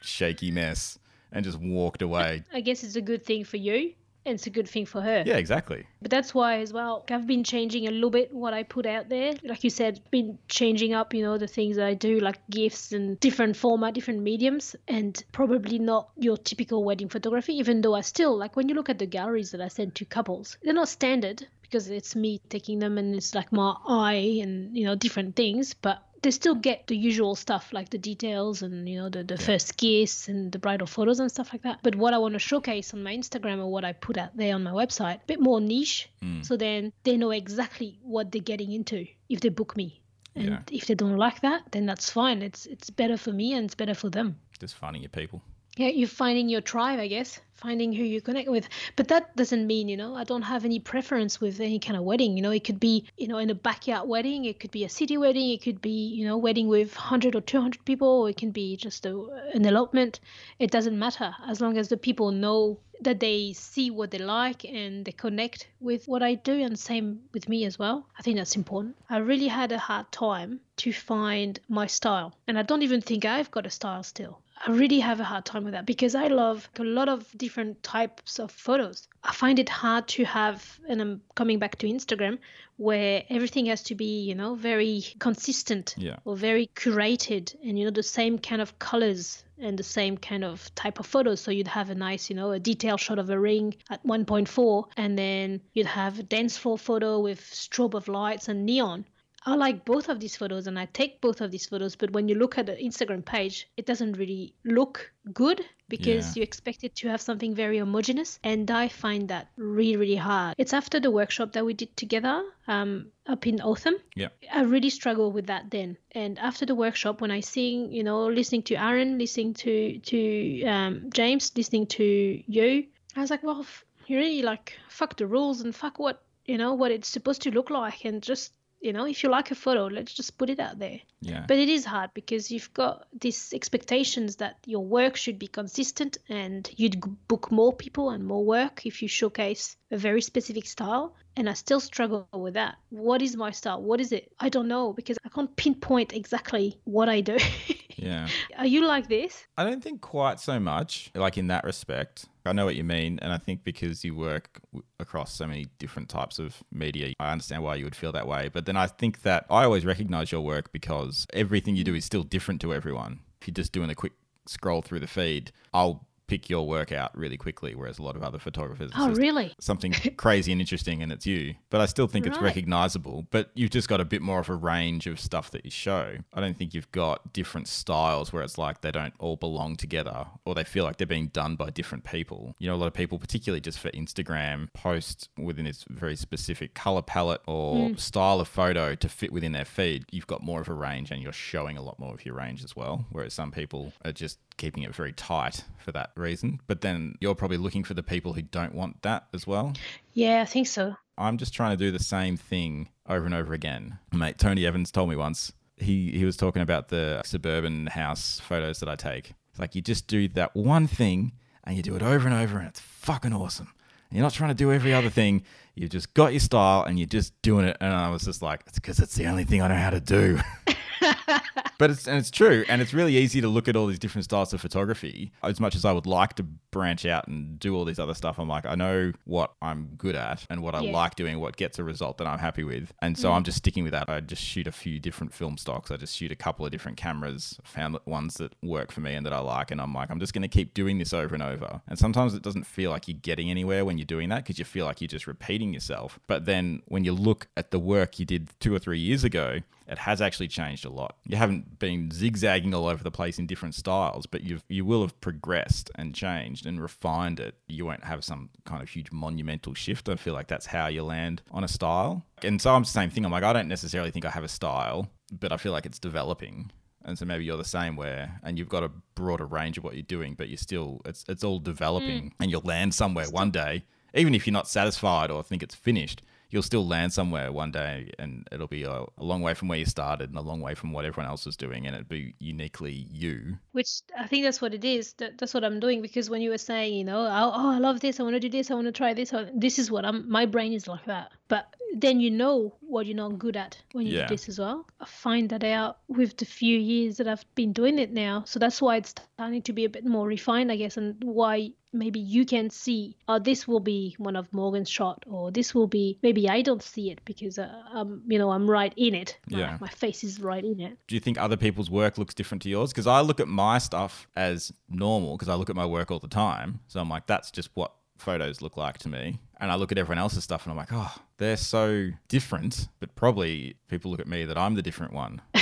shaky 0.00 0.50
mess?" 0.50 0.98
and 1.32 1.44
just 1.44 1.58
walked 1.60 2.00
away. 2.00 2.44
I 2.50 2.62
guess 2.62 2.82
it's 2.82 2.96
a 2.96 3.02
good 3.02 3.26
thing 3.26 3.44
for 3.44 3.58
you 3.58 3.92
and 4.24 4.34
it's 4.34 4.46
a 4.46 4.50
good 4.50 4.68
thing 4.68 4.86
for 4.86 5.00
her. 5.00 5.22
Yeah, 5.26 5.36
exactly. 5.36 5.86
But 6.00 6.10
that's 6.10 6.34
why 6.34 6.60
as 6.60 6.72
well, 6.72 7.04
I've 7.10 7.26
been 7.26 7.44
changing 7.44 7.88
a 7.88 7.90
little 7.90 8.10
bit 8.10 8.32
what 8.32 8.54
I 8.54 8.62
put 8.62 8.86
out 8.86 9.08
there. 9.08 9.34
Like 9.42 9.64
you 9.64 9.70
said, 9.70 10.00
been 10.10 10.38
changing 10.48 10.94
up, 10.94 11.14
you 11.14 11.22
know, 11.22 11.38
the 11.38 11.46
things 11.46 11.76
that 11.76 11.86
I 11.86 11.94
do, 11.94 12.20
like 12.20 12.38
gifts 12.48 12.92
and 12.92 13.18
different 13.20 13.56
format, 13.56 13.94
different 13.94 14.22
mediums, 14.22 14.76
and 14.88 15.22
probably 15.32 15.78
not 15.78 16.10
your 16.16 16.36
typical 16.36 16.84
wedding 16.84 17.08
photography, 17.08 17.54
even 17.54 17.80
though 17.80 17.94
I 17.94 18.02
still 18.02 18.36
like 18.36 18.56
when 18.56 18.68
you 18.68 18.74
look 18.74 18.88
at 18.88 18.98
the 18.98 19.06
galleries 19.06 19.50
that 19.52 19.60
I 19.60 19.68
send 19.68 19.94
to 19.96 20.04
couples, 20.04 20.56
they're 20.62 20.74
not 20.74 20.88
standard 20.88 21.46
because 21.62 21.88
it's 21.88 22.14
me 22.14 22.40
taking 22.48 22.78
them 22.78 22.98
and 22.98 23.14
it's 23.14 23.34
like 23.34 23.52
my 23.52 23.74
eye 23.86 24.40
and 24.42 24.76
you 24.76 24.84
know, 24.84 24.94
different 24.94 25.36
things, 25.36 25.74
but 25.74 26.02
they 26.22 26.30
still 26.30 26.54
get 26.54 26.86
the 26.86 26.96
usual 26.96 27.34
stuff 27.34 27.72
like 27.72 27.90
the 27.90 27.98
details 27.98 28.62
and 28.62 28.88
you 28.88 28.96
know 29.00 29.08
the, 29.08 29.24
the 29.24 29.36
first 29.36 29.76
kiss 29.76 30.28
and 30.28 30.52
the 30.52 30.58
bridal 30.58 30.86
photos 30.86 31.18
and 31.20 31.30
stuff 31.30 31.52
like 31.52 31.62
that. 31.62 31.78
But 31.82 31.94
what 31.96 32.14
i 32.14 32.18
want 32.18 32.34
to 32.34 32.38
showcase 32.38 32.94
on 32.94 33.02
my 33.02 33.14
instagram 33.16 33.58
or 33.58 33.66
what 33.70 33.84
i 33.84 33.92
put 33.92 34.16
out 34.16 34.36
there 34.36 34.54
on 34.54 34.62
my 34.62 34.70
website 34.72 35.16
a 35.16 35.26
bit 35.26 35.40
more 35.40 35.60
niche. 35.60 36.08
Hmm. 36.22 36.42
So 36.42 36.56
then 36.56 36.92
they 37.04 37.16
know 37.16 37.30
exactly 37.32 37.98
what 38.02 38.30
they're 38.32 38.40
getting 38.42 38.72
into 38.72 39.06
if 39.28 39.40
they 39.40 39.48
book 39.50 39.76
me. 39.76 40.00
And 40.34 40.46
Yeah. 40.46 40.60
if 40.70 40.86
they 40.86 40.94
don't 40.94 41.16
like 41.16 41.40
that 41.42 41.62
then 41.72 41.86
that's 41.86 42.08
fine. 42.10 42.40
It's 42.42 42.66
it's 42.66 42.88
better 42.90 43.16
for 43.16 43.32
me 43.32 43.54
and 43.54 43.64
it's 43.66 43.74
better 43.74 43.94
for 43.94 44.10
them. 44.10 44.36
Just 44.60 44.74
finding 44.76 45.02
your 45.02 45.10
people. 45.10 45.42
Yeah, 45.76 45.88
you're 45.88 46.08
finding 46.08 46.50
your 46.50 46.60
tribe, 46.60 46.98
I 46.98 47.08
guess, 47.08 47.40
finding 47.54 47.94
who 47.94 48.02
you 48.02 48.20
connect 48.20 48.50
with. 48.50 48.68
But 48.94 49.08
that 49.08 49.34
doesn't 49.36 49.66
mean, 49.66 49.88
you 49.88 49.96
know, 49.96 50.14
I 50.14 50.24
don't 50.24 50.42
have 50.42 50.66
any 50.66 50.78
preference 50.80 51.40
with 51.40 51.60
any 51.60 51.78
kind 51.78 51.96
of 51.96 52.04
wedding. 52.04 52.36
You 52.36 52.42
know, 52.42 52.50
it 52.50 52.64
could 52.64 52.78
be, 52.78 53.06
you 53.16 53.26
know, 53.26 53.38
in 53.38 53.48
a 53.48 53.54
backyard 53.54 54.06
wedding, 54.06 54.44
it 54.44 54.60
could 54.60 54.70
be 54.70 54.84
a 54.84 54.88
city 54.88 55.16
wedding, 55.16 55.50
it 55.50 55.62
could 55.62 55.80
be, 55.80 56.08
you 56.08 56.26
know, 56.26 56.36
wedding 56.36 56.68
with 56.68 56.94
100 56.94 57.34
or 57.34 57.40
200 57.40 57.84
people, 57.86 58.08
or 58.08 58.28
it 58.28 58.36
can 58.36 58.50
be 58.50 58.76
just 58.76 59.06
a, 59.06 59.16
an 59.54 59.64
elopement. 59.64 60.20
It 60.58 60.70
doesn't 60.70 60.98
matter 60.98 61.34
as 61.46 61.60
long 61.62 61.78
as 61.78 61.88
the 61.88 61.96
people 61.96 62.32
know 62.32 62.78
that 63.00 63.20
they 63.20 63.52
see 63.54 63.90
what 63.90 64.10
they 64.10 64.18
like 64.18 64.64
and 64.64 65.04
they 65.04 65.12
connect 65.12 65.68
with 65.80 66.06
what 66.06 66.22
I 66.22 66.34
do, 66.34 66.62
and 66.62 66.78
same 66.78 67.22
with 67.32 67.48
me 67.48 67.64
as 67.64 67.78
well. 67.78 68.06
I 68.18 68.22
think 68.22 68.36
that's 68.36 68.56
important. 68.56 68.96
I 69.08 69.18
really 69.18 69.48
had 69.48 69.72
a 69.72 69.78
hard 69.78 70.12
time 70.12 70.60
to 70.76 70.92
find 70.92 71.58
my 71.68 71.86
style, 71.86 72.34
and 72.46 72.58
I 72.58 72.62
don't 72.62 72.82
even 72.82 73.00
think 73.00 73.24
I've 73.24 73.50
got 73.50 73.66
a 73.66 73.70
style 73.70 74.02
still. 74.02 74.40
I 74.64 74.70
really 74.70 75.00
have 75.00 75.18
a 75.18 75.24
hard 75.24 75.44
time 75.44 75.64
with 75.64 75.72
that 75.72 75.86
because 75.86 76.14
I 76.14 76.28
love 76.28 76.70
a 76.78 76.84
lot 76.84 77.08
of 77.08 77.26
different 77.36 77.82
types 77.82 78.38
of 78.38 78.52
photos. 78.52 79.08
I 79.24 79.32
find 79.32 79.58
it 79.58 79.68
hard 79.68 80.06
to 80.08 80.24
have, 80.24 80.78
and 80.88 81.00
I'm 81.00 81.20
coming 81.34 81.58
back 81.58 81.78
to 81.78 81.88
Instagram, 81.88 82.38
where 82.76 83.24
everything 83.28 83.66
has 83.66 83.82
to 83.84 83.96
be, 83.96 84.20
you 84.22 84.36
know, 84.36 84.54
very 84.54 85.04
consistent 85.18 85.94
Yeah. 85.98 86.16
or 86.24 86.36
very 86.36 86.68
curated 86.76 87.56
and, 87.64 87.76
you 87.76 87.84
know, 87.84 87.90
the 87.90 88.04
same 88.04 88.38
kind 88.38 88.62
of 88.62 88.78
colors 88.78 89.42
and 89.58 89.78
the 89.78 89.84
same 89.84 90.16
kind 90.16 90.44
of 90.44 90.72
type 90.76 91.00
of 91.00 91.06
photos. 91.06 91.40
So 91.40 91.50
you'd 91.50 91.68
have 91.68 91.90
a 91.90 91.94
nice, 91.94 92.30
you 92.30 92.36
know, 92.36 92.52
a 92.52 92.60
detailed 92.60 93.00
shot 93.00 93.18
of 93.18 93.30
a 93.30 93.38
ring 93.38 93.74
at 93.90 94.04
1.4, 94.04 94.88
and 94.96 95.18
then 95.18 95.60
you'd 95.72 95.86
have 95.86 96.20
a 96.20 96.22
dance 96.22 96.56
floor 96.56 96.78
photo 96.78 97.18
with 97.18 97.40
strobe 97.40 97.94
of 97.94 98.06
lights 98.06 98.48
and 98.48 98.64
neon. 98.64 99.04
I 99.44 99.54
like 99.56 99.84
both 99.84 100.08
of 100.08 100.20
these 100.20 100.36
photos 100.36 100.66
and 100.66 100.78
I 100.78 100.86
take 100.86 101.20
both 101.20 101.40
of 101.40 101.50
these 101.50 101.66
photos, 101.66 101.96
but 101.96 102.12
when 102.12 102.28
you 102.28 102.36
look 102.36 102.58
at 102.58 102.66
the 102.66 102.74
Instagram 102.76 103.24
page, 103.24 103.68
it 103.76 103.86
doesn't 103.86 104.12
really 104.16 104.54
look 104.64 105.12
good 105.32 105.64
because 105.88 106.36
Yeah. 106.36 106.40
you 106.40 106.42
expect 106.44 106.84
it 106.84 106.94
to 106.96 107.08
have 107.08 107.20
something 107.20 107.54
very 107.54 107.78
homogeneous. 107.78 108.38
And 108.44 108.70
I 108.70 108.88
find 108.88 109.28
that 109.28 109.48
really, 109.56 109.96
really 109.96 110.16
hard. 110.16 110.54
It's 110.58 110.72
after 110.72 111.00
the 111.00 111.10
workshop 111.10 111.52
that 111.52 111.64
we 111.66 111.74
did 111.74 111.96
together 111.96 112.42
um, 112.68 113.10
up 113.26 113.46
in 113.46 113.60
Otham. 113.60 113.94
Yeah. 114.14 114.28
I 114.52 114.62
really 114.62 114.90
struggle 114.90 115.32
with 115.32 115.46
that 115.46 115.70
then. 115.70 115.96
And 116.12 116.38
after 116.38 116.64
the 116.64 116.74
workshop, 116.76 117.20
when 117.20 117.30
I 117.32 117.40
sing, 117.40 117.92
you 117.92 118.04
know, 118.04 118.26
listening 118.26 118.62
to 118.64 118.74
Aaron, 118.76 119.18
listening 119.18 119.54
to 119.54 119.98
to 119.98 120.62
um, 120.64 121.10
James, 121.12 121.50
listening 121.56 121.86
to 121.98 122.04
you, 122.46 122.86
I 123.16 123.20
was 123.20 123.30
like, 123.30 123.42
well, 123.42 123.60
f- 123.60 123.84
you 124.06 124.16
really 124.18 124.42
like 124.42 124.72
fuck 124.88 125.16
the 125.16 125.26
rules 125.26 125.60
and 125.62 125.74
fuck 125.74 125.98
what 125.98 126.22
you 126.46 126.58
know 126.58 126.74
what 126.74 126.90
it's 126.92 127.08
supposed 127.08 127.42
to 127.42 127.50
look 127.50 127.70
like, 127.70 128.04
and 128.04 128.22
just 128.22 128.52
you 128.82 128.92
know, 128.92 129.06
if 129.06 129.22
you 129.22 129.30
like 129.30 129.52
a 129.52 129.54
photo, 129.54 129.86
let's 129.86 130.12
just 130.12 130.36
put 130.36 130.50
it 130.50 130.58
out 130.58 130.78
there. 130.78 130.98
Yeah. 131.20 131.44
But 131.46 131.58
it 131.58 131.68
is 131.68 131.84
hard 131.84 132.10
because 132.14 132.50
you've 132.50 132.74
got 132.74 133.06
these 133.18 133.52
expectations 133.54 134.36
that 134.36 134.56
your 134.66 134.84
work 134.84 135.16
should 135.16 135.38
be 135.38 135.46
consistent 135.46 136.18
and 136.28 136.68
you'd 136.76 137.00
book 137.28 137.52
more 137.52 137.72
people 137.72 138.10
and 138.10 138.24
more 138.24 138.44
work 138.44 138.84
if 138.84 139.00
you 139.00 139.08
showcase 139.08 139.76
a 139.92 139.96
very 139.96 140.20
specific 140.20 140.66
style. 140.66 141.14
And 141.36 141.48
I 141.48 141.54
still 141.54 141.80
struggle 141.80 142.28
with 142.32 142.54
that. 142.54 142.74
What 142.90 143.22
is 143.22 143.36
my 143.36 143.52
style? 143.52 143.80
What 143.80 144.00
is 144.00 144.12
it? 144.12 144.32
I 144.38 144.48
don't 144.48 144.68
know 144.68 144.92
because 144.92 145.16
I 145.24 145.28
can't 145.28 145.54
pinpoint 145.56 146.12
exactly 146.12 146.80
what 146.84 147.08
I 147.08 147.20
do. 147.20 147.38
yeah. 148.02 148.28
Are 148.58 148.66
you 148.66 148.86
like 148.86 149.08
this? 149.08 149.46
I 149.56 149.64
don't 149.64 149.82
think 149.82 150.00
quite 150.00 150.40
so 150.40 150.58
much, 150.58 151.10
like 151.14 151.38
in 151.38 151.48
that 151.48 151.64
respect. 151.64 152.26
I 152.44 152.52
know 152.52 152.64
what 152.64 152.76
you 152.76 152.84
mean. 152.84 153.18
And 153.22 153.32
I 153.32 153.38
think 153.38 153.64
because 153.64 154.04
you 154.04 154.14
work 154.14 154.60
w- 154.72 154.84
across 154.98 155.32
so 155.32 155.46
many 155.46 155.68
different 155.78 156.08
types 156.08 156.38
of 156.38 156.62
media, 156.72 157.14
I 157.20 157.32
understand 157.32 157.62
why 157.62 157.76
you 157.76 157.84
would 157.84 157.94
feel 157.96 158.12
that 158.12 158.26
way. 158.26 158.50
But 158.52 158.66
then 158.66 158.76
I 158.76 158.86
think 158.86 159.22
that 159.22 159.46
I 159.48 159.64
always 159.64 159.86
recognize 159.86 160.32
your 160.32 160.40
work 160.40 160.72
because 160.72 161.26
everything 161.32 161.76
you 161.76 161.84
do 161.84 161.94
is 161.94 162.04
still 162.04 162.24
different 162.24 162.60
to 162.62 162.74
everyone. 162.74 163.20
If 163.40 163.48
you're 163.48 163.54
just 163.54 163.72
doing 163.72 163.90
a 163.90 163.94
quick 163.94 164.12
scroll 164.46 164.82
through 164.82 165.00
the 165.00 165.06
feed, 165.06 165.52
I'll 165.72 166.06
pick 166.32 166.48
your 166.48 166.66
work 166.66 166.92
out 166.92 167.14
really 167.14 167.36
quickly, 167.36 167.74
whereas 167.74 167.98
a 167.98 168.02
lot 168.02 168.16
of 168.16 168.22
other 168.22 168.38
photographers, 168.38 168.90
Oh, 168.96 169.10
really? 169.10 169.54
something 169.60 169.92
crazy 170.16 170.50
and 170.50 170.62
interesting 170.62 171.02
and 171.02 171.12
it's 171.12 171.26
you. 171.26 171.56
But 171.68 171.82
I 171.82 171.86
still 171.86 172.06
think 172.06 172.26
it's 172.26 172.38
recognizable. 172.40 173.26
But 173.30 173.50
you've 173.52 173.70
just 173.70 173.86
got 173.86 174.00
a 174.00 174.04
bit 174.06 174.22
more 174.22 174.40
of 174.40 174.48
a 174.48 174.54
range 174.54 175.06
of 175.06 175.20
stuff 175.20 175.50
that 175.50 175.66
you 175.66 175.70
show. 175.70 176.16
I 176.32 176.40
don't 176.40 176.56
think 176.56 176.72
you've 176.72 176.90
got 176.90 177.34
different 177.34 177.68
styles 177.68 178.32
where 178.32 178.42
it's 178.42 178.56
like 178.56 178.80
they 178.80 178.90
don't 178.90 179.12
all 179.18 179.36
belong 179.36 179.76
together 179.76 180.26
or 180.46 180.54
they 180.54 180.64
feel 180.64 180.84
like 180.84 180.96
they're 180.96 181.06
being 181.06 181.26
done 181.26 181.54
by 181.54 181.68
different 181.68 182.04
people. 182.04 182.56
You 182.58 182.68
know, 182.68 182.76
a 182.76 182.80
lot 182.80 182.86
of 182.86 182.94
people, 182.94 183.18
particularly 183.18 183.60
just 183.60 183.78
for 183.78 183.90
Instagram, 183.90 184.72
post 184.72 185.28
within 185.36 185.66
this 185.66 185.84
very 185.90 186.16
specific 186.16 186.72
color 186.72 187.02
palette 187.02 187.42
or 187.46 187.90
hmm. 187.90 187.96
style 187.96 188.40
of 188.40 188.48
photo 188.48 188.94
to 188.94 189.08
fit 189.08 189.34
within 189.34 189.52
their 189.52 189.66
feed. 189.66 190.06
You've 190.10 190.26
got 190.26 190.42
more 190.42 190.62
of 190.62 190.68
a 190.70 190.74
range 190.74 191.10
and 191.10 191.22
you're 191.22 191.32
showing 191.32 191.76
a 191.76 191.82
lot 191.82 191.98
more 191.98 192.14
of 192.14 192.24
your 192.24 192.36
range 192.36 192.64
as 192.64 192.74
well. 192.74 193.04
Whereas 193.10 193.34
some 193.34 193.50
people 193.50 193.92
are 194.02 194.12
just 194.12 194.38
keeping 194.62 194.84
it 194.84 194.94
very 194.94 195.12
tight 195.12 195.64
for 195.78 195.90
that 195.90 196.12
reason. 196.14 196.60
But 196.68 196.82
then 196.82 197.16
you're 197.20 197.34
probably 197.34 197.56
looking 197.56 197.82
for 197.82 197.94
the 197.94 198.02
people 198.02 198.32
who 198.32 198.42
don't 198.42 198.76
want 198.76 199.02
that 199.02 199.26
as 199.34 199.44
well. 199.44 199.72
Yeah, 200.12 200.40
I 200.40 200.44
think 200.44 200.68
so. 200.68 200.94
I'm 201.18 201.36
just 201.36 201.52
trying 201.52 201.76
to 201.76 201.84
do 201.84 201.90
the 201.90 201.98
same 202.02 202.36
thing 202.36 202.88
over 203.08 203.26
and 203.26 203.34
over 203.34 203.54
again. 203.54 203.98
Mate, 204.12 204.38
Tony 204.38 204.64
Evans 204.64 204.92
told 204.92 205.10
me 205.10 205.16
once. 205.16 205.52
He 205.78 206.12
he 206.12 206.24
was 206.24 206.36
talking 206.36 206.62
about 206.62 206.90
the 206.90 207.22
suburban 207.24 207.88
house 207.88 208.38
photos 208.38 208.78
that 208.78 208.88
I 208.88 208.94
take. 208.94 209.32
It's 209.50 209.58
like 209.58 209.74
you 209.74 209.82
just 209.82 210.06
do 210.06 210.28
that 210.28 210.54
one 210.54 210.86
thing 210.86 211.32
and 211.64 211.76
you 211.76 211.82
do 211.82 211.96
it 211.96 212.02
over 212.02 212.28
and 212.28 212.36
over 212.36 212.58
and 212.58 212.68
it's 212.68 212.78
fucking 212.78 213.32
awesome. 213.32 213.72
And 214.10 214.16
you're 214.16 214.22
not 214.22 214.32
trying 214.32 214.50
to 214.50 214.54
do 214.54 214.70
every 214.70 214.94
other 214.94 215.10
thing. 215.10 215.42
You've 215.74 215.90
just 215.90 216.14
got 216.14 216.32
your 216.32 216.40
style 216.40 216.84
and 216.84 217.00
you're 217.00 217.06
just 217.06 217.32
doing 217.42 217.66
it. 217.66 217.78
And 217.80 217.92
I 217.92 218.10
was 218.10 218.22
just 218.22 218.42
like, 218.42 218.60
it's 218.68 218.78
because 218.78 219.00
it's 219.00 219.16
the 219.16 219.26
only 219.26 219.42
thing 219.42 219.60
I 219.60 219.68
know 219.68 219.74
how 219.74 219.90
to 219.90 220.00
do. 220.00 220.38
but 221.82 221.90
it's 221.90 222.06
and 222.06 222.16
it's 222.16 222.30
true, 222.30 222.64
and 222.68 222.80
it's 222.80 222.94
really 222.94 223.16
easy 223.16 223.40
to 223.40 223.48
look 223.48 223.66
at 223.66 223.74
all 223.74 223.88
these 223.88 223.98
different 223.98 224.22
styles 224.24 224.52
of 224.52 224.60
photography. 224.60 225.32
As 225.42 225.58
much 225.58 225.74
as 225.74 225.84
I 225.84 225.90
would 225.90 226.06
like 226.06 226.34
to 226.34 226.44
branch 226.44 227.04
out 227.04 227.26
and 227.26 227.58
do 227.58 227.74
all 227.74 227.84
these 227.84 227.98
other 227.98 228.14
stuff, 228.14 228.38
I'm 228.38 228.46
like, 228.46 228.64
I 228.64 228.76
know 228.76 229.10
what 229.24 229.54
I'm 229.60 229.86
good 229.98 230.14
at 230.14 230.46
and 230.48 230.62
what 230.62 230.76
I 230.76 230.80
Yeah. 230.80 230.92
like 230.92 231.16
doing, 231.16 231.40
what 231.40 231.56
gets 231.56 231.80
a 231.80 231.84
result 231.84 232.18
that 232.18 232.28
I'm 232.28 232.38
happy 232.38 232.62
with, 232.62 232.92
and 233.02 233.18
so 233.18 233.30
mm. 233.30 233.34
I'm 233.34 233.42
just 233.42 233.58
sticking 233.58 233.82
with 233.82 233.90
that. 233.90 234.08
I 234.08 234.20
just 234.20 234.44
shoot 234.44 234.68
a 234.68 234.70
few 234.70 235.00
different 235.00 235.34
film 235.34 235.58
stocks. 235.58 235.90
I 235.90 235.96
just 235.96 236.16
shoot 236.16 236.30
a 236.30 236.36
couple 236.36 236.64
of 236.64 236.70
different 236.70 236.98
cameras, 236.98 237.58
found 237.64 237.98
ones 238.04 238.34
that 238.34 238.54
work 238.62 238.92
for 238.92 239.00
me 239.00 239.14
and 239.14 239.26
that 239.26 239.32
I 239.32 239.40
like, 239.40 239.72
and 239.72 239.80
I'm 239.80 239.92
like, 239.92 240.08
I'm 240.08 240.20
just 240.20 240.32
going 240.32 240.42
to 240.42 240.48
keep 240.48 240.74
doing 240.74 240.98
this 240.98 241.12
over 241.12 241.34
and 241.34 241.42
over. 241.42 241.80
And 241.88 241.98
sometimes 241.98 242.32
it 242.32 242.42
doesn't 242.42 242.64
feel 242.64 242.92
like 242.92 243.08
you're 243.08 243.18
getting 243.20 243.50
anywhere 243.50 243.84
when 243.84 243.98
you're 243.98 244.04
doing 244.04 244.28
that 244.28 244.44
because 244.44 244.56
you 244.56 244.64
feel 244.64 244.86
like 244.86 245.00
you're 245.00 245.08
just 245.08 245.26
repeating 245.26 245.74
yourself. 245.74 246.20
But 246.28 246.44
then 246.44 246.82
when 246.86 247.02
you 247.02 247.12
look 247.12 247.48
at 247.56 247.72
the 247.72 247.80
work 247.80 248.20
you 248.20 248.24
did 248.24 248.50
two 248.60 248.72
or 248.72 248.78
three 248.78 249.00
years 249.00 249.24
ago, 249.24 249.62
it 249.92 249.98
has 249.98 250.20
actually 250.20 250.48
changed 250.48 250.84
a 250.84 250.90
lot. 250.90 251.16
You 251.24 251.36
haven't 251.36 251.78
been 251.78 252.10
zigzagging 252.10 252.74
all 252.74 252.86
over 252.86 253.04
the 253.04 253.10
place 253.10 253.38
in 253.38 253.46
different 253.46 253.74
styles, 253.74 254.26
but 254.26 254.42
you've 254.42 254.64
you 254.68 254.84
will 254.84 255.02
have 255.02 255.20
progressed 255.20 255.90
and 255.94 256.14
changed 256.14 256.66
and 256.66 256.80
refined 256.80 257.38
it. 257.38 257.54
You 257.68 257.84
won't 257.84 258.04
have 258.04 258.24
some 258.24 258.48
kind 258.64 258.82
of 258.82 258.88
huge 258.88 259.12
monumental 259.12 259.74
shift. 259.74 260.08
I 260.08 260.16
feel 260.16 260.34
like 260.34 260.48
that's 260.48 260.66
how 260.66 260.86
you 260.86 261.02
land 261.04 261.42
on 261.50 261.62
a 261.62 261.68
style. 261.68 262.24
And 262.42 262.60
so 262.60 262.72
I'm 262.72 262.82
the 262.82 262.88
same 262.88 263.10
thing. 263.10 263.24
I'm 263.24 263.30
like, 263.30 263.44
I 263.44 263.52
don't 263.52 263.68
necessarily 263.68 264.10
think 264.10 264.24
I 264.24 264.30
have 264.30 264.44
a 264.44 264.48
style, 264.48 265.08
but 265.30 265.52
I 265.52 265.58
feel 265.58 265.72
like 265.72 265.86
it's 265.86 265.98
developing. 265.98 266.72
And 267.04 267.18
so 267.18 267.24
maybe 267.24 267.44
you're 267.44 267.56
the 267.56 267.64
same 267.64 267.96
where, 267.96 268.40
and 268.42 268.58
you've 268.58 268.68
got 268.68 268.84
a 268.84 268.90
broader 269.14 269.44
range 269.44 269.76
of 269.76 269.84
what 269.84 269.94
you're 269.94 270.02
doing, 270.02 270.34
but 270.34 270.48
you're 270.48 270.56
still, 270.56 271.02
it's 271.04 271.24
it's 271.28 271.44
all 271.44 271.58
developing, 271.58 272.30
mm. 272.30 272.32
and 272.40 272.50
you'll 272.50 272.62
land 272.62 272.94
somewhere 272.94 273.26
one 273.26 273.50
day, 273.50 273.84
even 274.14 274.34
if 274.34 274.46
you're 274.46 274.52
not 274.52 274.68
satisfied 274.68 275.30
or 275.30 275.42
think 275.42 275.62
it's 275.62 275.74
finished 275.74 276.22
you'll 276.52 276.62
still 276.62 276.86
land 276.86 277.12
somewhere 277.12 277.50
one 277.50 277.72
day 277.72 278.12
and 278.18 278.46
it'll 278.52 278.66
be 278.66 278.84
a, 278.84 278.90
a, 278.90 279.24
long 279.24 279.40
way 279.40 279.54
from 279.54 279.68
where 279.68 279.78
you 279.78 279.86
started 279.86 280.28
and 280.28 280.38
a 280.38 280.42
long 280.42 280.60
way 280.60 280.74
from 280.74 280.92
what 280.92 281.06
everyone 281.06 281.28
else 281.28 281.46
is 281.46 281.56
doing 281.56 281.86
and 281.86 281.96
it'll 281.96 282.06
be 282.06 282.34
uniquely 282.38 283.08
you. 283.10 283.56
Which 283.72 284.02
i 284.18 284.26
think 284.26 284.44
that's 284.44 284.60
what 284.60 284.74
it 284.74 284.84
is. 284.84 285.14
That, 285.14 285.38
that's 285.38 285.54
what 285.54 285.64
i'm 285.64 285.80
doing 285.80 286.02
because 286.02 286.28
when 286.28 286.42
you 286.42 286.50
were 286.50 286.58
saying 286.58 286.94
you 286.94 287.04
know 287.04 287.20
oh, 287.20 287.52
oh 287.54 287.70
i 287.72 287.78
love 287.78 288.00
this. 288.00 288.20
I 288.20 288.22
want 288.22 288.36
to 288.36 288.40
do 288.40 288.50
this. 288.50 288.70
I 288.70 288.74
want 288.74 288.86
to 288.86 288.92
try 288.92 289.14
this. 289.14 289.32
This 289.54 289.78
is 289.78 289.90
what 289.90 290.04
i'm 290.04 290.30
my 290.30 290.46
brain 290.46 290.72
is 290.72 290.86
like 290.86 291.06
that. 291.06 291.32
But 291.48 291.74
then 291.94 292.20
you 292.20 292.30
know 292.30 292.74
what 292.80 293.06
you're 293.06 293.16
not 293.16 293.38
good 293.38 293.56
at 293.56 293.78
when 293.92 294.06
you 294.06 294.16
yeah. 294.16 294.26
do 294.26 294.34
this 294.34 294.48
as 294.48 294.58
well. 294.58 294.86
I 295.00 295.04
find 295.04 295.48
that 295.50 295.64
out 295.64 295.98
with 296.08 296.36
the 296.36 296.44
few 296.44 296.78
years 296.78 297.16
that 297.18 297.28
I've 297.28 297.44
been 297.54 297.72
doing 297.72 297.98
it 297.98 298.12
now. 298.12 298.44
So 298.46 298.58
that's 298.58 298.80
why 298.80 298.96
it's 298.96 299.14
starting 299.34 299.62
to 299.62 299.72
be 299.72 299.84
a 299.84 299.88
bit 299.88 300.06
more 300.06 300.26
refined, 300.26 300.72
I 300.72 300.76
guess, 300.76 300.96
and 300.96 301.16
why 301.22 301.72
maybe 301.92 302.18
you 302.18 302.46
can 302.46 302.70
see, 302.70 303.16
oh, 303.28 303.38
this 303.38 303.68
will 303.68 303.80
be 303.80 304.14
one 304.18 304.36
of 304.36 304.50
Morgan's 304.52 304.88
shot, 304.88 305.22
or 305.26 305.50
this 305.50 305.74
will 305.74 305.86
be 305.86 306.18
maybe 306.22 306.48
I 306.48 306.62
don't 306.62 306.82
see 306.82 307.10
it 307.10 307.20
because 307.24 307.58
uh, 307.58 307.70
I'm, 307.92 308.22
you 308.26 308.38
know, 308.38 308.50
I'm 308.50 308.68
right 308.68 308.94
in 308.96 309.14
it. 309.14 309.38
My, 309.50 309.58
yeah, 309.58 309.78
my 309.80 309.88
face 309.88 310.24
is 310.24 310.40
right 310.40 310.64
in 310.64 310.80
it. 310.80 310.96
Do 311.06 311.14
you 311.14 311.20
think 311.20 311.38
other 311.38 311.56
people's 311.56 311.90
work 311.90 312.16
looks 312.16 312.34
different 312.34 312.62
to 312.62 312.70
yours? 312.70 312.90
Because 312.92 313.06
I 313.06 313.20
look 313.20 313.40
at 313.40 313.48
my 313.48 313.78
stuff 313.78 314.26
as 314.34 314.72
normal 314.88 315.36
because 315.36 315.48
I 315.48 315.54
look 315.54 315.68
at 315.68 315.76
my 315.76 315.86
work 315.86 316.10
all 316.10 316.20
the 316.20 316.28
time. 316.28 316.80
So 316.88 317.00
I'm 317.00 317.10
like, 317.10 317.26
that's 317.26 317.50
just 317.50 317.70
what 317.74 317.92
photos 318.22 318.62
look 318.62 318.76
like 318.76 318.98
to 318.98 319.08
me. 319.08 319.38
And 319.60 319.70
I 319.70 319.76
look 319.76 319.92
at 319.92 319.98
everyone 319.98 320.18
else's 320.18 320.44
stuff 320.44 320.64
and 320.64 320.70
I'm 320.70 320.76
like, 320.76 320.92
oh, 320.92 321.14
they're 321.38 321.56
so 321.56 322.10
different. 322.28 322.88
But 323.00 323.14
probably 323.14 323.76
people 323.88 324.10
look 324.10 324.20
at 324.20 324.26
me 324.26 324.44
that 324.44 324.58
I'm 324.58 324.74
the 324.74 324.82
different 324.82 325.12
one. 325.12 325.42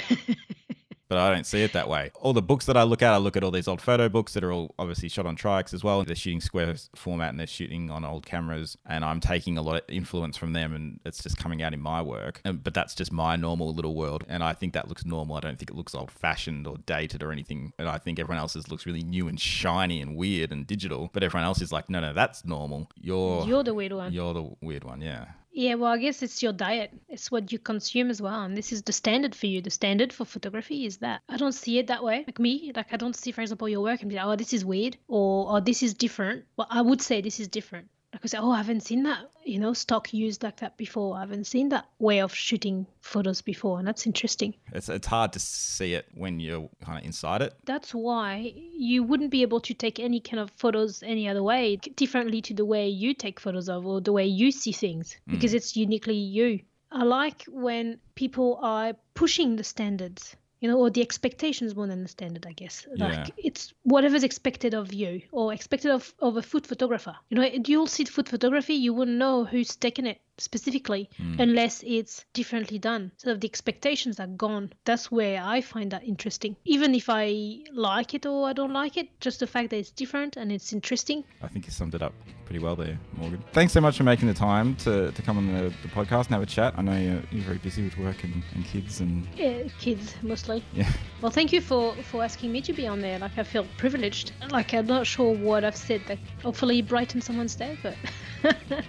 but 1.10 1.18
I 1.18 1.34
don't 1.34 1.44
see 1.44 1.62
it 1.62 1.72
that 1.72 1.88
way. 1.88 2.12
All 2.14 2.32
the 2.32 2.40
books 2.40 2.66
that 2.66 2.76
I 2.76 2.84
look 2.84 3.02
at, 3.02 3.12
I 3.12 3.16
look 3.16 3.36
at 3.36 3.42
all 3.42 3.50
these 3.50 3.66
old 3.66 3.82
photo 3.82 4.08
books 4.08 4.32
that 4.34 4.44
are 4.44 4.52
all 4.52 4.74
obviously 4.78 5.08
shot 5.08 5.26
on 5.26 5.34
Tri-X 5.34 5.74
as 5.74 5.82
well. 5.82 6.04
They're 6.04 6.14
shooting 6.14 6.40
square 6.40 6.74
format 6.94 7.30
and 7.30 7.38
they're 7.40 7.48
shooting 7.48 7.90
on 7.90 8.04
old 8.04 8.24
cameras, 8.24 8.78
and 8.86 9.04
I'm 9.04 9.18
taking 9.18 9.58
a 9.58 9.62
lot 9.62 9.74
of 9.74 9.82
influence 9.88 10.36
from 10.36 10.52
them, 10.52 10.72
and 10.72 11.00
it's 11.04 11.22
just 11.22 11.36
coming 11.36 11.62
out 11.62 11.74
in 11.74 11.80
my 11.80 12.00
work. 12.00 12.40
And, 12.44 12.62
but 12.62 12.74
that's 12.74 12.94
just 12.94 13.12
my 13.12 13.34
normal 13.34 13.74
little 13.74 13.94
world, 13.96 14.24
and 14.28 14.44
I 14.44 14.52
think 14.52 14.72
that 14.74 14.88
looks 14.88 15.04
normal. 15.04 15.36
I 15.36 15.40
don't 15.40 15.58
think 15.58 15.70
it 15.70 15.76
looks 15.76 15.94
old-fashioned 15.94 16.66
or 16.66 16.78
dated 16.86 17.22
or 17.24 17.32
anything. 17.32 17.72
And 17.78 17.88
I 17.88 17.98
think 17.98 18.20
everyone 18.20 18.40
else's 18.40 18.70
looks 18.70 18.86
really 18.86 19.02
new 19.02 19.26
and 19.26 19.40
shiny 19.40 20.00
and 20.00 20.16
weird 20.16 20.52
and 20.52 20.64
digital. 20.64 21.10
But 21.12 21.24
everyone 21.24 21.44
else 21.44 21.60
is 21.60 21.72
like, 21.72 21.90
no, 21.90 22.00
no, 22.00 22.12
that's 22.12 22.44
normal. 22.44 22.88
You're 23.00 23.44
you're 23.46 23.64
the 23.64 23.74
weird 23.74 23.92
one. 23.92 24.12
You're 24.12 24.32
the 24.32 24.48
weird 24.60 24.84
one. 24.84 25.00
Yeah. 25.00 25.26
Yeah, 25.52 25.74
well, 25.74 25.92
I 25.92 25.98
guess 25.98 26.22
it's 26.22 26.42
your 26.42 26.52
diet. 26.52 26.92
It's 27.08 27.30
what 27.30 27.50
you 27.52 27.58
consume 27.58 28.10
as 28.10 28.22
well. 28.22 28.42
And 28.42 28.56
this 28.56 28.72
is 28.72 28.82
the 28.82 28.92
standard 28.92 29.34
for 29.34 29.46
you. 29.46 29.60
The 29.60 29.70
standard 29.70 30.12
for 30.12 30.24
photography 30.24 30.86
is 30.86 30.98
that. 30.98 31.22
I 31.28 31.36
don't 31.36 31.52
see 31.52 31.78
it 31.78 31.88
that 31.88 32.04
way. 32.04 32.24
Like 32.26 32.38
me, 32.38 32.72
like 32.74 32.92
I 32.92 32.96
don't 32.96 33.16
see, 33.16 33.32
for 33.32 33.40
example, 33.40 33.68
your 33.68 33.82
work 33.82 34.00
and 34.00 34.08
be 34.08 34.16
like, 34.16 34.26
oh, 34.26 34.36
this 34.36 34.52
is 34.52 34.64
weird 34.64 34.96
or, 35.08 35.56
oh, 35.56 35.60
this 35.60 35.82
is 35.82 35.94
different. 35.94 36.44
Well, 36.56 36.68
I 36.70 36.82
would 36.82 37.02
say 37.02 37.20
this 37.20 37.40
is 37.40 37.48
different 37.48 37.88
I 38.22 38.26
said, 38.26 38.40
oh, 38.40 38.50
I 38.50 38.58
haven't 38.58 38.82
seen 38.82 39.04
that, 39.04 39.30
you 39.44 39.58
know, 39.58 39.72
stock 39.72 40.12
used 40.12 40.42
like 40.42 40.58
that 40.58 40.76
before. 40.76 41.16
I 41.16 41.20
haven't 41.20 41.46
seen 41.46 41.70
that 41.70 41.86
way 41.98 42.20
of 42.20 42.34
shooting 42.34 42.86
photos 43.00 43.40
before, 43.40 43.78
and 43.78 43.88
that's 43.88 44.06
interesting. 44.06 44.54
It's 44.72 44.88
it's 44.88 45.06
hard 45.06 45.32
to 45.32 45.40
see 45.40 45.94
it 45.94 46.06
when 46.14 46.40
you're 46.40 46.68
kind 46.82 46.98
of 46.98 47.04
inside 47.04 47.42
it. 47.42 47.54
That's 47.64 47.94
why 47.94 48.52
you 48.74 49.02
wouldn't 49.02 49.30
be 49.30 49.42
able 49.42 49.60
to 49.60 49.74
take 49.74 49.98
any 49.98 50.20
kind 50.20 50.40
of 50.40 50.50
photos 50.52 51.02
any 51.02 51.28
other 51.28 51.42
way, 51.42 51.76
differently 51.76 52.42
to 52.42 52.54
the 52.54 52.64
way 52.64 52.88
you 52.88 53.14
take 53.14 53.40
photos 53.40 53.68
of 53.68 53.86
or 53.86 54.00
the 54.00 54.12
way 54.12 54.26
you 54.26 54.52
see 54.52 54.72
things, 54.72 55.16
mm. 55.28 55.32
because 55.32 55.54
it's 55.54 55.76
uniquely 55.76 56.16
you. 56.16 56.60
I 56.92 57.04
like 57.04 57.44
when 57.48 58.00
people 58.16 58.58
are 58.60 58.94
pushing 59.14 59.56
the 59.56 59.64
standards 59.64 60.36
you 60.60 60.68
know, 60.68 60.78
or 60.78 60.90
the 60.90 61.00
expectations 61.00 61.74
more 61.74 61.86
than 61.86 62.02
the 62.02 62.08
standard, 62.08 62.46
I 62.46 62.52
guess. 62.52 62.86
Like 62.96 63.28
yeah. 63.28 63.34
it's 63.38 63.72
whatever's 63.82 64.22
expected 64.22 64.74
of 64.74 64.92
you 64.92 65.22
or 65.32 65.52
expected 65.52 65.90
of, 65.90 66.14
of 66.20 66.36
a 66.36 66.42
food 66.42 66.66
photographer. 66.66 67.16
You 67.30 67.38
know, 67.38 67.50
you'll 67.66 67.86
see 67.86 68.04
food 68.04 68.28
photography, 68.28 68.74
you 68.74 68.92
wouldn't 68.92 69.16
know 69.16 69.44
who's 69.44 69.74
taking 69.74 70.06
it 70.06 70.20
specifically 70.40 71.08
mm. 71.18 71.38
unless 71.38 71.82
it's 71.86 72.24
differently 72.32 72.78
done. 72.78 73.12
So 73.16 73.34
the 73.34 73.46
expectations 73.46 74.18
are 74.20 74.26
gone. 74.26 74.72
That's 74.84 75.10
where 75.10 75.42
I 75.42 75.60
find 75.60 75.90
that 75.92 76.04
interesting. 76.04 76.56
Even 76.64 76.94
if 76.94 77.08
I 77.08 77.60
like 77.72 78.14
it 78.14 78.26
or 78.26 78.48
I 78.48 78.52
don't 78.52 78.72
like 78.72 78.96
it, 78.96 79.08
just 79.20 79.40
the 79.40 79.46
fact 79.46 79.70
that 79.70 79.76
it's 79.76 79.90
different 79.90 80.36
and 80.36 80.50
it's 80.50 80.72
interesting. 80.72 81.24
I 81.42 81.48
think 81.48 81.66
you 81.66 81.72
summed 81.72 81.94
it 81.94 82.02
up 82.02 82.14
pretty 82.50 82.64
well 82.64 82.74
there, 82.74 82.98
Morgan. 83.16 83.44
Thanks 83.52 83.72
so 83.72 83.80
much 83.80 83.96
for 83.96 84.02
making 84.02 84.26
the 84.26 84.34
time 84.34 84.74
to, 84.76 85.12
to 85.12 85.22
come 85.22 85.38
on 85.38 85.46
the, 85.54 85.72
the 85.82 85.88
podcast 85.88 86.26
and 86.26 86.30
have 86.30 86.42
a 86.42 86.46
chat. 86.46 86.74
I 86.76 86.82
know 86.82 86.96
you're, 86.96 87.22
you're 87.30 87.44
very 87.44 87.58
busy 87.58 87.84
with 87.84 87.96
work 87.96 88.24
and, 88.24 88.42
and 88.56 88.64
kids 88.64 88.98
and 88.98 89.24
yeah, 89.36 89.62
kids 89.78 90.16
mostly. 90.22 90.64
Yeah. 90.72 90.90
Well, 91.20 91.30
thank 91.30 91.52
you 91.52 91.60
for 91.60 91.94
for 92.10 92.24
asking 92.24 92.50
me 92.50 92.62
to 92.62 92.72
be 92.72 92.86
on 92.86 93.02
there. 93.02 93.18
Like 93.18 93.36
I 93.36 93.42
feel 93.42 93.66
privileged. 93.76 94.32
Like 94.50 94.72
I'm 94.72 94.86
not 94.86 95.06
sure 95.06 95.34
what 95.36 95.64
I've 95.64 95.76
said 95.76 96.00
that 96.08 96.18
hopefully 96.42 96.80
brighten 96.80 97.20
someone's 97.20 97.54
day, 97.54 97.76
but. 97.82 97.94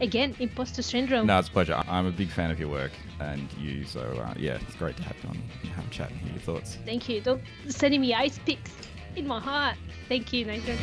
again, 0.00 0.34
imposter 0.38 0.82
syndrome. 0.82 1.26
No, 1.26 1.38
it's 1.38 1.48
a 1.48 1.52
pleasure. 1.52 1.82
I'm 1.88 2.06
a 2.06 2.12
big 2.12 2.30
fan 2.30 2.50
of 2.50 2.58
your 2.60 2.68
work 2.68 2.92
and 3.20 3.52
you. 3.54 3.84
So 3.84 4.00
uh, 4.00 4.34
yeah, 4.36 4.58
it's 4.60 4.74
great 4.76 4.96
to 4.96 5.02
have 5.02 5.16
you 5.22 5.30
on 5.30 5.42
and 5.62 5.70
have 5.72 5.86
a 5.86 5.90
chat 5.90 6.10
and 6.10 6.20
hear 6.20 6.32
your 6.32 6.40
thoughts. 6.40 6.78
Thank 6.84 7.08
you. 7.08 7.20
Don't 7.20 7.42
send 7.68 7.98
me 7.98 8.14
ice 8.14 8.38
picks 8.44 8.72
in 9.16 9.26
my 9.26 9.40
heart. 9.40 9.76
Thank 10.08 10.32
you, 10.32 10.44
Nathan. 10.44 10.78